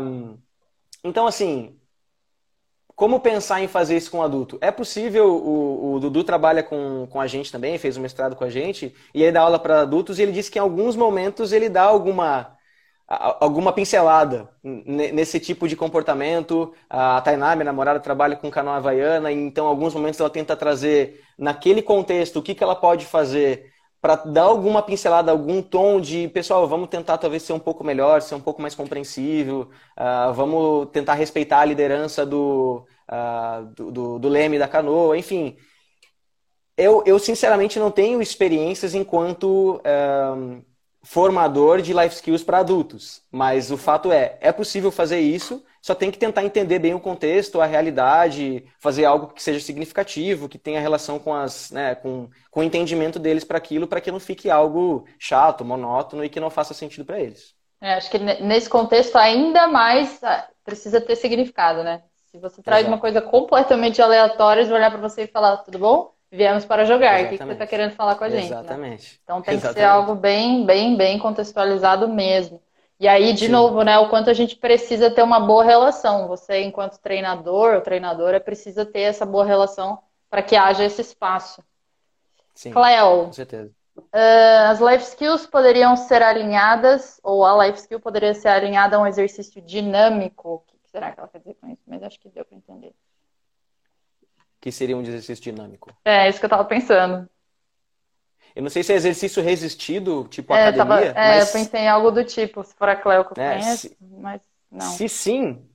Um, 0.00 0.38
então, 1.04 1.26
assim, 1.26 1.76
como 2.94 3.20
pensar 3.20 3.60
em 3.60 3.68
fazer 3.68 3.96
isso 3.96 4.10
com 4.10 4.18
o 4.18 4.22
adulto? 4.22 4.58
É 4.60 4.70
possível, 4.70 5.34
o, 5.34 5.94
o, 5.94 6.00
Dudu 6.00 6.22
trabalha 6.22 6.62
com, 6.62 7.06
com 7.10 7.20
a 7.20 7.26
gente 7.26 7.50
também, 7.50 7.78
fez 7.78 7.96
um 7.96 8.00
mestrado 8.00 8.36
com 8.36 8.44
a 8.44 8.50
gente, 8.50 8.94
e 9.14 9.22
ele 9.22 9.32
dá 9.32 9.40
aula 9.40 9.58
para 9.58 9.80
adultos, 9.80 10.18
e 10.18 10.22
ele 10.22 10.32
disse 10.32 10.50
que 10.50 10.58
em 10.58 10.62
alguns 10.62 10.94
momentos 10.94 11.52
ele 11.52 11.68
dá 11.68 11.82
alguma 11.82 12.56
alguma 13.14 13.72
pincelada 13.72 14.48
nesse 14.64 15.38
tipo 15.38 15.68
de 15.68 15.76
comportamento. 15.76 16.72
A 16.88 17.20
Tainá, 17.20 17.54
minha 17.54 17.66
namorada, 17.66 18.00
trabalha 18.00 18.36
com 18.36 18.50
canoa 18.50 18.76
havaiana, 18.76 19.30
então, 19.30 19.66
em 19.66 19.68
alguns 19.68 19.94
momentos, 19.94 20.18
ela 20.18 20.30
tenta 20.30 20.56
trazer, 20.56 21.20
naquele 21.38 21.82
contexto, 21.82 22.38
o 22.38 22.42
que, 22.42 22.54
que 22.54 22.64
ela 22.64 22.74
pode 22.74 23.04
fazer 23.04 23.70
para 24.00 24.16
dar 24.16 24.42
alguma 24.42 24.82
pincelada, 24.82 25.30
algum 25.30 25.62
tom 25.62 26.00
de, 26.00 26.26
pessoal, 26.28 26.66
vamos 26.66 26.88
tentar 26.88 27.18
talvez 27.18 27.42
ser 27.44 27.52
um 27.52 27.58
pouco 27.58 27.84
melhor, 27.84 28.20
ser 28.20 28.34
um 28.34 28.40
pouco 28.40 28.60
mais 28.60 28.74
compreensível, 28.74 29.70
uh, 29.96 30.32
vamos 30.32 30.88
tentar 30.90 31.14
respeitar 31.14 31.60
a 31.60 31.64
liderança 31.64 32.26
do, 32.26 32.84
uh, 33.08 33.64
do, 33.76 33.92
do, 33.92 34.18
do, 34.18 34.28
leme 34.28 34.58
da 34.58 34.66
canoa, 34.66 35.16
enfim. 35.16 35.56
Eu, 36.76 37.04
eu, 37.06 37.18
sinceramente, 37.18 37.78
não 37.78 37.90
tenho 37.90 38.20
experiências 38.22 38.94
enquanto. 38.94 39.76
Uh, 39.76 40.71
formador 41.02 41.82
de 41.82 41.92
life 41.92 42.14
skills 42.14 42.44
para 42.44 42.58
adultos. 42.58 43.22
Mas 43.30 43.70
o 43.70 43.76
fato 43.76 44.12
é, 44.12 44.38
é 44.40 44.52
possível 44.52 44.90
fazer 44.90 45.20
isso, 45.20 45.64
só 45.80 45.94
tem 45.94 46.10
que 46.10 46.18
tentar 46.18 46.44
entender 46.44 46.78
bem 46.78 46.94
o 46.94 47.00
contexto, 47.00 47.60
a 47.60 47.66
realidade, 47.66 48.64
fazer 48.78 49.04
algo 49.04 49.28
que 49.28 49.42
seja 49.42 49.58
significativo, 49.58 50.48
que 50.48 50.58
tenha 50.58 50.80
relação 50.80 51.18
com, 51.18 51.34
as, 51.34 51.72
né, 51.72 51.96
com, 51.96 52.30
com 52.50 52.60
o 52.60 52.62
entendimento 52.62 53.18
deles 53.18 53.42
para 53.42 53.58
aquilo, 53.58 53.88
para 53.88 54.00
que 54.00 54.12
não 54.12 54.20
fique 54.20 54.48
algo 54.48 55.04
chato, 55.18 55.64
monótono 55.64 56.24
e 56.24 56.28
que 56.28 56.38
não 56.38 56.50
faça 56.50 56.72
sentido 56.72 57.04
para 57.04 57.20
eles. 57.20 57.54
É, 57.80 57.94
acho 57.94 58.08
que 58.08 58.18
nesse 58.18 58.70
contexto 58.70 59.16
ainda 59.16 59.66
mais 59.66 60.22
ah, 60.22 60.48
precisa 60.64 61.00
ter 61.00 61.16
significado, 61.16 61.82
né? 61.82 62.02
Se 62.30 62.38
você 62.38 62.62
traz 62.62 62.82
Exato. 62.82 62.94
uma 62.94 63.00
coisa 63.00 63.20
completamente 63.20 64.00
aleatória, 64.00 64.60
eles 64.60 64.68
vão 64.68 64.78
olhar 64.78 64.90
para 64.90 65.00
você 65.00 65.24
e 65.24 65.26
falar, 65.26 65.58
tudo 65.58 65.80
bom? 65.80 66.14
Viemos 66.32 66.64
para 66.64 66.86
jogar. 66.86 67.20
Exatamente. 67.20 67.34
O 67.34 67.38
que, 67.38 67.44
você 67.44 67.52
está 67.52 67.66
querendo 67.66 67.92
falar 67.92 68.14
com 68.14 68.24
a 68.24 68.30
gente? 68.30 68.50
Né? 68.50 68.58
Exatamente. 68.58 69.12
Né? 69.12 69.18
Então 69.22 69.42
tem 69.42 69.54
Exatamente. 69.54 69.74
que 69.74 69.80
ser 69.80 69.86
algo 69.86 70.14
bem, 70.14 70.64
bem, 70.64 70.96
bem 70.96 71.18
contextualizado 71.18 72.08
mesmo. 72.08 72.60
E 72.98 73.06
aí, 73.06 73.34
de 73.34 73.46
Sim. 73.46 73.52
novo, 73.52 73.82
né, 73.82 73.98
o 73.98 74.08
quanto 74.08 74.30
a 74.30 74.32
gente 74.32 74.56
precisa 74.56 75.10
ter 75.10 75.22
uma 75.22 75.40
boa 75.40 75.62
relação. 75.62 76.28
Você, 76.28 76.62
enquanto 76.62 76.98
treinador 76.98 77.74
ou 77.74 77.80
treinadora, 77.82 78.40
precisa 78.40 78.86
ter 78.86 79.00
essa 79.00 79.26
boa 79.26 79.44
relação 79.44 79.98
para 80.30 80.42
que 80.42 80.56
haja 80.56 80.84
esse 80.84 81.02
espaço. 81.02 81.62
Sim, 82.54 82.70
Cleo, 82.70 83.26
com 83.26 83.32
certeza. 83.32 83.70
Uh, 83.96 84.70
as 84.70 84.80
life 84.80 85.04
skills 85.04 85.46
poderiam 85.46 85.96
ser 85.96 86.22
alinhadas, 86.22 87.20
ou 87.22 87.44
a 87.44 87.66
life 87.66 87.78
skill 87.78 88.00
poderia 88.00 88.32
ser 88.32 88.48
alinhada 88.48 88.96
a 88.96 89.00
um 89.00 89.06
exercício 89.06 89.60
dinâmico. 89.60 90.48
O 90.48 90.58
que 90.60 90.78
será 90.90 91.12
que 91.12 91.20
ela 91.20 91.28
quer 91.28 91.40
dizer 91.40 91.56
com 91.60 91.68
isso? 91.68 91.82
Mas 91.86 92.02
acho 92.02 92.18
que 92.18 92.30
deu 92.30 92.44
para 92.44 92.56
entender. 92.56 92.94
Que 94.62 94.70
seria 94.70 94.96
um 94.96 95.02
exercício 95.02 95.42
dinâmico. 95.42 95.92
É, 96.04 96.28
isso 96.28 96.38
que 96.38 96.44
eu 96.44 96.46
estava 96.46 96.64
pensando. 96.64 97.28
Eu 98.54 98.62
não 98.62 98.70
sei 98.70 98.84
se 98.84 98.92
é 98.92 98.96
exercício 98.96 99.42
resistido, 99.42 100.28
tipo 100.30 100.54
é, 100.54 100.68
academia. 100.68 100.84
Tava, 100.84 101.00
é, 101.04 101.14
mas... 101.14 101.48
eu 101.48 101.60
pensei 101.60 101.80
em 101.80 101.88
algo 101.88 102.12
do 102.12 102.24
tipo, 102.24 102.62
se 102.62 102.72
for 102.76 102.88
a 102.88 102.94
Cleo 102.94 103.24
que 103.24 103.40
eu 103.40 103.42
é, 103.42 103.58
conheço, 103.58 103.88
se... 103.88 103.96
mas 104.00 104.40
não. 104.70 104.86
Se 104.92 105.08
sim, 105.08 105.68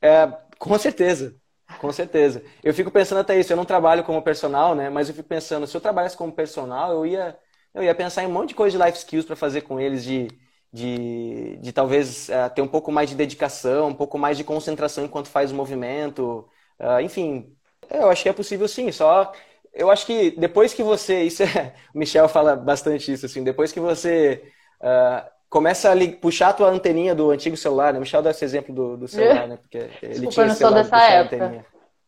é, 0.00 0.32
com 0.56 0.78
certeza. 0.78 1.34
Com 1.80 1.92
certeza. 1.92 2.42
Eu 2.62 2.72
fico 2.72 2.92
pensando 2.92 3.18
até 3.18 3.38
isso, 3.38 3.52
eu 3.52 3.56
não 3.56 3.64
trabalho 3.64 4.04
como 4.04 4.22
personal, 4.22 4.72
né? 4.72 4.88
Mas 4.88 5.08
eu 5.08 5.14
fico 5.16 5.28
pensando, 5.28 5.66
se 5.66 5.76
eu 5.76 5.80
trabalhasse 5.80 6.16
como 6.16 6.32
personal, 6.32 6.92
eu 6.92 7.04
ia, 7.04 7.36
eu 7.74 7.82
ia 7.82 7.94
pensar 7.94 8.22
em 8.22 8.28
um 8.28 8.32
monte 8.32 8.50
de 8.50 8.54
coisa 8.54 8.78
de 8.78 8.84
life 8.84 8.98
skills 8.98 9.26
para 9.26 9.34
fazer 9.34 9.62
com 9.62 9.80
eles, 9.80 10.04
de, 10.04 10.28
de, 10.72 11.58
de 11.60 11.72
talvez 11.72 12.28
uh, 12.28 12.48
ter 12.54 12.62
um 12.62 12.68
pouco 12.68 12.92
mais 12.92 13.10
de 13.10 13.16
dedicação, 13.16 13.88
um 13.88 13.94
pouco 13.94 14.16
mais 14.16 14.36
de 14.36 14.44
concentração 14.44 15.04
enquanto 15.04 15.28
faz 15.28 15.50
o 15.50 15.56
movimento. 15.56 16.48
Uh, 16.78 17.00
enfim, 17.00 17.52
eu 17.90 18.10
acho 18.10 18.22
que 18.22 18.28
é 18.28 18.32
possível 18.32 18.68
sim, 18.68 18.90
só 18.92 19.32
eu 19.78 19.90
acho 19.90 20.04
que 20.04 20.32
depois 20.32 20.74
que 20.74 20.82
você. 20.82 21.22
Isso 21.28 21.42
é, 21.44 21.72
o 21.94 21.98
Michel 21.98 22.28
fala 22.28 22.56
bastante 22.56 23.12
isso, 23.12 23.26
assim, 23.26 23.44
depois 23.44 23.72
que 23.72 23.80
você 23.80 24.42
uh, 24.80 25.24
começa 25.48 25.92
a 25.92 25.96
puxar 26.20 26.48
a 26.48 26.52
tua 26.52 26.68
anteninha 26.68 27.14
do 27.14 27.30
antigo 27.30 27.56
celular, 27.56 27.92
né? 27.92 27.98
O 27.98 28.02
Michel 28.02 28.20
dá 28.20 28.30
esse 28.30 28.44
exemplo 28.44 28.74
do, 28.74 28.96
do 28.96 29.08
celular, 29.08 29.46
né? 29.48 29.56
Porque 29.56 29.78
ele 30.02 30.10
Desculpa, 30.10 30.32
tinha 30.32 30.44
eu 30.44 30.48
não 30.48 30.54
sou 30.56 30.72
dessa 30.72 31.02
época. 31.02 31.64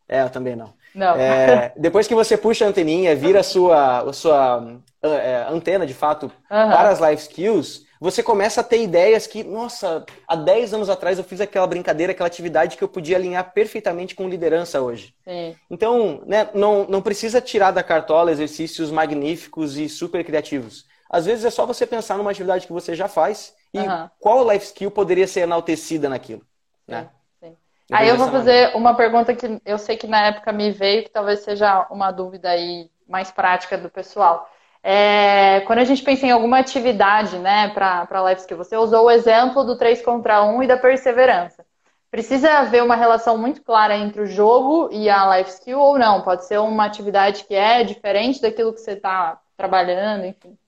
É, 0.08 0.22
eu 0.22 0.30
também 0.30 0.56
não. 0.56 0.74
Não. 0.92 1.14
É, 1.14 1.72
depois 1.78 2.08
que 2.08 2.14
você 2.14 2.36
puxa 2.36 2.64
a 2.64 2.68
anteninha, 2.68 3.14
vira 3.14 3.40
a 3.40 3.44
sua, 3.44 4.00
a 4.00 4.12
sua 4.12 4.80
é, 5.02 5.46
antena, 5.48 5.86
de 5.86 5.94
fato, 5.94 6.24
uhum. 6.24 6.30
para 6.48 6.88
as 6.88 6.98
life 6.98 7.22
skills, 7.22 7.86
você 8.00 8.22
começa 8.22 8.62
a 8.62 8.64
ter 8.64 8.82
ideias 8.82 9.26
que, 9.26 9.44
nossa, 9.44 10.06
há 10.26 10.34
10 10.34 10.72
anos 10.72 10.88
atrás 10.88 11.18
eu 11.18 11.24
fiz 11.24 11.38
aquela 11.38 11.66
brincadeira, 11.66 12.12
aquela 12.12 12.26
atividade 12.26 12.78
que 12.78 12.82
eu 12.82 12.88
podia 12.88 13.18
alinhar 13.18 13.52
perfeitamente 13.52 14.14
com 14.14 14.26
liderança 14.26 14.80
hoje. 14.80 15.14
Sim. 15.22 15.54
Então, 15.70 16.22
né, 16.24 16.48
não, 16.54 16.86
não 16.88 17.02
precisa 17.02 17.42
tirar 17.42 17.72
da 17.72 17.82
cartola 17.82 18.32
exercícios 18.32 18.90
magníficos 18.90 19.76
e 19.76 19.86
super 19.86 20.24
criativos. 20.24 20.86
Às 21.10 21.26
vezes 21.26 21.44
é 21.44 21.50
só 21.50 21.66
você 21.66 21.86
pensar 21.86 22.16
numa 22.16 22.30
atividade 22.30 22.66
que 22.66 22.72
você 22.72 22.94
já 22.94 23.06
faz 23.06 23.54
e 23.74 23.78
uhum. 23.78 24.08
qual 24.18 24.50
life 24.50 24.64
skill 24.64 24.90
poderia 24.90 25.26
ser 25.26 25.40
enaltecida 25.40 26.08
naquilo. 26.08 26.40
Né? 26.88 27.10
Sim. 27.38 27.54
Aí 27.92 28.08
eu 28.08 28.16
vou 28.16 28.30
fazer 28.30 28.52
maneira. 28.52 28.78
uma 28.78 28.94
pergunta 28.94 29.34
que 29.34 29.60
eu 29.62 29.76
sei 29.76 29.98
que 29.98 30.06
na 30.06 30.28
época 30.28 30.52
me 30.52 30.70
veio, 30.70 31.02
que 31.02 31.10
talvez 31.10 31.40
seja 31.40 31.86
uma 31.90 32.10
dúvida 32.10 32.48
aí 32.48 32.88
mais 33.06 33.30
prática 33.30 33.76
do 33.76 33.90
pessoal. 33.90 34.48
É, 34.82 35.60
quando 35.66 35.80
a 35.80 35.84
gente 35.84 36.02
pensa 36.02 36.26
em 36.26 36.30
alguma 36.30 36.58
atividade, 36.58 37.38
né, 37.38 37.68
para 37.68 38.22
live 38.22 38.46
que 38.46 38.54
você 38.54 38.76
usou 38.76 39.04
o 39.04 39.10
exemplo 39.10 39.62
do 39.62 39.76
3 39.76 40.02
contra 40.02 40.42
1 40.42 40.62
e 40.62 40.66
da 40.66 40.76
perseverança. 40.76 41.64
Precisa 42.10 42.58
haver 42.58 42.82
uma 42.82 42.96
relação 42.96 43.38
muito 43.38 43.62
clara 43.62 43.96
entre 43.96 44.22
o 44.22 44.26
jogo 44.26 44.88
e 44.90 45.08
a 45.08 45.36
life 45.36 45.50
skill 45.50 45.78
ou 45.78 45.98
não? 45.98 46.22
Pode 46.22 46.44
ser 46.44 46.58
uma 46.58 46.84
atividade 46.84 47.44
que 47.44 47.54
é 47.54 47.84
diferente 47.84 48.40
daquilo 48.40 48.72
que 48.72 48.80
você 48.80 48.92
está 48.92 49.40
trabalhando, 49.56 50.24
enfim. 50.24 50.58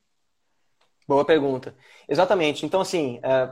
Boa 1.08 1.24
pergunta. 1.24 1.74
Exatamente. 2.08 2.64
Então, 2.64 2.80
assim, 2.80 3.18
é, 3.24 3.50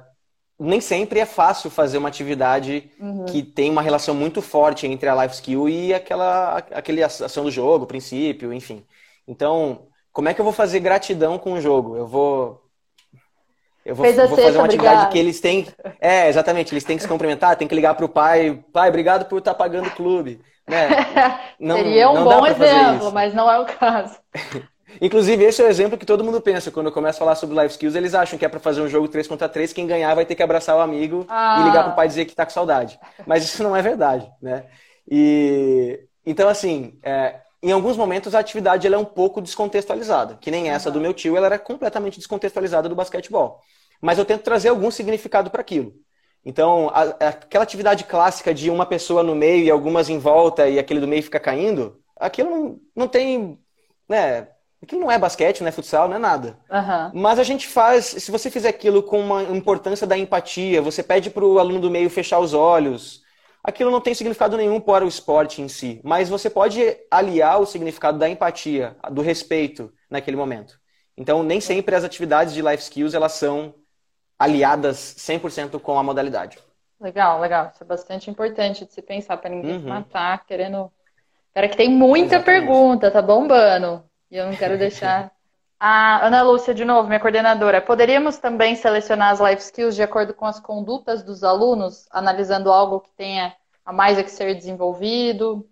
nem 0.59 0.81
sempre 0.81 1.19
é 1.19 1.27
fácil 1.27 1.69
fazer 1.69 1.99
uma 1.99 2.09
atividade 2.09 2.93
uhum. 3.01 3.25
que 3.25 3.43
tem 3.43 3.71
uma 3.71 3.83
relação 3.83 4.15
muito 4.15 4.41
forte 4.41 4.87
entre 4.87 5.09
a 5.09 5.23
life 5.23 5.35
skill 5.35 5.69
e 5.69 5.93
aquela 5.93 6.59
aquele 6.59 7.03
ação 7.03 7.45
do 7.45 7.51
jogo, 7.51 7.87
princípio, 7.87 8.53
enfim. 8.53 8.87
Então, 9.27 9.90
como 10.13 10.29
é 10.29 10.35
que 10.35 10.41
eu 10.41 10.45
vou 10.45 10.53
fazer 10.53 10.81
gratidão 10.81 11.39
com 11.39 11.53
o 11.53 11.61
jogo? 11.61 11.97
Eu 11.97 12.07
vou. 12.07 12.63
Eu 13.85 13.95
vou, 13.95 14.05
vou 14.05 14.37
fazer 14.37 14.59
uma 14.59 14.67
atividade 14.67 14.97
obrigado. 14.97 15.13
que 15.13 15.19
eles 15.19 15.41
têm. 15.41 15.67
É, 16.01 16.29
exatamente, 16.29 16.73
eles 16.73 16.85
têm 16.85 16.97
que 16.97 17.03
se 17.03 17.09
cumprimentar, 17.09 17.57
tem 17.57 17.67
que 17.67 17.75
ligar 17.75 17.95
para 17.95 18.05
o 18.05 18.09
pai. 18.09 18.63
Pai, 18.73 18.89
obrigado 18.89 19.27
por 19.27 19.39
estar 19.39 19.53
tá 19.53 19.59
pagando 19.59 19.89
o 19.89 19.93
clube. 19.93 20.41
Né? 20.69 20.89
Não, 21.59 21.77
Seria 21.77 22.11
um 22.11 22.15
não 22.15 22.25
bom 22.25 22.47
exemplo, 22.47 23.13
mas 23.13 23.35
não 23.35 23.51
é 23.51 23.59
o 23.59 23.67
caso. 23.67 24.17
Inclusive, 25.01 25.45
esse 25.45 25.61
é 25.61 25.65
o 25.65 25.69
exemplo 25.69 25.99
que 25.99 26.07
todo 26.07 26.25
mundo 26.25 26.41
pensa. 26.41 26.71
Quando 26.71 26.87
eu 26.87 26.93
começo 26.93 27.17
a 27.17 27.21
falar 27.21 27.35
sobre 27.35 27.55
life 27.61 27.73
skills, 27.73 27.95
eles 27.95 28.15
acham 28.15 28.39
que 28.39 28.45
é 28.45 28.49
para 28.49 28.59
fazer 28.59 28.81
um 28.81 28.89
jogo 28.89 29.09
3 29.09 29.27
contra 29.29 29.49
3, 29.49 29.73
quem 29.73 29.87
ganhar 29.87 30.15
vai 30.15 30.25
ter 30.25 30.35
que 30.35 30.43
abraçar 30.43 30.77
o 30.77 30.81
amigo 30.81 31.27
ah. 31.29 31.59
e 31.61 31.65
ligar 31.65 31.85
pro 31.85 31.95
pai 31.95 32.09
dizer 32.09 32.25
que 32.25 32.35
tá 32.35 32.45
com 32.45 32.53
saudade. 32.53 32.99
Mas 33.27 33.45
isso 33.45 33.63
não 33.63 33.77
é 33.77 33.83
verdade, 33.83 34.31
né? 34.41 34.65
E 35.09 36.01
então, 36.25 36.49
assim, 36.49 36.99
é, 37.03 37.37
em 37.63 37.73
alguns 37.73 37.97
momentos 37.97 38.35
a 38.35 38.39
atividade 38.39 38.87
ela 38.87 38.97
é 38.97 38.99
um 38.99 39.05
pouco 39.05 39.41
descontextualizada, 39.41 40.37
que 40.41 40.51
nem 40.51 40.71
essa 40.71 40.91
do 40.91 41.01
meu 41.01 41.13
tio, 41.13 41.37
ela 41.37 41.47
era 41.47 41.59
completamente 41.59 42.19
descontextualizada 42.19 42.89
do 42.89 42.95
basquetebol. 42.95 43.61
Mas 44.01 44.19
eu 44.19 44.25
tento 44.25 44.43
trazer 44.43 44.71
algum 44.71 44.91
significado 44.91 45.51
para 45.51 45.61
aquilo. 45.61 45.93
Então, 46.45 46.91
a, 46.95 47.03
aquela 47.29 47.65
atividade 47.65 48.05
clássica 48.05 48.55
de 48.55 48.71
uma 48.71 48.87
pessoa 48.87 49.23
no 49.23 49.35
meio 49.35 49.65
e 49.65 49.71
algumas 49.71 50.09
em 50.09 50.19
volta 50.19 50.69
e 50.69 50.79
aquele 50.79 51.01
do 51.01 51.09
meio 51.09 51.23
fica 51.23 51.39
caindo, 51.39 52.01
aquilo 52.17 52.51
não, 52.51 52.81
não 52.97 53.09
tem, 53.09 53.59
né, 54.09 54.49
aquilo 54.83 55.03
não 55.03 55.11
é 55.11 55.19
basquete, 55.19 55.61
não 55.61 55.69
é 55.69 55.73
futsal, 55.73 56.09
não 56.09 56.17
é 56.17 56.19
nada. 56.19 56.59
Uhum. 56.71 57.21
Mas 57.21 57.39
a 57.39 57.43
gente 57.43 57.69
faz, 57.69 58.07
se 58.07 58.31
você 58.31 58.51
fizer 58.51 58.71
aquilo 58.71 59.03
com 59.03 59.21
uma 59.21 59.43
importância 59.43 60.07
da 60.07 60.17
empatia, 60.17 60.81
você 60.81 61.03
pede 61.03 61.29
para 61.29 61.45
o 61.45 61.59
aluno 61.59 61.81
do 61.81 61.91
meio 61.91 62.09
fechar 62.09 62.39
os 62.39 62.55
olhos, 62.55 63.23
aquilo 63.63 63.91
não 63.91 64.01
tem 64.01 64.15
significado 64.15 64.57
nenhum 64.57 64.81
para 64.81 65.05
o 65.05 65.09
esporte 65.09 65.61
em 65.63 65.69
si, 65.69 66.01
mas 66.03 66.29
você 66.29 66.49
pode 66.49 66.81
aliar 67.11 67.61
o 67.61 67.67
significado 67.67 68.19
da 68.19 68.29
empatia, 68.29 68.97
do 69.11 69.23
respeito 69.23 69.93
naquele 70.09 70.37
momento. 70.37 70.79
Então, 71.17 71.43
nem 71.43 71.61
sempre 71.61 71.95
as 71.95 72.05
atividades 72.05 72.55
de 72.55 72.63
life 72.63 72.83
skills 72.83 73.15
elas 73.15 73.33
são 73.33 73.75
aliadas 74.39 74.97
100% 75.19 75.79
com 75.79 75.99
a 75.99 76.03
modalidade. 76.03 76.59
Legal, 76.99 77.41
legal. 77.41 77.71
Isso 77.73 77.83
é 77.83 77.87
bastante 77.87 78.31
importante 78.31 78.87
de 78.87 78.93
se 78.93 79.03
pensar 79.03 79.37
para 79.37 79.51
ninguém 79.51 79.73
uhum. 79.73 79.81
se 79.81 79.87
matar 79.87 80.45
querendo. 80.47 80.91
Cara, 81.55 81.69
que 81.69 81.77
tem 81.77 81.91
muita 81.91 82.37
Exatamente. 82.37 82.67
pergunta, 82.67 83.11
tá 83.11 83.21
bombando. 83.21 84.05
E 84.31 84.37
eu 84.37 84.47
não 84.47 84.57
quero 84.57 84.77
deixar 84.79 85.31
A 85.83 86.27
Ana 86.27 86.43
Lúcia, 86.43 86.75
de 86.75 86.85
novo, 86.85 87.09
minha 87.09 87.19
coordenadora. 87.19 87.81
Poderíamos 87.81 88.37
também 88.37 88.77
selecionar 88.77 89.33
as 89.33 89.41
life 89.41 89.63
skills 89.63 89.97
de 89.97 90.03
acordo 90.03 90.35
com 90.35 90.45
as 90.45 90.61
condutas 90.61 91.23
dos 91.23 91.43
alunos, 91.43 92.07
analisando 92.11 92.71
algo 92.71 93.01
que 93.01 93.11
tenha 93.17 93.57
a 93.83 93.91
mais 93.91 94.19
a 94.19 94.23
que 94.23 94.31
ser 94.31 94.55
desenvolvido? 94.55 95.67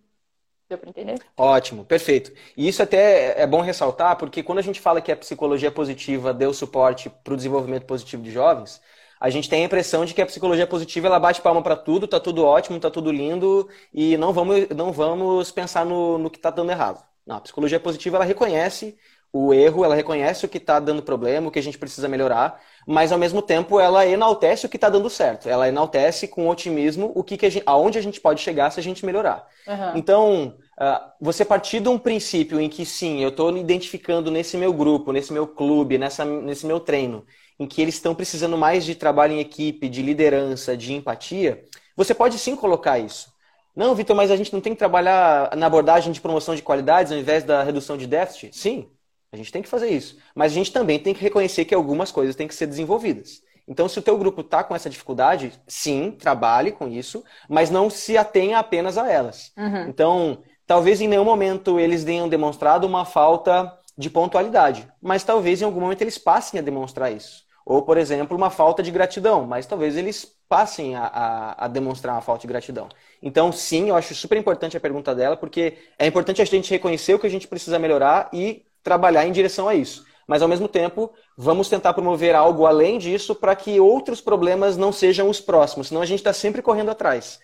Deu 0.67 0.79
para 0.79 0.89
entender? 0.89 1.19
Ótimo, 1.37 1.85
perfeito. 1.85 2.33
E 2.57 2.67
isso 2.67 2.83
até 2.83 3.39
é 3.39 3.47
bom 3.47 3.61
ressaltar, 3.61 4.17
porque 4.17 4.43
quando 4.43 4.61
a 4.61 4.63
gente 4.63 4.81
fala 4.81 5.03
que 5.03 5.13
a 5.13 5.17
psicologia 5.17 5.71
positiva 5.71 6.33
deu 6.33 6.55
suporte 6.55 7.11
para 7.11 7.35
o 7.35 7.37
desenvolvimento 7.37 7.85
positivo 7.85 8.23
de 8.23 8.31
jovens, 8.31 8.81
a 9.21 9.29
gente 9.29 9.49
tem 9.49 9.63
a 9.63 9.67
impressão 9.67 10.07
de 10.07 10.15
que 10.15 10.23
a 10.23 10.27
psicologia 10.27 10.67
positiva 10.67 11.07
ela 11.07 11.21
bate 11.21 11.43
palma 11.43 11.63
para 11.63 11.77
tudo, 11.77 12.09
tá 12.09 12.19
tudo 12.19 12.47
ótimo, 12.47 12.81
tá 12.81 12.91
tudo 12.91 13.13
lindo 13.13 13.69
e 13.93 14.17
não 14.17 14.33
vamos, 14.33 14.69
não 14.71 14.91
vamos 14.91 15.51
pensar 15.51 15.85
no, 15.85 16.17
no 16.17 16.31
que 16.31 16.39
está 16.39 16.49
dando 16.51 16.71
errado. 16.71 17.05
Não, 17.27 17.37
a 17.37 17.41
psicologia 17.43 17.79
positiva 17.79 18.17
ela 18.17 18.25
reconhece 18.25 18.97
o 19.39 19.55
erro, 19.55 19.85
ela 19.85 19.95
reconhece 19.95 20.45
o 20.45 20.49
que 20.49 20.59
está 20.59 20.81
dando 20.81 21.03
problema, 21.03 21.49
o 21.49 21.51
que 21.51 21.59
a 21.59 21.63
gente 21.63 21.79
precisa 21.79 22.09
melhorar, 22.09 22.61
mas 22.87 23.13
ao 23.13 23.19
mesmo 23.19 23.41
tempo 23.41 23.79
ela 23.79 24.05
enaltece 24.05 24.67
o 24.67 24.69
que 24.69 24.77
está 24.77 24.89
dando 24.89 25.09
certo. 25.09 25.49
Ela 25.49 25.69
enaltece 25.69 26.27
com 26.27 26.49
otimismo 26.49 27.13
o 27.15 27.23
que, 27.23 27.37
que 27.37 27.47
a 27.47 27.51
gente, 27.51 27.63
aonde 27.65 27.99
a 27.99 28.03
gente 28.03 28.21
pode 28.21 28.41
chegar 28.41 28.71
se 28.71 28.81
a 28.81 28.83
gente 28.83 29.07
melhorar. 29.07 29.47
Uhum. 29.67 29.97
Então, 29.97 30.57
uh, 30.81 31.11
você 31.21 31.45
partir 31.45 31.81
de 31.81 31.89
um 31.89 31.99
princípio 31.99 32.61
em 32.61 32.69
que 32.69 32.85
sim, 32.85 33.23
eu 33.23 33.29
estou 33.29 33.57
identificando 33.57 34.31
nesse 34.31 34.57
meu 34.57 34.73
grupo, 34.73 35.13
nesse 35.13 35.33
meu 35.33 35.47
clube, 35.47 35.99
nessa, 35.99 36.25
nesse 36.25 36.67
meu 36.67 36.81
treino, 36.81 37.25
em 37.61 37.67
que 37.67 37.81
eles 37.81 37.95
estão 37.95 38.15
precisando 38.15 38.59
mais 38.59 38.85
de 38.85 38.97
trabalho 38.97 39.35
em 39.35 39.41
equipe, 39.41 39.89
de 39.89 40.03
liderança, 40.03 40.77
de 40.77 40.95
empatia, 40.95 41.65
você 41.97 42.13
pode 42.13 42.39
sim 42.39 42.57
colocar 42.57 42.99
isso. 42.99 43.33
Não, 43.77 43.95
Vitor, 43.95 44.17
mas 44.17 44.33
a 44.33 44.37
gente 44.37 44.53
não 44.53 44.61
tem 44.61 44.73
que 44.73 44.79
trabalhar 44.79 45.55
na 45.57 45.67
abordagem 45.67 46.13
de 46.13 46.21
promoção 46.21 46.57
de 46.57 46.63
qualidades 46.63 47.13
ao 47.13 47.19
invés 47.19 47.45
da 47.45 47.63
redução 47.63 47.97
de 47.97 48.09
déficit? 48.09 48.57
Sim, 48.57 48.89
A 49.33 49.37
gente 49.37 49.53
tem 49.53 49.63
que 49.63 49.69
fazer 49.69 49.89
isso. 49.89 50.19
Mas 50.35 50.53
a 50.53 50.55
gente 50.55 50.73
também 50.73 50.99
tem 50.99 51.15
que 51.15 51.23
reconhecer 51.23 51.65
que 51.65 51.75
algumas 51.75 52.11
coisas 52.11 52.35
têm 52.35 52.49
que 52.49 52.55
ser 52.55 52.67
desenvolvidas. 52.67 53.43
Então, 53.67 53.87
se 53.87 53.99
o 53.99 54.03
teu 54.03 54.17
grupo 54.17 54.41
está 54.41 54.65
com 54.65 54.75
essa 54.75 54.89
dificuldade, 54.89 55.53
sim, 55.67 56.11
trabalhe 56.11 56.73
com 56.73 56.89
isso, 56.89 57.23
mas 57.49 57.69
não 57.69 57.91
se 57.91 58.17
atenha 58.17 58.59
apenas 58.59 58.97
a 58.97 59.11
elas. 59.11 59.53
Uhum. 59.59 59.89
Então, 59.89 60.43
talvez 60.67 61.03
em 61.03 61.09
nenhum 61.09 61.25
momento 61.25 61.79
eles 61.79 62.03
tenham 62.03 62.29
demonstrado 62.29 62.87
uma 62.87 63.05
falta 63.05 63.71
de 63.97 64.09
pontualidade, 64.09 64.89
mas 65.03 65.23
talvez 65.23 65.61
em 65.61 65.65
algum 65.65 65.81
momento 65.81 66.01
eles 66.01 66.17
passem 66.17 66.59
a 66.59 66.63
demonstrar 66.63 67.13
isso. 67.13 67.47
Ou, 67.67 67.83
por 67.83 67.99
exemplo, 67.99 68.35
uma 68.35 68.49
falta 68.49 68.83
de 68.83 68.91
gratidão, 68.91 69.45
mas 69.45 69.67
talvez 69.67 69.97
eles 69.99 70.25
passem 70.49 70.97
a, 70.97 71.05
a, 71.05 71.65
a, 71.67 71.69
demonstrar 71.69 72.15
uma 72.15 72.23
falta 72.23 72.41
de 72.41 72.47
gratidão. 72.47 72.89
Então, 73.21 73.53
sim, 73.53 73.91
eu 73.91 73.97
acho 73.97 74.15
super 74.15 74.39
importante 74.39 74.75
a 74.75 74.81
pergunta 74.81 75.15
dela, 75.15 75.37
porque 75.37 75.77
é 75.99 76.07
importante 76.07 76.41
a 76.41 76.45
gente 76.47 76.71
reconhecer 76.71 77.13
o 77.13 77.19
que 77.19 77.27
a 77.27 77.31
gente 77.31 77.47
precisa 77.47 77.79
melhorar 77.79 78.31
e 78.33 78.65
trabalhar 78.83 79.27
em 79.27 79.33
direção 79.33 79.69
a 79.69 79.75
isso. 79.75 80.05
Mas, 80.27 80.43
ao 80.43 80.49
mesmo 80.49 80.69
tempo, 80.69 81.11
vamos 81.37 81.69
tentar 81.69 81.95
promover 81.95 82.35
algo 82.35 82.67
além 82.67 82.99
disso 82.99 83.35
para 83.35 83.57
que 83.57 83.81
outros 83.81 84.21
problemas 84.21 84.77
não 84.77 84.93
sejam 84.93 85.29
os 85.31 85.41
próximos, 85.41 85.89
senão 85.89 86.03
a 86.03 86.07
gente 86.07 86.19
está 86.19 86.33
sempre 86.33 86.61
correndo 86.61 86.91
atrás. 86.91 87.41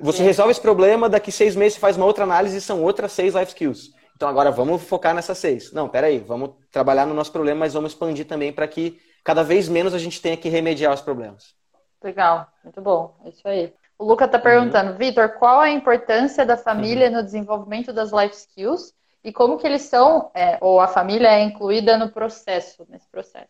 Você 0.00 0.22
é. 0.22 0.24
resolve 0.24 0.52
esse 0.52 0.60
problema, 0.60 1.08
daqui 1.08 1.32
seis 1.32 1.56
meses 1.56 1.74
você 1.74 1.80
faz 1.80 1.96
uma 1.96 2.06
outra 2.06 2.24
análise 2.24 2.56
e 2.56 2.60
são 2.60 2.82
outras 2.82 3.12
seis 3.12 3.34
life 3.34 3.48
skills. 3.48 3.92
Então 4.16 4.28
agora 4.28 4.50
vamos 4.50 4.82
focar 4.82 5.14
nessas 5.14 5.38
seis. 5.38 5.72
Não, 5.72 5.88
peraí, 5.88 6.18
vamos 6.18 6.50
trabalhar 6.70 7.06
no 7.06 7.14
nosso 7.14 7.32
problema, 7.32 7.60
mas 7.60 7.74
vamos 7.74 7.92
expandir 7.92 8.26
também 8.26 8.52
para 8.52 8.68
que 8.68 9.00
cada 9.24 9.42
vez 9.42 9.68
menos 9.68 9.94
a 9.94 9.98
gente 9.98 10.20
tenha 10.20 10.36
que 10.36 10.48
remediar 10.48 10.92
os 10.92 11.00
problemas. 11.00 11.54
Legal, 12.02 12.46
muito 12.62 12.80
bom, 12.80 13.16
é 13.24 13.30
isso 13.30 13.46
aí. 13.48 13.72
O 13.98 14.04
Luca 14.04 14.26
está 14.26 14.38
perguntando, 14.38 14.92
uhum. 14.92 14.98
Vitor, 14.98 15.30
qual 15.38 15.60
a 15.60 15.70
importância 15.70 16.44
da 16.44 16.56
família 16.56 17.08
uhum. 17.08 17.14
no 17.14 17.22
desenvolvimento 17.22 17.92
das 17.92 18.12
life 18.12 18.34
skills 18.34 18.92
e 19.24 19.32
como 19.32 19.56
que 19.56 19.66
eles 19.66 19.82
são, 19.82 20.30
é, 20.34 20.58
ou 20.60 20.80
a 20.80 20.86
família 20.86 21.28
é 21.28 21.42
incluída 21.42 21.96
no 21.96 22.10
processo, 22.10 22.86
nesse 22.90 23.08
processo? 23.08 23.48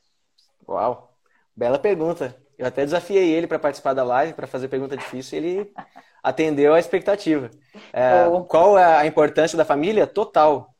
Uau, 0.68 1.12
bela 1.54 1.78
pergunta. 1.78 2.36
Eu 2.56 2.66
até 2.66 2.84
desafiei 2.84 3.32
ele 3.32 3.48
para 3.48 3.58
participar 3.58 3.92
da 3.92 4.04
live, 4.04 4.34
para 4.34 4.46
fazer 4.46 4.68
pergunta 4.68 4.96
difícil, 4.96 5.36
e 5.36 5.44
ele 5.44 5.72
atendeu 6.22 6.72
a 6.72 6.78
expectativa. 6.78 7.50
É, 7.92 8.24
qual 8.48 8.78
é 8.78 8.84
a 8.84 9.04
importância 9.04 9.58
da 9.58 9.64
família? 9.64 10.06
Total. 10.06 10.72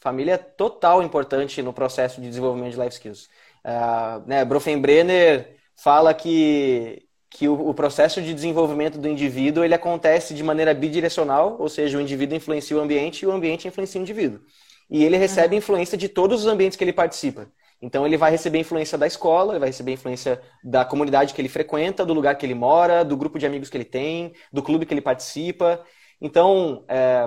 Família 0.00 0.34
é 0.34 0.38
total 0.38 1.02
importante 1.02 1.62
no 1.62 1.72
processo 1.72 2.20
de 2.20 2.28
desenvolvimento 2.28 2.72
de 2.72 2.80
life 2.80 2.94
skills. 2.94 3.30
Uh, 3.64 4.26
né, 4.26 4.44
Brofenbrenner 4.44 5.56
fala 5.76 6.12
que, 6.12 7.06
que 7.34 7.48
o, 7.48 7.68
o, 7.68 7.74
processo 7.74 8.22
de 8.22 8.32
desenvolvimento 8.32 8.96
do 8.96 9.08
indivíduo 9.08 9.64
ele 9.64 9.74
acontece 9.74 10.32
de 10.32 10.42
maneira 10.42 10.72
bidirecional, 10.72 11.56
ou 11.58 11.68
seja, 11.68 11.98
o 11.98 12.00
indivíduo 12.00 12.36
influencia 12.36 12.76
o 12.76 12.80
ambiente 12.80 13.22
e 13.22 13.26
o 13.26 13.32
ambiente 13.32 13.66
influencia 13.66 14.00
o 14.00 14.02
indivíduo. 14.02 14.40
E 14.88 15.04
ele 15.04 15.16
recebe 15.16 15.56
uhum. 15.56 15.58
influência 15.58 15.98
de 15.98 16.08
todos 16.08 16.42
os 16.42 16.46
ambientes 16.46 16.76
que 16.78 16.84
ele 16.84 16.92
participa. 16.92 17.48
Então 17.82 18.06
ele 18.06 18.16
vai 18.16 18.30
receber 18.30 18.60
influência 18.60 18.96
da 18.96 19.06
escola, 19.06 19.52
ele 19.52 19.58
vai 19.58 19.68
receber 19.68 19.92
influência 19.92 20.40
da 20.62 20.84
comunidade 20.84 21.34
que 21.34 21.40
ele 21.40 21.48
frequenta, 21.48 22.06
do 22.06 22.14
lugar 22.14 22.36
que 22.36 22.46
ele 22.46 22.54
mora, 22.54 23.04
do 23.04 23.16
grupo 23.16 23.36
de 23.36 23.46
amigos 23.46 23.68
que 23.68 23.76
ele 23.76 23.84
tem, 23.84 24.32
do 24.52 24.62
clube 24.62 24.86
que 24.86 24.94
ele 24.94 25.00
participa. 25.00 25.82
Então, 26.20 26.84
é, 26.86 27.26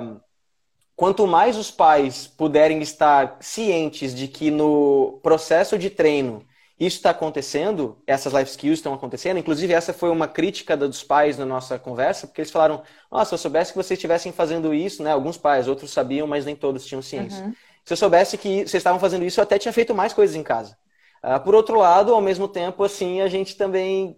quanto 0.96 1.28
mais 1.28 1.58
os 1.58 1.70
pais 1.70 2.28
puderem 2.28 2.82
estar 2.82 3.38
cientes 3.42 4.16
de 4.16 4.30
que 4.30 4.50
no 4.50 5.20
processo 5.22 5.78
de 5.78 5.90
treino 5.90 6.46
isso 6.80 6.98
está 6.98 7.10
acontecendo, 7.10 7.98
essas 8.06 8.34
life 8.34 8.52
skills 8.52 8.80
estão 8.80 8.94
acontecendo. 8.94 9.38
Inclusive, 9.38 9.74
essa 9.74 9.94
foi 9.94 10.10
uma 10.10 10.28
crítica 10.28 10.78
dos 10.78 11.04
pais 11.04 11.38
na 11.38 11.46
nossa 11.46 11.80
conversa, 11.80 12.28
porque 12.28 12.42
eles 12.42 12.52
falaram: 12.52 12.84
Nossa, 13.12 13.30
se 13.30 13.34
eu 13.34 13.38
soubesse 13.40 13.72
que 13.72 13.78
vocês 13.78 13.98
estivessem 13.98 14.32
fazendo 14.32 14.74
isso, 14.74 15.02
né? 15.02 15.12
Alguns 15.12 15.38
pais, 15.38 15.68
outros 15.68 15.92
sabiam, 15.92 16.28
mas 16.28 16.46
nem 16.46 16.56
todos 16.56 16.86
tinham 16.86 17.02
ciência. 17.02 17.44
Uhum. 17.44 17.54
Se 17.84 17.94
eu 17.94 17.98
soubesse 17.98 18.38
que 18.38 18.60
vocês 18.60 18.76
estavam 18.76 19.00
fazendo 19.00 19.26
isso, 19.26 19.40
eu 19.40 19.44
até 19.44 19.58
tinha 19.58 19.74
feito 19.74 19.96
mais 19.96 20.14
coisas 20.14 20.36
em 20.36 20.44
casa. 20.44 20.78
Uh, 21.24 21.40
por 21.44 21.56
outro 21.56 21.80
lado, 21.80 22.14
ao 22.14 22.22
mesmo 22.22 22.48
tempo, 22.48 22.84
assim, 22.84 23.22
a 23.22 23.28
gente 23.28 23.56
também 23.56 24.16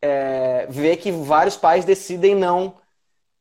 é, 0.00 0.66
vê 0.70 0.96
que 0.96 1.12
vários 1.12 1.56
pais 1.56 1.84
decidem 1.84 2.34
não 2.34 2.79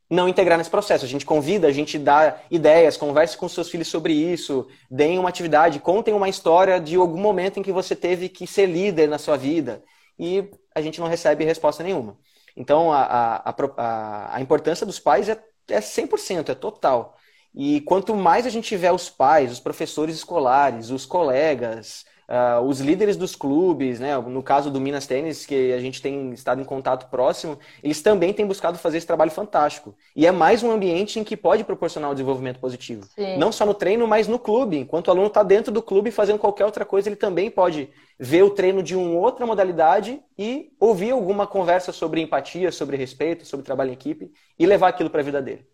não 0.10 0.28
integrar 0.28 0.58
nesse 0.58 0.70
processo. 0.70 1.06
A 1.06 1.08
gente 1.08 1.26
convida, 1.26 1.68
a 1.68 1.72
gente 1.72 2.00
dá 2.00 2.40
ideias, 2.50 2.98
converse 2.98 3.38
com 3.38 3.48
seus 3.48 3.70
filhos 3.70 3.88
sobre 3.88 4.14
isso, 4.14 4.68
deem 4.90 5.20
uma 5.20 5.30
atividade, 5.30 5.80
contem 5.80 6.14
uma 6.14 6.28
história 6.28 6.80
de 6.80 6.96
algum 6.96 7.20
momento 7.20 7.60
em 7.60 7.64
que 7.64 7.72
você 7.72 7.96
teve 7.96 8.28
que 8.28 8.48
ser 8.48 8.66
líder 8.66 9.08
na 9.08 9.20
sua 9.20 9.38
vida 9.38 9.84
e 10.18 10.50
a 10.74 10.82
gente 10.82 11.00
não 11.00 11.08
recebe 11.08 11.46
resposta 11.46 11.84
nenhuma. 11.84 12.18
Então, 12.58 12.92
a, 12.92 13.44
a, 13.46 13.56
a, 13.78 14.36
a 14.36 14.42
importância 14.42 14.86
dos 14.86 15.00
pais 15.00 15.30
é, 15.30 15.42
é 15.70 15.80
100%, 15.80 16.50
é 16.50 16.56
total. 16.56 17.16
E 17.54 17.82
quanto 17.82 18.16
mais 18.16 18.46
a 18.46 18.50
gente 18.50 18.68
tiver 18.68 18.92
os 18.92 19.10
pais, 19.10 19.52
os 19.52 19.60
professores 19.60 20.16
escolares, 20.16 20.90
os 20.90 21.06
colegas, 21.06 22.06
Uh, 22.30 22.62
os 22.62 22.80
líderes 22.80 23.18
dos 23.18 23.36
clubes, 23.36 24.00
né, 24.00 24.16
no 24.16 24.44
caso 24.44 24.70
do 24.70 24.80
Minas 24.80 25.08
Tênis, 25.08 25.48
que 25.48 25.74
a 25.74 25.80
gente 25.80 26.00
tem 26.00 26.32
estado 26.32 26.62
em 26.62 26.64
contato 26.64 27.10
próximo, 27.10 27.58
eles 27.82 28.04
também 28.04 28.32
têm 28.32 28.46
buscado 28.46 28.78
fazer 28.78 29.00
esse 29.00 29.08
trabalho 29.08 29.32
fantástico. 29.32 29.96
E 30.16 30.28
é 30.28 30.32
mais 30.32 30.62
um 30.62 30.70
ambiente 30.70 31.20
em 31.20 31.24
que 31.24 31.36
pode 31.36 31.64
proporcionar 31.64 32.08
o 32.08 32.12
um 32.12 32.14
desenvolvimento 32.14 32.60
positivo. 32.60 33.04
Sim. 33.16 33.36
Não 33.38 33.52
só 33.52 33.66
no 33.66 33.74
treino, 33.74 34.08
mas 34.08 34.28
no 34.28 34.38
clube. 34.38 34.78
Enquanto 34.78 35.08
o 35.08 35.12
aluno 35.12 35.26
está 35.26 35.42
dentro 35.42 35.72
do 35.72 35.82
clube 35.82 36.12
fazendo 36.12 36.38
qualquer 36.38 36.66
outra 36.66 36.86
coisa, 36.86 37.10
ele 37.10 37.16
também 37.16 37.50
pode 37.50 37.90
ver 38.20 38.44
o 38.44 38.52
treino 38.52 38.84
de 38.84 38.96
uma 38.96 39.20
outra 39.20 39.48
modalidade 39.48 40.22
e 40.38 40.72
ouvir 40.80 41.10
alguma 41.10 41.48
conversa 41.48 41.92
sobre 41.92 42.22
empatia, 42.22 42.72
sobre 42.72 42.96
respeito, 42.96 43.44
sobre 43.44 43.66
trabalho 43.66 43.90
em 43.90 43.94
equipe 43.94 44.32
e 44.60 44.68
levar 44.68 44.90
aquilo 44.90 45.10
para 45.10 45.22
a 45.22 45.26
vida 45.26 45.42
dele. 45.42 45.66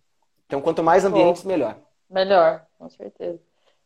Então, 0.45 0.61
quanto 0.61 0.81
mais 0.81 1.03
ambientes, 1.03 1.43
melhor. 1.43 1.75
Melhor, 2.09 2.65
com 2.79 2.87
certeza. 2.87 3.41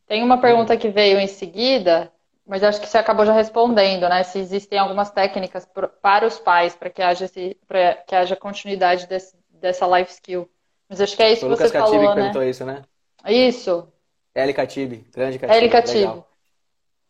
Tem 0.07 0.21
uma 0.21 0.39
pergunta 0.39 0.77
que 0.77 0.89
veio 0.89 1.19
em 1.19 1.27
seguida 1.27 2.11
mas 2.49 2.63
acho 2.63 2.81
que 2.81 2.87
você 2.87 2.97
acabou 2.97 3.27
já 3.27 3.31
respondendo, 3.31 4.09
né? 4.09 4.23
Se 4.23 4.39
existem 4.39 4.79
algumas 4.79 5.11
técnicas 5.11 5.67
para 6.01 6.25
os 6.25 6.39
pais 6.39 6.75
para 6.75 6.89
que 6.89 6.99
haja 6.99 7.25
esse, 7.25 7.55
para 7.67 7.93
que 8.07 8.15
haja 8.15 8.35
continuidade 8.35 9.05
desse, 9.05 9.35
dessa 9.51 9.85
life 9.85 10.11
skill. 10.11 10.49
Mas 10.89 10.99
acho 10.99 11.15
que 11.15 11.21
é 11.21 11.31
isso 11.31 11.41
Foi 11.41 11.49
que 11.51 11.55
você 11.57 11.65
Lucas 11.65 11.79
falou, 11.79 11.91
Catibe 11.91 12.07
né? 12.07 12.15
perguntou 12.15 12.43
isso, 12.43 12.65
né? 12.65 12.81
Isso. 13.27 13.87
Eli 14.33 14.51
Catibe, 14.51 15.07
grande 15.13 15.37
Catibe. 15.37 15.57
Eli 15.59 15.69
Catibe. 15.69 16.23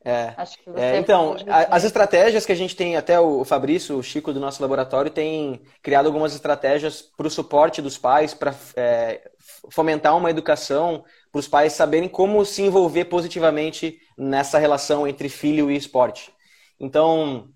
É. 0.04 0.34
é 0.78 0.98
então, 0.98 1.36
as 1.48 1.84
estratégias 1.84 2.46
que 2.46 2.52
a 2.52 2.56
gente 2.56 2.76
tem, 2.76 2.96
até 2.96 3.20
o 3.20 3.44
Fabrício, 3.44 3.98
o 3.98 4.04
Chico 4.04 4.34
do 4.34 4.40
nosso 4.40 4.62
laboratório, 4.62 5.12
tem 5.12 5.62
criado 5.82 6.08
algumas 6.08 6.34
estratégias 6.34 7.02
para 7.02 7.28
o 7.28 7.30
suporte 7.30 7.82
dos 7.82 7.98
pais, 7.98 8.34
para 8.34 8.54
é, 8.76 9.22
fomentar 9.70 10.16
uma 10.18 10.30
educação 10.30 11.04
para 11.32 11.40
os 11.40 11.48
pais 11.48 11.74
saberem 11.74 12.10
como 12.10 12.44
se 12.44 12.62
envolver 12.62 13.06
positivamente 13.06 14.00
nessa 14.20 14.59
relação 14.59 15.07
entre 15.07 15.30
filho 15.30 15.72
e 15.72 15.78
esporte. 15.78 16.32
Então, 16.80 17.49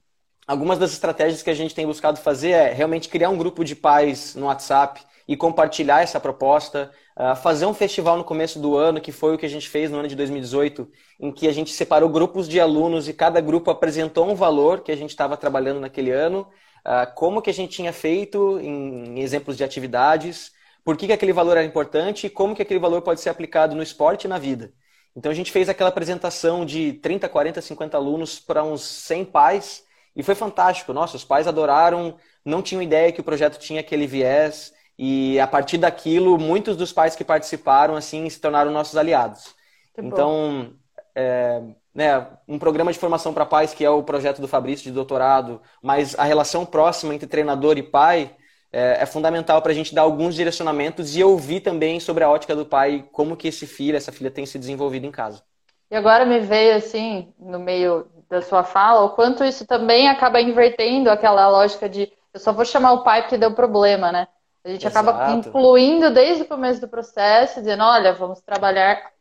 algumas 0.48 0.80
das 0.80 0.94
estratégias 0.94 1.44
que 1.44 1.50
a 1.50 1.54
gente 1.54 1.76
tem 1.76 1.86
buscado 1.86 2.18
fazer 2.20 2.52
é 2.52 2.74
realmente 2.74 3.10
criar 3.10 3.30
um 3.30 3.38
grupo 3.38 3.64
de 3.66 3.76
pais 3.76 4.34
no 4.36 4.46
WhatsApp 4.46 5.02
e 5.28 5.38
compartilhar 5.38 6.02
essa 6.02 6.20
proposta, 6.20 6.92
uh, 7.18 7.36
fazer 7.36 7.66
um 7.66 7.74
festival 7.74 8.18
no 8.18 8.24
começo 8.24 8.60
do 8.60 8.76
ano, 8.78 9.00
que 9.00 9.12
foi 9.12 9.36
o 9.36 9.38
que 9.38 9.46
a 9.46 9.50
gente 9.50 9.70
fez 9.70 9.90
no 9.92 10.00
ano 10.00 10.08
de 10.08 10.16
2018, 10.16 10.90
em 11.20 11.32
que 11.32 11.48
a 11.48 11.54
gente 11.54 11.72
separou 11.72 12.10
grupos 12.10 12.48
de 12.48 12.60
alunos 12.60 13.08
e 13.08 13.14
cada 13.14 13.40
grupo 13.40 13.72
apresentou 13.72 14.30
um 14.30 14.36
valor 14.36 14.82
que 14.82 14.92
a 14.92 14.98
gente 14.98 15.12
estava 15.12 15.38
trabalhando 15.38 15.80
naquele 15.80 16.12
ano, 16.12 16.48
uh, 16.86 17.14
como 17.16 17.42
que 17.42 17.50
a 17.50 17.54
gente 17.54 17.76
tinha 17.76 17.94
feito 17.94 18.60
em 18.60 19.20
exemplos 19.20 19.56
de 19.56 19.64
atividades, 19.64 20.52
por 20.84 20.98
que, 20.98 21.08
que 21.08 21.14
aquele 21.14 21.32
valor 21.34 21.58
era 21.58 21.66
importante 21.66 22.28
e 22.28 22.30
como 22.30 22.56
que 22.56 22.62
aquele 22.62 22.80
valor 22.80 23.02
pode 23.02 23.22
ser 23.22 23.30
aplicado 23.30 23.76
no 23.76 23.84
esporte 23.84 24.26
e 24.26 24.28
na 24.28 24.38
vida. 24.38 24.74
Então 25.16 25.32
a 25.32 25.36
gente 25.36 25.52
fez 25.52 25.70
aquela 25.70 25.90
apresentação 25.90 26.66
de 26.66 26.94
30, 26.94 27.30
40, 27.30 27.62
50 27.62 27.98
alunos 27.98 28.40
para 28.40 28.64
uns 28.64 28.82
100 28.82 29.26
pais 29.26 29.84
e 30.16 30.24
foi 30.24 30.36
fantástico. 30.36 30.94
Nossa, 30.94 31.16
os 31.16 31.24
pais 31.24 31.48
adoraram, 31.48 32.16
não 32.44 32.62
tinham 32.62 32.82
ideia 32.82 33.12
que 33.12 33.22
o 33.22 33.24
projeto 33.24 33.60
tinha 33.60 33.80
aquele 33.80 34.08
viés 34.08 34.74
e 34.98 35.40
a 35.40 35.48
partir 35.48 35.78
daquilo 35.78 36.38
muitos 36.38 36.76
dos 36.76 36.92
pais 36.92 37.16
que 37.16 37.24
participaram 37.24 37.96
assim 37.96 38.30
se 38.30 38.40
tornaram 38.40 38.72
nossos 38.72 38.98
aliados. 38.98 39.56
então, 39.98 40.74
é, 41.16 41.62
né, 41.94 42.28
um 42.48 42.58
programa 42.58 42.92
de 42.92 42.98
formação 42.98 43.34
para 43.34 43.46
pais 43.46 43.74
que 43.74 43.86
é 43.86 43.90
o 43.90 44.04
projeto 44.04 44.42
do 44.42 44.48
Fabrício 44.48 44.86
de 44.86 44.92
doutorado, 44.92 45.62
mas 45.82 46.18
a 46.18 46.24
relação 46.24 46.66
próxima 46.66 47.14
entre 47.14 47.28
treinador 47.28 47.78
e 47.78 47.84
pai 47.84 48.36
é, 48.74 49.04
é 49.04 49.06
fundamental 49.06 49.62
para 49.62 49.72
a 49.72 49.76
gente 49.76 49.94
dar 49.94 50.02
alguns 50.02 50.34
direcionamentos 50.34 51.16
e 51.16 51.24
ouvir 51.24 51.62
também 51.62 52.00
sobre 52.00 52.24
a 52.24 52.30
ótica 52.30 52.56
do 52.56 52.66
pai, 52.66 53.06
como 53.12 53.38
que 53.38 53.48
esse 53.48 53.68
filho, 53.68 53.96
essa 53.96 54.12
filha 54.12 54.32
tem 54.32 54.48
se 54.48 54.58
desenvolvido 54.58 55.06
em 55.06 55.12
casa. 55.12 55.44
E 55.92 55.96
agora 55.96 56.26
me 56.26 56.40
veio 56.40 56.76
assim, 56.76 57.32
no 57.40 57.60
meio 57.60 58.08
da 58.28 58.42
sua 58.42 58.64
fala, 58.64 59.06
o 59.06 59.12
quanto 59.12 59.44
isso 59.44 59.68
também 59.68 60.10
acaba 60.10 60.42
invertendo 60.42 61.12
aquela 61.12 61.48
lógica 61.48 61.88
de 61.88 62.12
eu 62.34 62.40
só 62.40 62.52
vou 62.52 62.66
chamar 62.66 62.94
o 62.94 63.04
pai 63.04 63.22
porque 63.22 63.38
deu 63.38 63.54
problema, 63.54 64.12
né? 64.12 64.28
A 64.66 64.70
gente 64.70 64.88
Exato. 64.88 65.08
acaba 65.08 65.32
incluindo 65.34 66.12
desde 66.12 66.42
o 66.42 66.48
começo 66.48 66.82
do 66.82 66.88
processo, 66.88 67.60
dizendo, 67.60 67.84
olha, 67.84 68.14
vamos 68.14 68.42
trabalhar, 68.42 69.12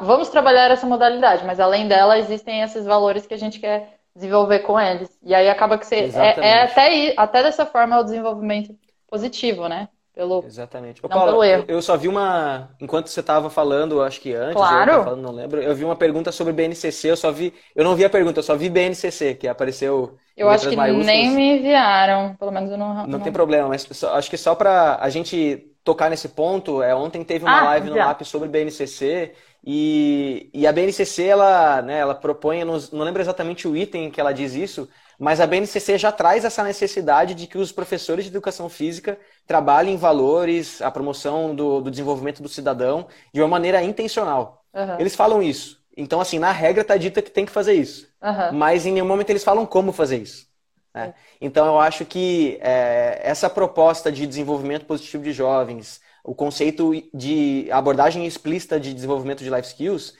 vamos 0.00 0.28
trabalhar 0.28 0.70
essa 0.70 0.86
modalidade, 0.86 1.44
mas 1.44 1.58
além 1.58 1.88
dela 1.88 2.16
existem 2.16 2.62
esses 2.62 2.84
valores 2.84 3.26
que 3.26 3.34
a 3.34 3.38
gente 3.38 3.58
quer 3.58 3.98
desenvolver 4.14 4.60
com 4.60 4.78
eles. 4.78 5.10
E 5.22 5.34
aí 5.34 5.48
acaba 5.48 5.78
que 5.78 5.86
você 5.86 6.10
é, 6.14 6.40
é, 6.40 6.62
até 6.62 7.14
até 7.16 7.42
dessa 7.42 7.66
forma 7.66 7.98
o 7.98 8.04
desenvolvimento 8.04 8.72
positivo, 9.10 9.68
né? 9.68 9.88
Pelo... 10.14 10.44
Exatamente. 10.44 11.00
Ô, 11.00 11.08
não 11.08 11.16
Paula, 11.16 11.32
pelo 11.32 11.44
erro. 11.44 11.64
Eu 11.68 11.80
só 11.80 11.96
vi 11.96 12.08
uma. 12.08 12.70
Enquanto 12.80 13.08
você 13.08 13.20
estava 13.20 13.48
falando, 13.48 14.02
acho 14.02 14.20
que 14.20 14.34
antes, 14.34 14.54
claro. 14.54 14.92
eu 14.92 15.04
falando, 15.04 15.22
não 15.22 15.32
lembro, 15.32 15.62
eu 15.62 15.74
vi 15.74 15.84
uma 15.84 15.96
pergunta 15.96 16.32
sobre 16.32 16.52
BNCC, 16.52 17.10
eu 17.10 17.16
só 17.16 17.30
vi. 17.30 17.54
Eu 17.74 17.84
não 17.84 17.94
vi 17.94 18.04
a 18.04 18.10
pergunta, 18.10 18.40
eu 18.40 18.42
só 18.42 18.56
vi 18.56 18.68
BNCC, 18.68 19.34
que 19.34 19.48
apareceu. 19.48 20.16
Eu 20.36 20.48
acho 20.48 20.68
que 20.68 20.76
maiúsculas. 20.76 21.06
nem 21.06 21.30
me 21.30 21.58
enviaram, 21.58 22.34
pelo 22.34 22.50
menos 22.50 22.70
eu 22.70 22.76
não. 22.76 22.94
Não, 22.94 23.06
não... 23.06 23.20
tem 23.20 23.32
problema, 23.32 23.68
mas 23.68 23.86
só, 23.92 24.14
acho 24.14 24.28
que 24.28 24.36
só 24.36 24.54
para 24.54 24.98
a 25.00 25.08
gente 25.08 25.66
tocar 25.84 26.10
nesse 26.10 26.28
ponto, 26.28 26.82
é, 26.82 26.94
ontem 26.94 27.24
teve 27.24 27.44
uma 27.44 27.60
ah, 27.60 27.64
live 27.64 27.90
no 27.90 27.96
LAP 27.96 28.22
sobre 28.22 28.48
BNCC 28.48 29.32
e, 29.64 30.50
e 30.54 30.66
a 30.66 30.72
BNCC, 30.72 31.24
ela, 31.24 31.82
né, 31.82 31.98
ela 31.98 32.14
propõe, 32.14 32.64
não, 32.64 32.78
não 32.92 33.04
lembro 33.04 33.20
exatamente 33.20 33.68
o 33.68 33.76
item 33.76 34.10
que 34.10 34.20
ela 34.20 34.32
diz 34.32 34.54
isso, 34.54 34.88
mas 35.20 35.38
a 35.38 35.46
BNCC 35.46 35.98
já 35.98 36.10
traz 36.10 36.46
essa 36.46 36.64
necessidade 36.64 37.34
de 37.34 37.46
que 37.46 37.58
os 37.58 37.70
professores 37.70 38.24
de 38.24 38.30
educação 38.30 38.70
física 38.70 39.18
trabalhem 39.46 39.98
valores, 39.98 40.80
a 40.80 40.90
promoção 40.90 41.54
do, 41.54 41.82
do 41.82 41.90
desenvolvimento 41.90 42.42
do 42.42 42.48
cidadão 42.48 43.06
de 43.30 43.42
uma 43.42 43.48
maneira 43.48 43.82
intencional. 43.82 44.64
Uhum. 44.72 44.98
Eles 44.98 45.14
falam 45.14 45.42
isso. 45.42 45.78
Então, 45.94 46.22
assim, 46.22 46.38
na 46.38 46.50
regra 46.50 46.80
está 46.80 46.96
dita 46.96 47.20
que 47.20 47.30
tem 47.30 47.44
que 47.44 47.52
fazer 47.52 47.74
isso. 47.74 48.08
Uhum. 48.22 48.56
Mas 48.56 48.86
em 48.86 48.92
nenhum 48.92 49.06
momento 49.06 49.28
eles 49.28 49.44
falam 49.44 49.66
como 49.66 49.92
fazer 49.92 50.16
isso. 50.16 50.46
Né? 50.94 51.12
Então, 51.38 51.66
eu 51.66 51.78
acho 51.78 52.06
que 52.06 52.58
é, 52.62 53.20
essa 53.22 53.50
proposta 53.50 54.10
de 54.10 54.26
desenvolvimento 54.26 54.86
positivo 54.86 55.22
de 55.22 55.34
jovens, 55.34 56.00
o 56.24 56.34
conceito 56.34 56.92
de 57.12 57.68
abordagem 57.70 58.24
explícita 58.24 58.80
de 58.80 58.94
desenvolvimento 58.94 59.44
de 59.44 59.50
life 59.50 59.68
skills, 59.68 60.14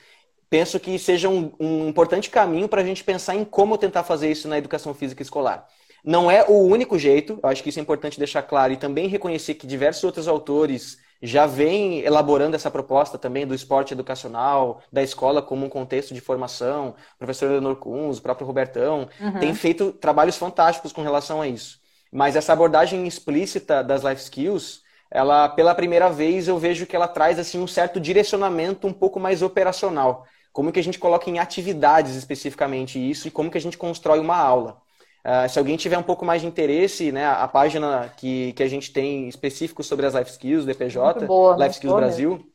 penso 0.51 0.77
que 0.81 0.99
seja 0.99 1.29
um, 1.29 1.49
um 1.57 1.87
importante 1.87 2.29
caminho 2.29 2.67
para 2.67 2.81
a 2.81 2.83
gente 2.83 3.05
pensar 3.05 3.35
em 3.35 3.45
como 3.45 3.77
tentar 3.77 4.03
fazer 4.03 4.29
isso 4.29 4.49
na 4.49 4.57
educação 4.57 4.93
física 4.93 5.23
escolar. 5.23 5.65
Não 6.03 6.29
é 6.29 6.43
o 6.45 6.57
único 6.67 6.99
jeito, 6.99 7.39
eu 7.41 7.49
acho 7.49 7.63
que 7.63 7.69
isso 7.69 7.79
é 7.79 7.81
importante 7.81 8.19
deixar 8.19 8.41
claro, 8.41 8.73
e 8.73 8.77
também 8.77 9.07
reconhecer 9.07 9.53
que 9.53 9.65
diversos 9.65 10.03
outros 10.03 10.27
autores 10.27 10.97
já 11.21 11.45
vêm 11.45 12.01
elaborando 12.01 12.55
essa 12.55 12.69
proposta 12.69 13.17
também 13.17 13.47
do 13.47 13.55
esporte 13.55 13.93
educacional, 13.93 14.81
da 14.91 15.01
escola 15.01 15.41
como 15.41 15.65
um 15.65 15.69
contexto 15.69 16.13
de 16.13 16.19
formação. 16.19 16.95
O 17.15 17.17
professor 17.19 17.49
Leonor 17.49 17.77
Kunz, 17.77 18.17
o 18.17 18.21
próprio 18.21 18.45
Robertão, 18.45 19.07
uhum. 19.21 19.39
tem 19.39 19.53
feito 19.53 19.93
trabalhos 19.93 20.35
fantásticos 20.35 20.91
com 20.91 21.01
relação 21.01 21.39
a 21.39 21.47
isso. 21.47 21.79
Mas 22.11 22.35
essa 22.35 22.51
abordagem 22.51 23.07
explícita 23.07 23.81
das 23.81 24.03
life 24.03 24.21
skills, 24.21 24.81
ela, 25.09 25.47
pela 25.47 25.73
primeira 25.75 26.09
vez, 26.09 26.49
eu 26.49 26.57
vejo 26.57 26.85
que 26.85 26.95
ela 26.95 27.07
traz 27.07 27.39
assim 27.39 27.59
um 27.59 27.67
certo 27.67 28.01
direcionamento 28.01 28.85
um 28.85 28.93
pouco 28.93 29.17
mais 29.17 29.41
operacional 29.41 30.25
como 30.51 30.71
que 30.71 30.79
a 30.79 30.83
gente 30.83 30.99
coloca 30.99 31.29
em 31.29 31.39
atividades 31.39 32.15
especificamente 32.15 32.99
isso 32.99 33.27
e 33.27 33.31
como 33.31 33.49
que 33.49 33.57
a 33.57 33.61
gente 33.61 33.77
constrói 33.77 34.19
uma 34.19 34.35
aula. 34.35 34.81
Uh, 35.23 35.47
se 35.47 35.59
alguém 35.59 35.77
tiver 35.77 35.97
um 35.97 36.03
pouco 36.03 36.25
mais 36.25 36.41
de 36.41 36.47
interesse, 36.47 37.11
né, 37.11 37.27
a 37.27 37.47
página 37.47 38.11
que, 38.17 38.53
que 38.53 38.63
a 38.63 38.67
gente 38.67 38.91
tem 38.91 39.27
específico 39.27 39.83
sobre 39.83 40.05
as 40.05 40.15
Life 40.15 40.31
Skills 40.31 40.65
do 40.65 40.71
EPJ, 40.71 41.25
boa, 41.27 41.55
Life 41.55 41.75
Skills 41.75 41.95
Brasil, 41.95 42.31
mesmo. 42.31 42.47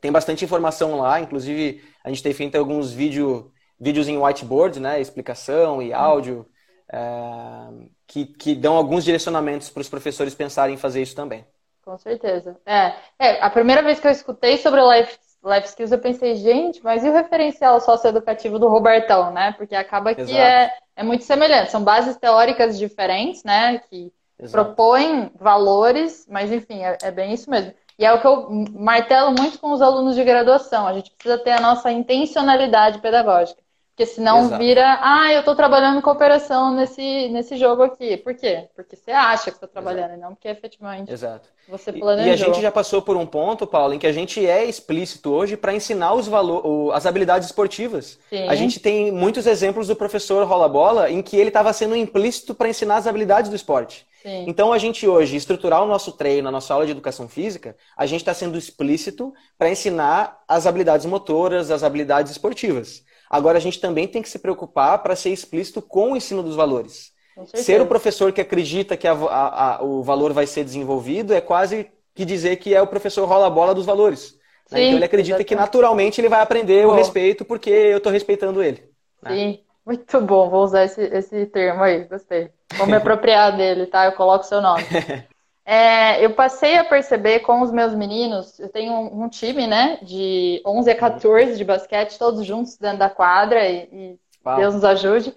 tem 0.00 0.10
bastante 0.10 0.44
informação 0.44 0.98
lá, 0.98 1.20
inclusive 1.20 1.82
a 2.02 2.08
gente 2.08 2.22
tem 2.22 2.32
feito 2.32 2.58
alguns 2.58 2.90
vídeo, 2.90 3.52
vídeos 3.78 4.08
em 4.08 4.18
whiteboard, 4.18 4.80
né, 4.80 5.00
explicação 5.00 5.80
e 5.80 5.92
áudio, 5.92 6.44
uh, 6.92 7.88
que, 8.06 8.26
que 8.26 8.54
dão 8.56 8.76
alguns 8.76 9.04
direcionamentos 9.04 9.70
para 9.70 9.80
os 9.80 9.88
professores 9.88 10.34
pensarem 10.34 10.74
em 10.74 10.78
fazer 10.78 11.00
isso 11.00 11.14
também. 11.14 11.46
Com 11.84 11.96
certeza. 11.98 12.60
É, 12.66 12.94
é, 13.18 13.42
a 13.42 13.50
primeira 13.50 13.82
vez 13.82 14.00
que 14.00 14.06
eu 14.06 14.10
escutei 14.10 14.56
sobre 14.56 14.80
o 14.80 14.92
Life 14.92 15.18
Life 15.44 15.68
Skills, 15.68 15.92
eu 15.92 15.98
pensei, 15.98 16.36
gente, 16.36 16.82
mas 16.84 17.04
e 17.04 17.08
o 17.08 17.12
referencial 17.12 17.80
socioeducativo 17.80 18.58
do 18.58 18.68
Robertão, 18.68 19.32
né? 19.32 19.52
Porque 19.52 19.74
acaba 19.74 20.14
que 20.14 20.38
é, 20.38 20.70
é 20.94 21.02
muito 21.02 21.24
semelhante. 21.24 21.70
São 21.70 21.82
bases 21.82 22.16
teóricas 22.16 22.78
diferentes, 22.78 23.42
né? 23.42 23.78
Que 23.90 24.12
Exato. 24.38 24.64
propõem 24.64 25.30
valores, 25.34 26.26
mas 26.30 26.52
enfim, 26.52 26.82
é, 26.82 26.96
é, 27.02 27.10
bem 27.10 27.32
isso 27.32 27.50
mesmo. 27.50 27.72
E 27.98 28.04
é 28.04 28.12
o 28.12 28.20
que 28.20 28.26
eu 28.26 28.48
martelo 28.72 29.34
muito 29.36 29.58
com 29.58 29.72
os 29.72 29.82
alunos 29.82 30.14
de 30.14 30.24
graduação. 30.24 30.86
A 30.86 30.92
gente 30.94 31.10
precisa 31.10 31.38
ter 31.38 31.52
a 31.52 31.60
nossa 31.60 31.90
intencionalidade 31.90 33.00
pedagógica. 33.00 33.60
Porque 33.94 34.06
senão 34.06 34.46
Exato. 34.46 34.58
vira, 34.58 34.98
ah, 35.02 35.32
eu 35.34 35.40
estou 35.40 35.54
trabalhando 35.54 36.00
cooperação 36.00 36.74
nesse, 36.74 37.28
nesse 37.28 37.58
jogo 37.58 37.82
aqui. 37.82 38.16
Por 38.16 38.34
quê? 38.34 38.66
Porque 38.74 38.96
você 38.96 39.10
acha 39.10 39.50
que 39.50 39.58
está 39.58 39.68
trabalhando, 39.68 40.12
Exato. 40.12 40.18
e 40.18 40.22
não 40.22 40.34
porque 40.34 40.48
efetivamente 40.48 41.12
Exato. 41.12 41.46
você 41.68 41.92
planejou. 41.92 42.26
E, 42.26 42.30
e 42.30 42.32
a 42.32 42.36
gente 42.36 42.62
já 42.62 42.72
passou 42.72 43.02
por 43.02 43.18
um 43.18 43.26
ponto, 43.26 43.66
Paulo, 43.66 43.92
em 43.92 43.98
que 43.98 44.06
a 44.06 44.12
gente 44.12 44.44
é 44.46 44.64
explícito 44.64 45.30
hoje 45.30 45.58
para 45.58 45.74
ensinar 45.74 46.14
os 46.14 46.26
valor, 46.26 46.90
as 46.94 47.04
habilidades 47.04 47.48
esportivas. 47.48 48.18
Sim. 48.30 48.48
A 48.48 48.54
gente 48.54 48.80
tem 48.80 49.12
muitos 49.12 49.46
exemplos 49.46 49.88
do 49.88 49.94
professor 49.94 50.46
Rola 50.46 50.70
Bola 50.70 51.10
em 51.10 51.20
que 51.20 51.36
ele 51.36 51.48
estava 51.48 51.70
sendo 51.74 51.94
implícito 51.94 52.54
para 52.54 52.70
ensinar 52.70 52.96
as 52.96 53.06
habilidades 53.06 53.50
do 53.50 53.56
esporte. 53.56 54.06
Sim. 54.22 54.46
Então 54.48 54.72
a 54.72 54.78
gente 54.78 55.06
hoje, 55.06 55.36
estruturar 55.36 55.82
o 55.82 55.86
nosso 55.86 56.12
treino, 56.12 56.48
a 56.48 56.52
nossa 56.52 56.72
aula 56.72 56.86
de 56.86 56.92
educação 56.92 57.28
física, 57.28 57.76
a 57.94 58.06
gente 58.06 58.20
está 58.20 58.32
sendo 58.32 58.56
explícito 58.56 59.34
para 59.58 59.68
ensinar 59.68 60.40
as 60.48 60.66
habilidades 60.66 61.04
motoras, 61.04 61.70
as 61.70 61.82
habilidades 61.82 62.32
esportivas. 62.32 63.04
Agora, 63.32 63.56
a 63.56 63.60
gente 63.62 63.80
também 63.80 64.06
tem 64.06 64.20
que 64.20 64.28
se 64.28 64.38
preocupar 64.38 64.98
para 65.02 65.16
ser 65.16 65.30
explícito 65.30 65.80
com 65.80 66.12
o 66.12 66.16
ensino 66.16 66.42
dos 66.42 66.54
valores. 66.54 67.12
Ser 67.54 67.80
o 67.80 67.86
professor 67.86 68.30
que 68.30 68.42
acredita 68.42 68.94
que 68.94 69.08
a, 69.08 69.12
a, 69.14 69.76
a, 69.76 69.82
o 69.82 70.02
valor 70.02 70.34
vai 70.34 70.46
ser 70.46 70.62
desenvolvido 70.62 71.32
é 71.32 71.40
quase 71.40 71.90
que 72.14 72.26
dizer 72.26 72.56
que 72.56 72.74
é 72.74 72.82
o 72.82 72.86
professor 72.86 73.26
rola 73.26 73.46
a 73.46 73.50
bola 73.50 73.74
dos 73.74 73.86
valores. 73.86 74.34
Né? 74.70 74.78
Sim, 74.78 74.84
então, 74.84 74.98
ele 74.98 75.04
acredita 75.06 75.36
exatamente. 75.36 75.48
que 75.48 75.54
naturalmente 75.54 76.20
ele 76.20 76.28
vai 76.28 76.42
aprender 76.42 76.86
o 76.86 76.92
respeito 76.92 77.42
porque 77.42 77.70
eu 77.70 77.96
estou 77.96 78.12
respeitando 78.12 78.62
ele. 78.62 78.84
Né? 79.22 79.30
Sim, 79.30 79.60
muito 79.86 80.20
bom. 80.20 80.50
Vou 80.50 80.62
usar 80.62 80.84
esse, 80.84 81.00
esse 81.00 81.46
termo 81.46 81.82
aí, 81.82 82.04
gostei. 82.04 82.50
Vou 82.76 82.86
me 82.86 82.96
apropriar 82.96 83.56
dele, 83.56 83.86
tá? 83.86 84.04
Eu 84.04 84.12
coloco 84.12 84.44
seu 84.44 84.60
nome. 84.60 84.82
É, 85.64 86.24
eu 86.24 86.34
passei 86.34 86.76
a 86.76 86.84
perceber 86.84 87.40
com 87.40 87.60
os 87.60 87.70
meus 87.70 87.94
meninos, 87.94 88.58
eu 88.58 88.68
tenho 88.68 88.92
um, 88.92 89.24
um, 89.24 89.28
time, 89.28 89.66
né, 89.66 89.98
de 90.02 90.60
11 90.66 90.90
a 90.90 90.96
14 90.96 91.56
de 91.56 91.64
basquete, 91.64 92.18
todos 92.18 92.44
juntos 92.44 92.76
dentro 92.76 92.98
da 92.98 93.08
quadra, 93.08 93.68
e, 93.68 93.88
e 93.92 94.18
Deus 94.56 94.74
nos 94.74 94.84
ajude, 94.84 95.34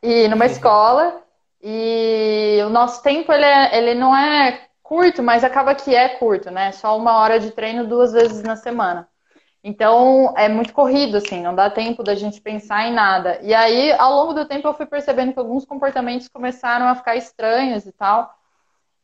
e 0.00 0.28
numa 0.28 0.46
escola, 0.46 1.20
e 1.60 2.60
o 2.64 2.68
nosso 2.68 3.02
tempo, 3.02 3.32
ele, 3.32 3.44
é, 3.44 3.76
ele 3.76 3.94
não 3.94 4.16
é 4.16 4.60
curto, 4.80 5.22
mas 5.24 5.42
acaba 5.42 5.74
que 5.74 5.92
é 5.92 6.08
curto, 6.08 6.52
né, 6.52 6.70
só 6.70 6.96
uma 6.96 7.18
hora 7.18 7.40
de 7.40 7.50
treino 7.50 7.86
duas 7.86 8.12
vezes 8.12 8.44
na 8.44 8.54
semana. 8.54 9.08
Então, 9.66 10.34
é 10.36 10.46
muito 10.46 10.74
corrido, 10.74 11.16
assim, 11.16 11.42
não 11.42 11.54
dá 11.54 11.70
tempo 11.70 12.02
da 12.02 12.14
gente 12.14 12.38
pensar 12.38 12.86
em 12.86 12.92
nada. 12.92 13.40
E 13.42 13.54
aí, 13.54 13.92
ao 13.92 14.14
longo 14.14 14.34
do 14.34 14.44
tempo, 14.44 14.68
eu 14.68 14.74
fui 14.74 14.84
percebendo 14.84 15.32
que 15.32 15.38
alguns 15.38 15.64
comportamentos 15.64 16.28
começaram 16.28 16.86
a 16.86 16.94
ficar 16.94 17.16
estranhos 17.16 17.86
e 17.86 17.92
tal, 17.92 18.30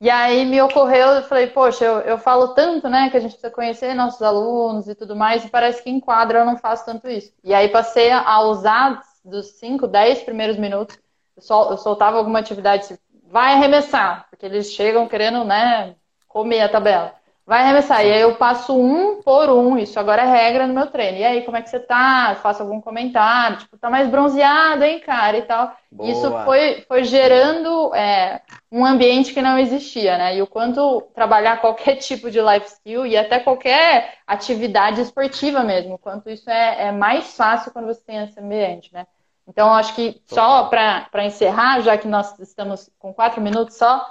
e 0.01 0.09
aí 0.09 0.47
me 0.47 0.61
ocorreu, 0.63 1.09
eu 1.09 1.23
falei, 1.25 1.49
poxa, 1.49 1.85
eu, 1.85 2.01
eu 2.01 2.19
falo 2.19 2.55
tanto, 2.55 2.89
né, 2.89 3.11
que 3.11 3.17
a 3.17 3.21
gente 3.21 3.33
precisa 3.33 3.51
conhecer 3.53 3.95
nossos 3.95 4.23
alunos 4.23 4.89
e 4.89 4.95
tudo 4.95 5.15
mais, 5.15 5.45
e 5.45 5.51
parece 5.51 5.83
que 5.83 5.91
em 5.91 6.01
quadra 6.01 6.39
eu 6.41 6.47
não 6.47 6.57
faço 6.57 6.87
tanto 6.87 7.09
isso. 7.09 7.33
E 7.45 7.53
aí 7.53 7.69
passei 7.69 8.11
a 8.11 8.41
usar 8.43 9.03
dos 9.25 9.47
5, 9.59 9.87
10 9.87 10.23
primeiros 10.23 10.57
minutos, 10.57 10.99
eu, 11.37 11.43
sol, 11.43 11.71
eu 11.71 11.77
soltava 11.77 12.17
alguma 12.17 12.39
atividade, 12.39 12.99
vai 13.25 13.53
arremessar, 13.53 14.27
porque 14.31 14.47
eles 14.47 14.73
chegam 14.73 15.07
querendo, 15.07 15.45
né, 15.45 15.95
comer 16.27 16.63
a 16.63 16.69
tabela. 16.69 17.20
Vai 17.47 17.63
arremessar. 17.63 18.05
E 18.05 18.13
aí 18.13 18.21
eu 18.21 18.37
passo 18.37 18.79
um 18.79 19.21
por 19.23 19.51
um. 19.51 19.77
Isso 19.77 19.99
agora 19.99 20.23
é 20.23 20.27
regra 20.27 20.67
no 20.67 20.75
meu 20.75 20.87
treino. 20.87 21.19
E 21.19 21.25
aí, 21.25 21.43
como 21.43 21.57
é 21.57 21.63
que 21.63 21.69
você 21.69 21.81
tá? 21.81 22.37
faço 22.41 22.63
algum 22.63 22.81
comentário. 22.81 23.59
Tipo, 23.59 23.77
tá 23.77 23.91
mais 23.91 24.09
bronzeado, 24.09 24.85
hein, 24.85 25.01
cara? 25.01 25.37
E 25.37 25.43
tal. 25.43 25.75
Boa. 25.91 26.11
Isso 26.11 26.31
foi, 26.45 26.85
foi 26.87 27.05
gerando 27.05 27.95
é, 27.95 28.41
um 28.71 28.85
ambiente 28.85 29.35
que 29.35 29.43
não 29.43 29.59
existia, 29.59 30.17
né? 30.17 30.37
E 30.37 30.43
o 30.43 30.47
quanto 30.47 31.03
trabalhar 31.15 31.59
qualquer 31.63 31.97
tipo 31.97 32.31
de 32.31 32.41
life 32.41 32.67
skill 32.67 33.05
e 33.05 33.17
até 33.17 33.41
qualquer 33.41 34.15
atividade 34.27 35.01
esportiva 35.01 35.65
mesmo. 35.65 35.95
O 35.95 35.99
quanto 35.99 36.31
isso 36.31 36.49
é, 36.49 36.89
é 36.89 36.93
mais 36.93 37.37
fácil 37.37 37.73
quando 37.73 37.87
você 37.87 38.01
tem 38.03 38.23
esse 38.23 38.39
ambiente, 38.39 38.93
né? 38.93 39.07
Então, 39.49 39.75
acho 39.75 39.97
que 39.97 40.23
só 40.27 40.67
para 40.67 41.25
encerrar, 41.25 41.81
já 41.81 41.99
que 41.99 42.07
nós 42.07 42.39
estamos 42.39 42.89
com 43.01 43.13
quatro 43.13 43.41
minutos 43.41 43.77
só, 43.77 44.07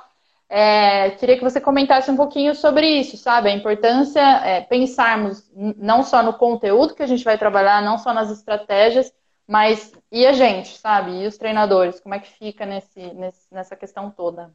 é, 0.50 1.12
queria 1.12 1.38
que 1.38 1.43
você 1.43 1.62
comentasse 1.62 2.10
um 2.10 2.16
pouquinho 2.16 2.56
sobre 2.56 2.88
isso, 2.88 3.16
sabe? 3.18 3.50
A 3.50 3.56
importância 3.56 4.20
é 4.20 4.62
pensarmos 4.62 5.47
não 5.56 6.02
só 6.02 6.24
no 6.24 6.34
conteúdo 6.34 6.95
que 6.95 7.04
a 7.04 7.08
gente 7.08 7.24
vai 7.24 7.38
trabalhar, 7.38 7.84
não 7.84 8.00
só 8.00 8.14
nas 8.14 8.32
estratégias, 8.32 9.14
mas 9.47 9.91
e 10.12 10.26
a 10.26 10.34
gente, 10.34 10.78
sabe? 10.78 11.22
E 11.22 11.28
os 11.28 11.38
treinadores, 11.38 12.00
como 12.00 12.16
é 12.16 12.20
que 12.20 12.32
fica 12.32 12.66
nesse, 12.66 13.00
nesse 13.14 13.54
nessa 13.54 13.76
questão 13.76 14.10
toda? 14.10 14.52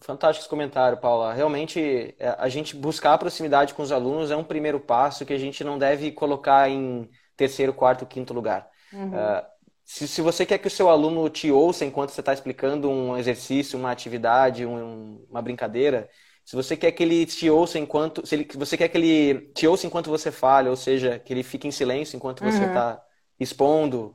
Fantástico 0.00 0.42
esse 0.42 0.48
comentário, 0.48 0.96
Paula. 0.98 1.32
Realmente, 1.34 2.14
é, 2.18 2.36
a 2.38 2.48
gente 2.48 2.76
buscar 2.76 3.14
a 3.14 3.18
proximidade 3.18 3.74
com 3.74 3.82
os 3.82 3.90
alunos 3.90 4.30
é 4.30 4.36
um 4.36 4.44
primeiro 4.44 4.78
passo 4.78 5.26
que 5.26 5.32
a 5.32 5.38
gente 5.38 5.64
não 5.64 5.76
deve 5.76 6.12
colocar 6.12 6.70
em 6.70 7.10
terceiro, 7.36 7.74
quarto, 7.74 8.06
quinto 8.06 8.32
lugar. 8.32 8.68
Uhum. 8.92 9.08
Uh, 9.08 9.55
se, 9.86 10.06
se 10.08 10.20
você 10.20 10.44
quer 10.44 10.58
que 10.58 10.66
o 10.68 10.70
seu 10.70 10.90
aluno 10.90 11.28
te 11.30 11.50
ouça 11.50 11.84
enquanto 11.84 12.10
você 12.10 12.20
está 12.20 12.34
explicando 12.34 12.90
um 12.90 13.16
exercício, 13.16 13.78
uma 13.78 13.90
atividade, 13.90 14.66
um, 14.66 15.24
uma 15.30 15.40
brincadeira, 15.40 16.10
se 16.44 16.54
você 16.54 16.76
quer 16.76 16.92
que 16.92 17.02
ele 17.02 17.24
te 17.26 17.48
ouça 17.48 17.78
enquanto. 17.78 18.26
Se 18.26 18.34
ele, 18.34 18.48
você 18.54 18.76
quer 18.76 18.88
que 18.88 18.98
ele 18.98 19.52
te 19.54 19.66
ouça 19.66 19.86
enquanto 19.86 20.10
você 20.10 20.30
fala, 20.30 20.70
ou 20.70 20.76
seja, 20.76 21.18
que 21.18 21.32
ele 21.32 21.42
fique 21.42 21.66
em 21.66 21.70
silêncio 21.72 22.16
enquanto 22.16 22.44
você 22.44 22.64
está 22.64 22.92
uhum. 22.92 22.98
expondo, 23.40 24.14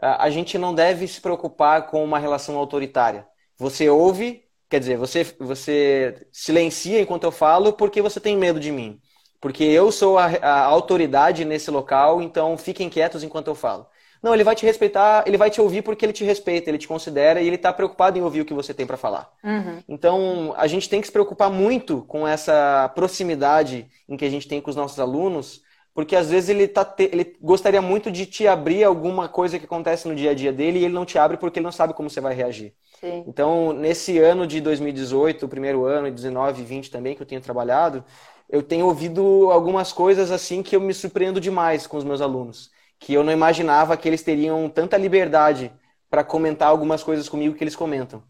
a 0.00 0.28
gente 0.30 0.58
não 0.58 0.74
deve 0.74 1.06
se 1.08 1.20
preocupar 1.20 1.86
com 1.88 2.04
uma 2.04 2.18
relação 2.18 2.56
autoritária. 2.56 3.26
Você 3.58 3.88
ouve, 3.88 4.42
Quer 4.72 4.80
dizer, 4.80 4.96
você, 4.96 5.22
você 5.38 6.26
silencia 6.32 6.98
enquanto 6.98 7.24
eu 7.24 7.30
falo 7.30 7.74
porque 7.74 8.00
você 8.00 8.18
tem 8.18 8.38
medo 8.38 8.58
de 8.58 8.72
mim. 8.72 8.98
Porque 9.38 9.62
eu 9.64 9.92
sou 9.92 10.16
a, 10.16 10.28
a 10.28 10.64
autoridade 10.64 11.44
nesse 11.44 11.70
local, 11.70 12.22
então 12.22 12.56
fiquem 12.56 12.88
quietos 12.88 13.22
enquanto 13.22 13.48
eu 13.48 13.54
falo. 13.54 13.86
Não, 14.22 14.32
ele 14.32 14.44
vai 14.44 14.54
te 14.54 14.64
respeitar, 14.64 15.24
ele 15.26 15.36
vai 15.36 15.50
te 15.50 15.60
ouvir 15.60 15.82
porque 15.82 16.04
ele 16.06 16.12
te 16.12 16.24
respeita, 16.24 16.70
ele 16.70 16.78
te 16.78 16.86
considera 16.86 17.40
e 17.40 17.46
ele 17.46 17.56
está 17.56 17.72
preocupado 17.72 18.16
em 18.16 18.22
ouvir 18.22 18.42
o 18.42 18.44
que 18.44 18.54
você 18.54 18.72
tem 18.72 18.86
para 18.86 18.96
falar. 18.96 19.28
Uhum. 19.42 19.82
Então, 19.88 20.54
a 20.56 20.68
gente 20.68 20.88
tem 20.88 21.00
que 21.00 21.08
se 21.08 21.12
preocupar 21.12 21.50
muito 21.50 22.02
com 22.06 22.26
essa 22.26 22.88
proximidade 22.94 23.88
em 24.08 24.16
que 24.16 24.24
a 24.24 24.30
gente 24.30 24.46
tem 24.46 24.60
com 24.60 24.70
os 24.70 24.76
nossos 24.76 25.00
alunos, 25.00 25.62
porque 25.92 26.14
às 26.14 26.30
vezes 26.30 26.50
ele, 26.50 26.68
tá 26.68 26.84
te... 26.84 27.10
ele 27.12 27.36
gostaria 27.40 27.82
muito 27.82 28.12
de 28.12 28.24
te 28.24 28.46
abrir 28.46 28.84
alguma 28.84 29.28
coisa 29.28 29.58
que 29.58 29.64
acontece 29.64 30.06
no 30.06 30.14
dia 30.14 30.30
a 30.30 30.34
dia 30.34 30.52
dele 30.52 30.78
e 30.78 30.84
ele 30.84 30.94
não 30.94 31.04
te 31.04 31.18
abre 31.18 31.36
porque 31.36 31.58
ele 31.58 31.64
não 31.64 31.72
sabe 31.72 31.92
como 31.92 32.08
você 32.08 32.20
vai 32.20 32.32
reagir. 32.32 32.74
Sim. 33.00 33.24
Então, 33.26 33.72
nesse 33.72 34.20
ano 34.20 34.46
de 34.46 34.60
2018, 34.60 35.44
o 35.44 35.48
primeiro 35.48 35.84
ano, 35.84 36.08
19 36.08 36.62
e 36.62 36.64
20 36.64 36.92
também, 36.92 37.16
que 37.16 37.22
eu 37.22 37.26
tenho 37.26 37.40
trabalhado, 37.40 38.04
eu 38.48 38.62
tenho 38.62 38.86
ouvido 38.86 39.50
algumas 39.50 39.92
coisas 39.92 40.30
assim 40.30 40.62
que 40.62 40.76
eu 40.76 40.80
me 40.80 40.94
surpreendo 40.94 41.40
demais 41.40 41.88
com 41.88 41.96
os 41.96 42.04
meus 42.04 42.20
alunos 42.20 42.70
que 43.02 43.12
eu 43.12 43.24
não 43.24 43.32
imaginava 43.32 43.96
que 43.96 44.08
eles 44.08 44.22
teriam 44.22 44.68
tanta 44.70 44.96
liberdade 44.96 45.72
para 46.08 46.22
comentar 46.22 46.68
algumas 46.68 47.02
coisas 47.02 47.28
comigo 47.28 47.56
que 47.56 47.64
eles 47.64 47.74
comentam. 47.74 48.22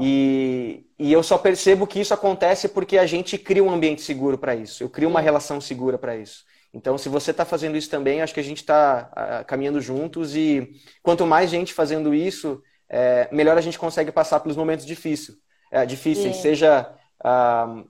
E, 0.00 0.86
e 0.98 1.12
eu 1.12 1.22
só 1.22 1.36
percebo 1.36 1.86
que 1.86 2.00
isso 2.00 2.14
acontece 2.14 2.68
porque 2.68 2.96
a 2.96 3.04
gente 3.04 3.36
cria 3.36 3.62
um 3.62 3.70
ambiente 3.70 4.00
seguro 4.00 4.38
para 4.38 4.54
isso. 4.54 4.82
Eu 4.82 4.88
crio 4.88 5.10
uma 5.10 5.20
relação 5.20 5.60
segura 5.60 5.98
para 5.98 6.16
isso. 6.16 6.44
Então, 6.72 6.96
se 6.96 7.08
você 7.08 7.32
está 7.32 7.44
fazendo 7.44 7.76
isso 7.76 7.90
também, 7.90 8.22
acho 8.22 8.32
que 8.32 8.40
a 8.40 8.44
gente 8.44 8.58
está 8.58 9.44
caminhando 9.46 9.80
juntos 9.80 10.34
e 10.34 10.70
quanto 11.02 11.26
mais 11.26 11.50
gente 11.50 11.74
fazendo 11.74 12.14
isso, 12.14 12.62
é, 12.88 13.28
melhor 13.30 13.58
a 13.58 13.60
gente 13.60 13.78
consegue 13.78 14.10
passar 14.10 14.40
pelos 14.40 14.56
momentos 14.56 14.86
difíceis, 14.86 15.36
é, 15.70 15.84
difíceis, 15.84 16.36
Sim. 16.36 16.42
seja 16.42 16.90
ah, 17.22 17.84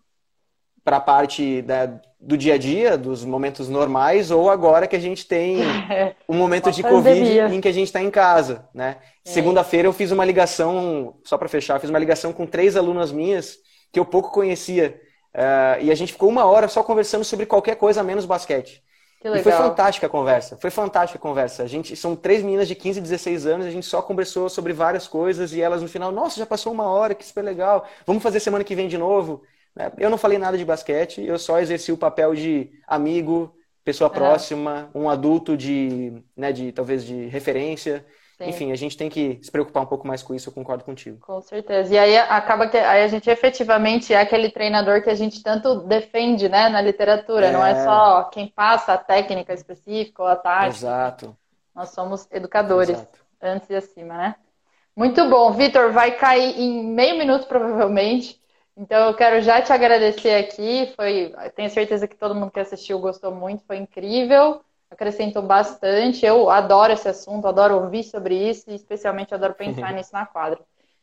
para 0.84 0.98
a 0.98 1.00
parte 1.00 1.62
da, 1.62 1.98
do 2.20 2.36
dia 2.36 2.54
a 2.54 2.58
dia, 2.58 2.98
dos 2.98 3.24
momentos 3.24 3.68
normais, 3.68 4.30
ou 4.30 4.50
agora 4.50 4.86
que 4.86 4.94
a 4.94 5.00
gente 5.00 5.26
tem 5.26 5.58
um 6.28 6.36
momento 6.36 6.70
de 6.70 6.82
Covid 6.82 7.40
em 7.54 7.60
que 7.60 7.68
a 7.68 7.72
gente 7.72 7.86
está 7.86 8.02
em 8.02 8.10
casa, 8.10 8.68
né? 8.74 8.98
É. 9.24 9.30
Segunda-feira 9.30 9.88
eu 9.88 9.92
fiz 9.92 10.10
uma 10.10 10.24
ligação, 10.24 11.14
só 11.24 11.38
para 11.38 11.48
fechar, 11.48 11.80
fiz 11.80 11.88
uma 11.88 11.98
ligação 11.98 12.32
com 12.32 12.46
três 12.46 12.76
alunas 12.76 13.10
minhas 13.10 13.56
que 13.90 13.98
eu 13.98 14.04
pouco 14.04 14.30
conhecia. 14.30 15.00
Uh, 15.34 15.82
e 15.82 15.90
a 15.90 15.94
gente 15.94 16.12
ficou 16.12 16.28
uma 16.28 16.44
hora 16.44 16.68
só 16.68 16.82
conversando 16.82 17.24
sobre 17.24 17.46
qualquer 17.46 17.76
coisa 17.76 18.02
menos 18.02 18.26
basquete. 18.26 18.82
E 19.24 19.42
foi 19.42 19.52
fantástica 19.52 20.06
a 20.06 20.10
conversa. 20.10 20.56
Foi 20.58 20.70
fantástica 20.70 21.18
a 21.18 21.20
conversa. 21.20 21.62
A 21.62 21.66
gente 21.66 21.96
são 21.96 22.14
três 22.14 22.42
meninas 22.42 22.68
de 22.68 22.74
15, 22.74 23.00
16 23.00 23.46
anos, 23.46 23.66
a 23.66 23.70
gente 23.70 23.86
só 23.86 24.02
conversou 24.02 24.50
sobre 24.50 24.74
várias 24.74 25.08
coisas 25.08 25.54
e 25.54 25.62
elas 25.62 25.80
no 25.80 25.88
final, 25.88 26.12
nossa, 26.12 26.38
já 26.38 26.44
passou 26.44 26.70
uma 26.72 26.84
hora, 26.84 27.14
que 27.14 27.24
super 27.24 27.42
legal. 27.42 27.86
Vamos 28.06 28.22
fazer 28.22 28.38
semana 28.38 28.62
que 28.62 28.74
vem 28.74 28.86
de 28.86 28.98
novo. 28.98 29.42
Né? 29.74 29.90
Eu 29.98 30.10
não 30.10 30.18
falei 30.18 30.38
nada 30.38 30.56
de 30.56 30.64
basquete, 30.64 31.22
eu 31.22 31.38
só 31.38 31.58
exerci 31.58 31.92
o 31.92 31.98
papel 31.98 32.34
de 32.34 32.70
amigo, 32.86 33.54
pessoa 33.84 34.08
é. 34.08 34.14
próxima, 34.14 34.90
um 34.94 35.08
adulto 35.08 35.56
de, 35.56 36.22
né, 36.36 36.52
de 36.52 36.72
talvez 36.72 37.04
de 37.04 37.26
referência. 37.26 38.04
Sim. 38.38 38.48
Enfim, 38.48 38.72
a 38.72 38.76
gente 38.76 38.96
tem 38.96 39.08
que 39.08 39.38
se 39.42 39.50
preocupar 39.50 39.84
um 39.84 39.86
pouco 39.86 40.06
mais 40.08 40.20
com 40.20 40.34
isso, 40.34 40.48
eu 40.48 40.52
concordo 40.52 40.82
contigo. 40.82 41.18
Com 41.20 41.40
certeza. 41.40 41.94
E 41.94 41.98
aí 41.98 42.18
acaba 42.18 42.66
que 42.66 42.76
aí 42.76 43.04
a 43.04 43.08
gente 43.08 43.30
efetivamente 43.30 44.12
é 44.12 44.20
aquele 44.20 44.50
treinador 44.50 45.02
que 45.02 45.10
a 45.10 45.14
gente 45.14 45.40
tanto 45.40 45.82
defende, 45.82 46.48
né, 46.48 46.68
na 46.68 46.80
literatura. 46.80 47.46
É. 47.46 47.52
Não 47.52 47.64
é 47.64 47.84
só 47.84 48.24
quem 48.24 48.48
passa 48.48 48.94
a 48.94 48.98
técnica 48.98 49.52
específica 49.52 50.22
ou 50.22 50.28
a 50.28 50.34
tática. 50.34 50.76
Exato. 50.78 51.36
Nós 51.74 51.90
somos 51.90 52.26
educadores, 52.30 52.90
Exato. 52.96 53.18
antes 53.40 53.70
e 53.70 53.74
acima, 53.74 54.16
né? 54.16 54.34
Muito 54.96 55.28
bom. 55.28 55.52
Vitor, 55.52 55.92
vai 55.92 56.12
cair 56.12 56.58
em 56.58 56.84
meio 56.84 57.18
minuto, 57.18 57.46
provavelmente. 57.46 58.40
Então 58.76 59.08
eu 59.08 59.14
quero 59.14 59.40
já 59.40 59.62
te 59.62 59.72
agradecer 59.72 60.34
aqui. 60.34 60.92
Foi, 60.96 61.32
tenho 61.54 61.70
certeza 61.70 62.08
que 62.08 62.16
todo 62.16 62.34
mundo 62.34 62.50
que 62.50 62.60
assistiu 62.60 62.98
gostou 62.98 63.32
muito, 63.32 63.64
foi 63.66 63.76
incrível, 63.76 64.60
acrescentou 64.90 65.42
bastante. 65.42 66.26
Eu 66.26 66.50
adoro 66.50 66.92
esse 66.92 67.08
assunto, 67.08 67.46
adoro 67.46 67.76
ouvir 67.76 68.02
sobre 68.02 68.34
isso 68.36 68.70
e 68.70 68.74
especialmente 68.74 69.32
adoro 69.34 69.54
pensar 69.54 69.92
nisso 69.94 70.10
na 70.12 70.26
quadra. 70.26 70.60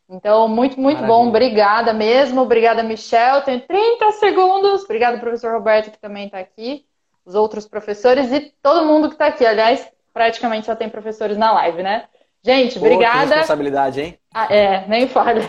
Então, 0.09 0.49
muito, 0.49 0.78
muito 0.78 1.01
Maravilha. 1.01 1.17
bom. 1.17 1.30
Obrigada 1.30 1.93
mesmo. 1.93 2.41
Obrigada, 2.41 2.84
Michel. 2.84 3.41
Tenho 3.43 3.61
30 3.61 4.11
segundos. 4.13 4.84
Obrigada, 4.84 5.17
professor 5.17 5.53
Roberto, 5.53 5.89
que 5.89 5.99
também 5.99 6.26
está 6.26 6.39
aqui. 6.39 6.86
Os 7.26 7.34
outros 7.34 7.65
professores 7.65 8.30
e 8.34 8.53
todo 8.61 8.86
mundo 8.86 9.07
que 9.07 9.15
está 9.15 9.28
aqui. 9.28 9.45
Aliás, 9.45 9.88
praticamente 10.13 10.65
só 10.65 10.76
tem 10.76 10.89
professores 10.89 11.38
na 11.38 11.53
live, 11.53 11.82
né? 11.82 12.05
Gente, 12.43 12.78
Pô, 12.78 12.86
obrigada. 12.86 13.36
responsabilidade, 13.36 14.01
hein? 14.01 14.19
Ah, 14.34 14.53
é, 14.53 14.86
nem 14.88 15.07
fale. 15.07 15.41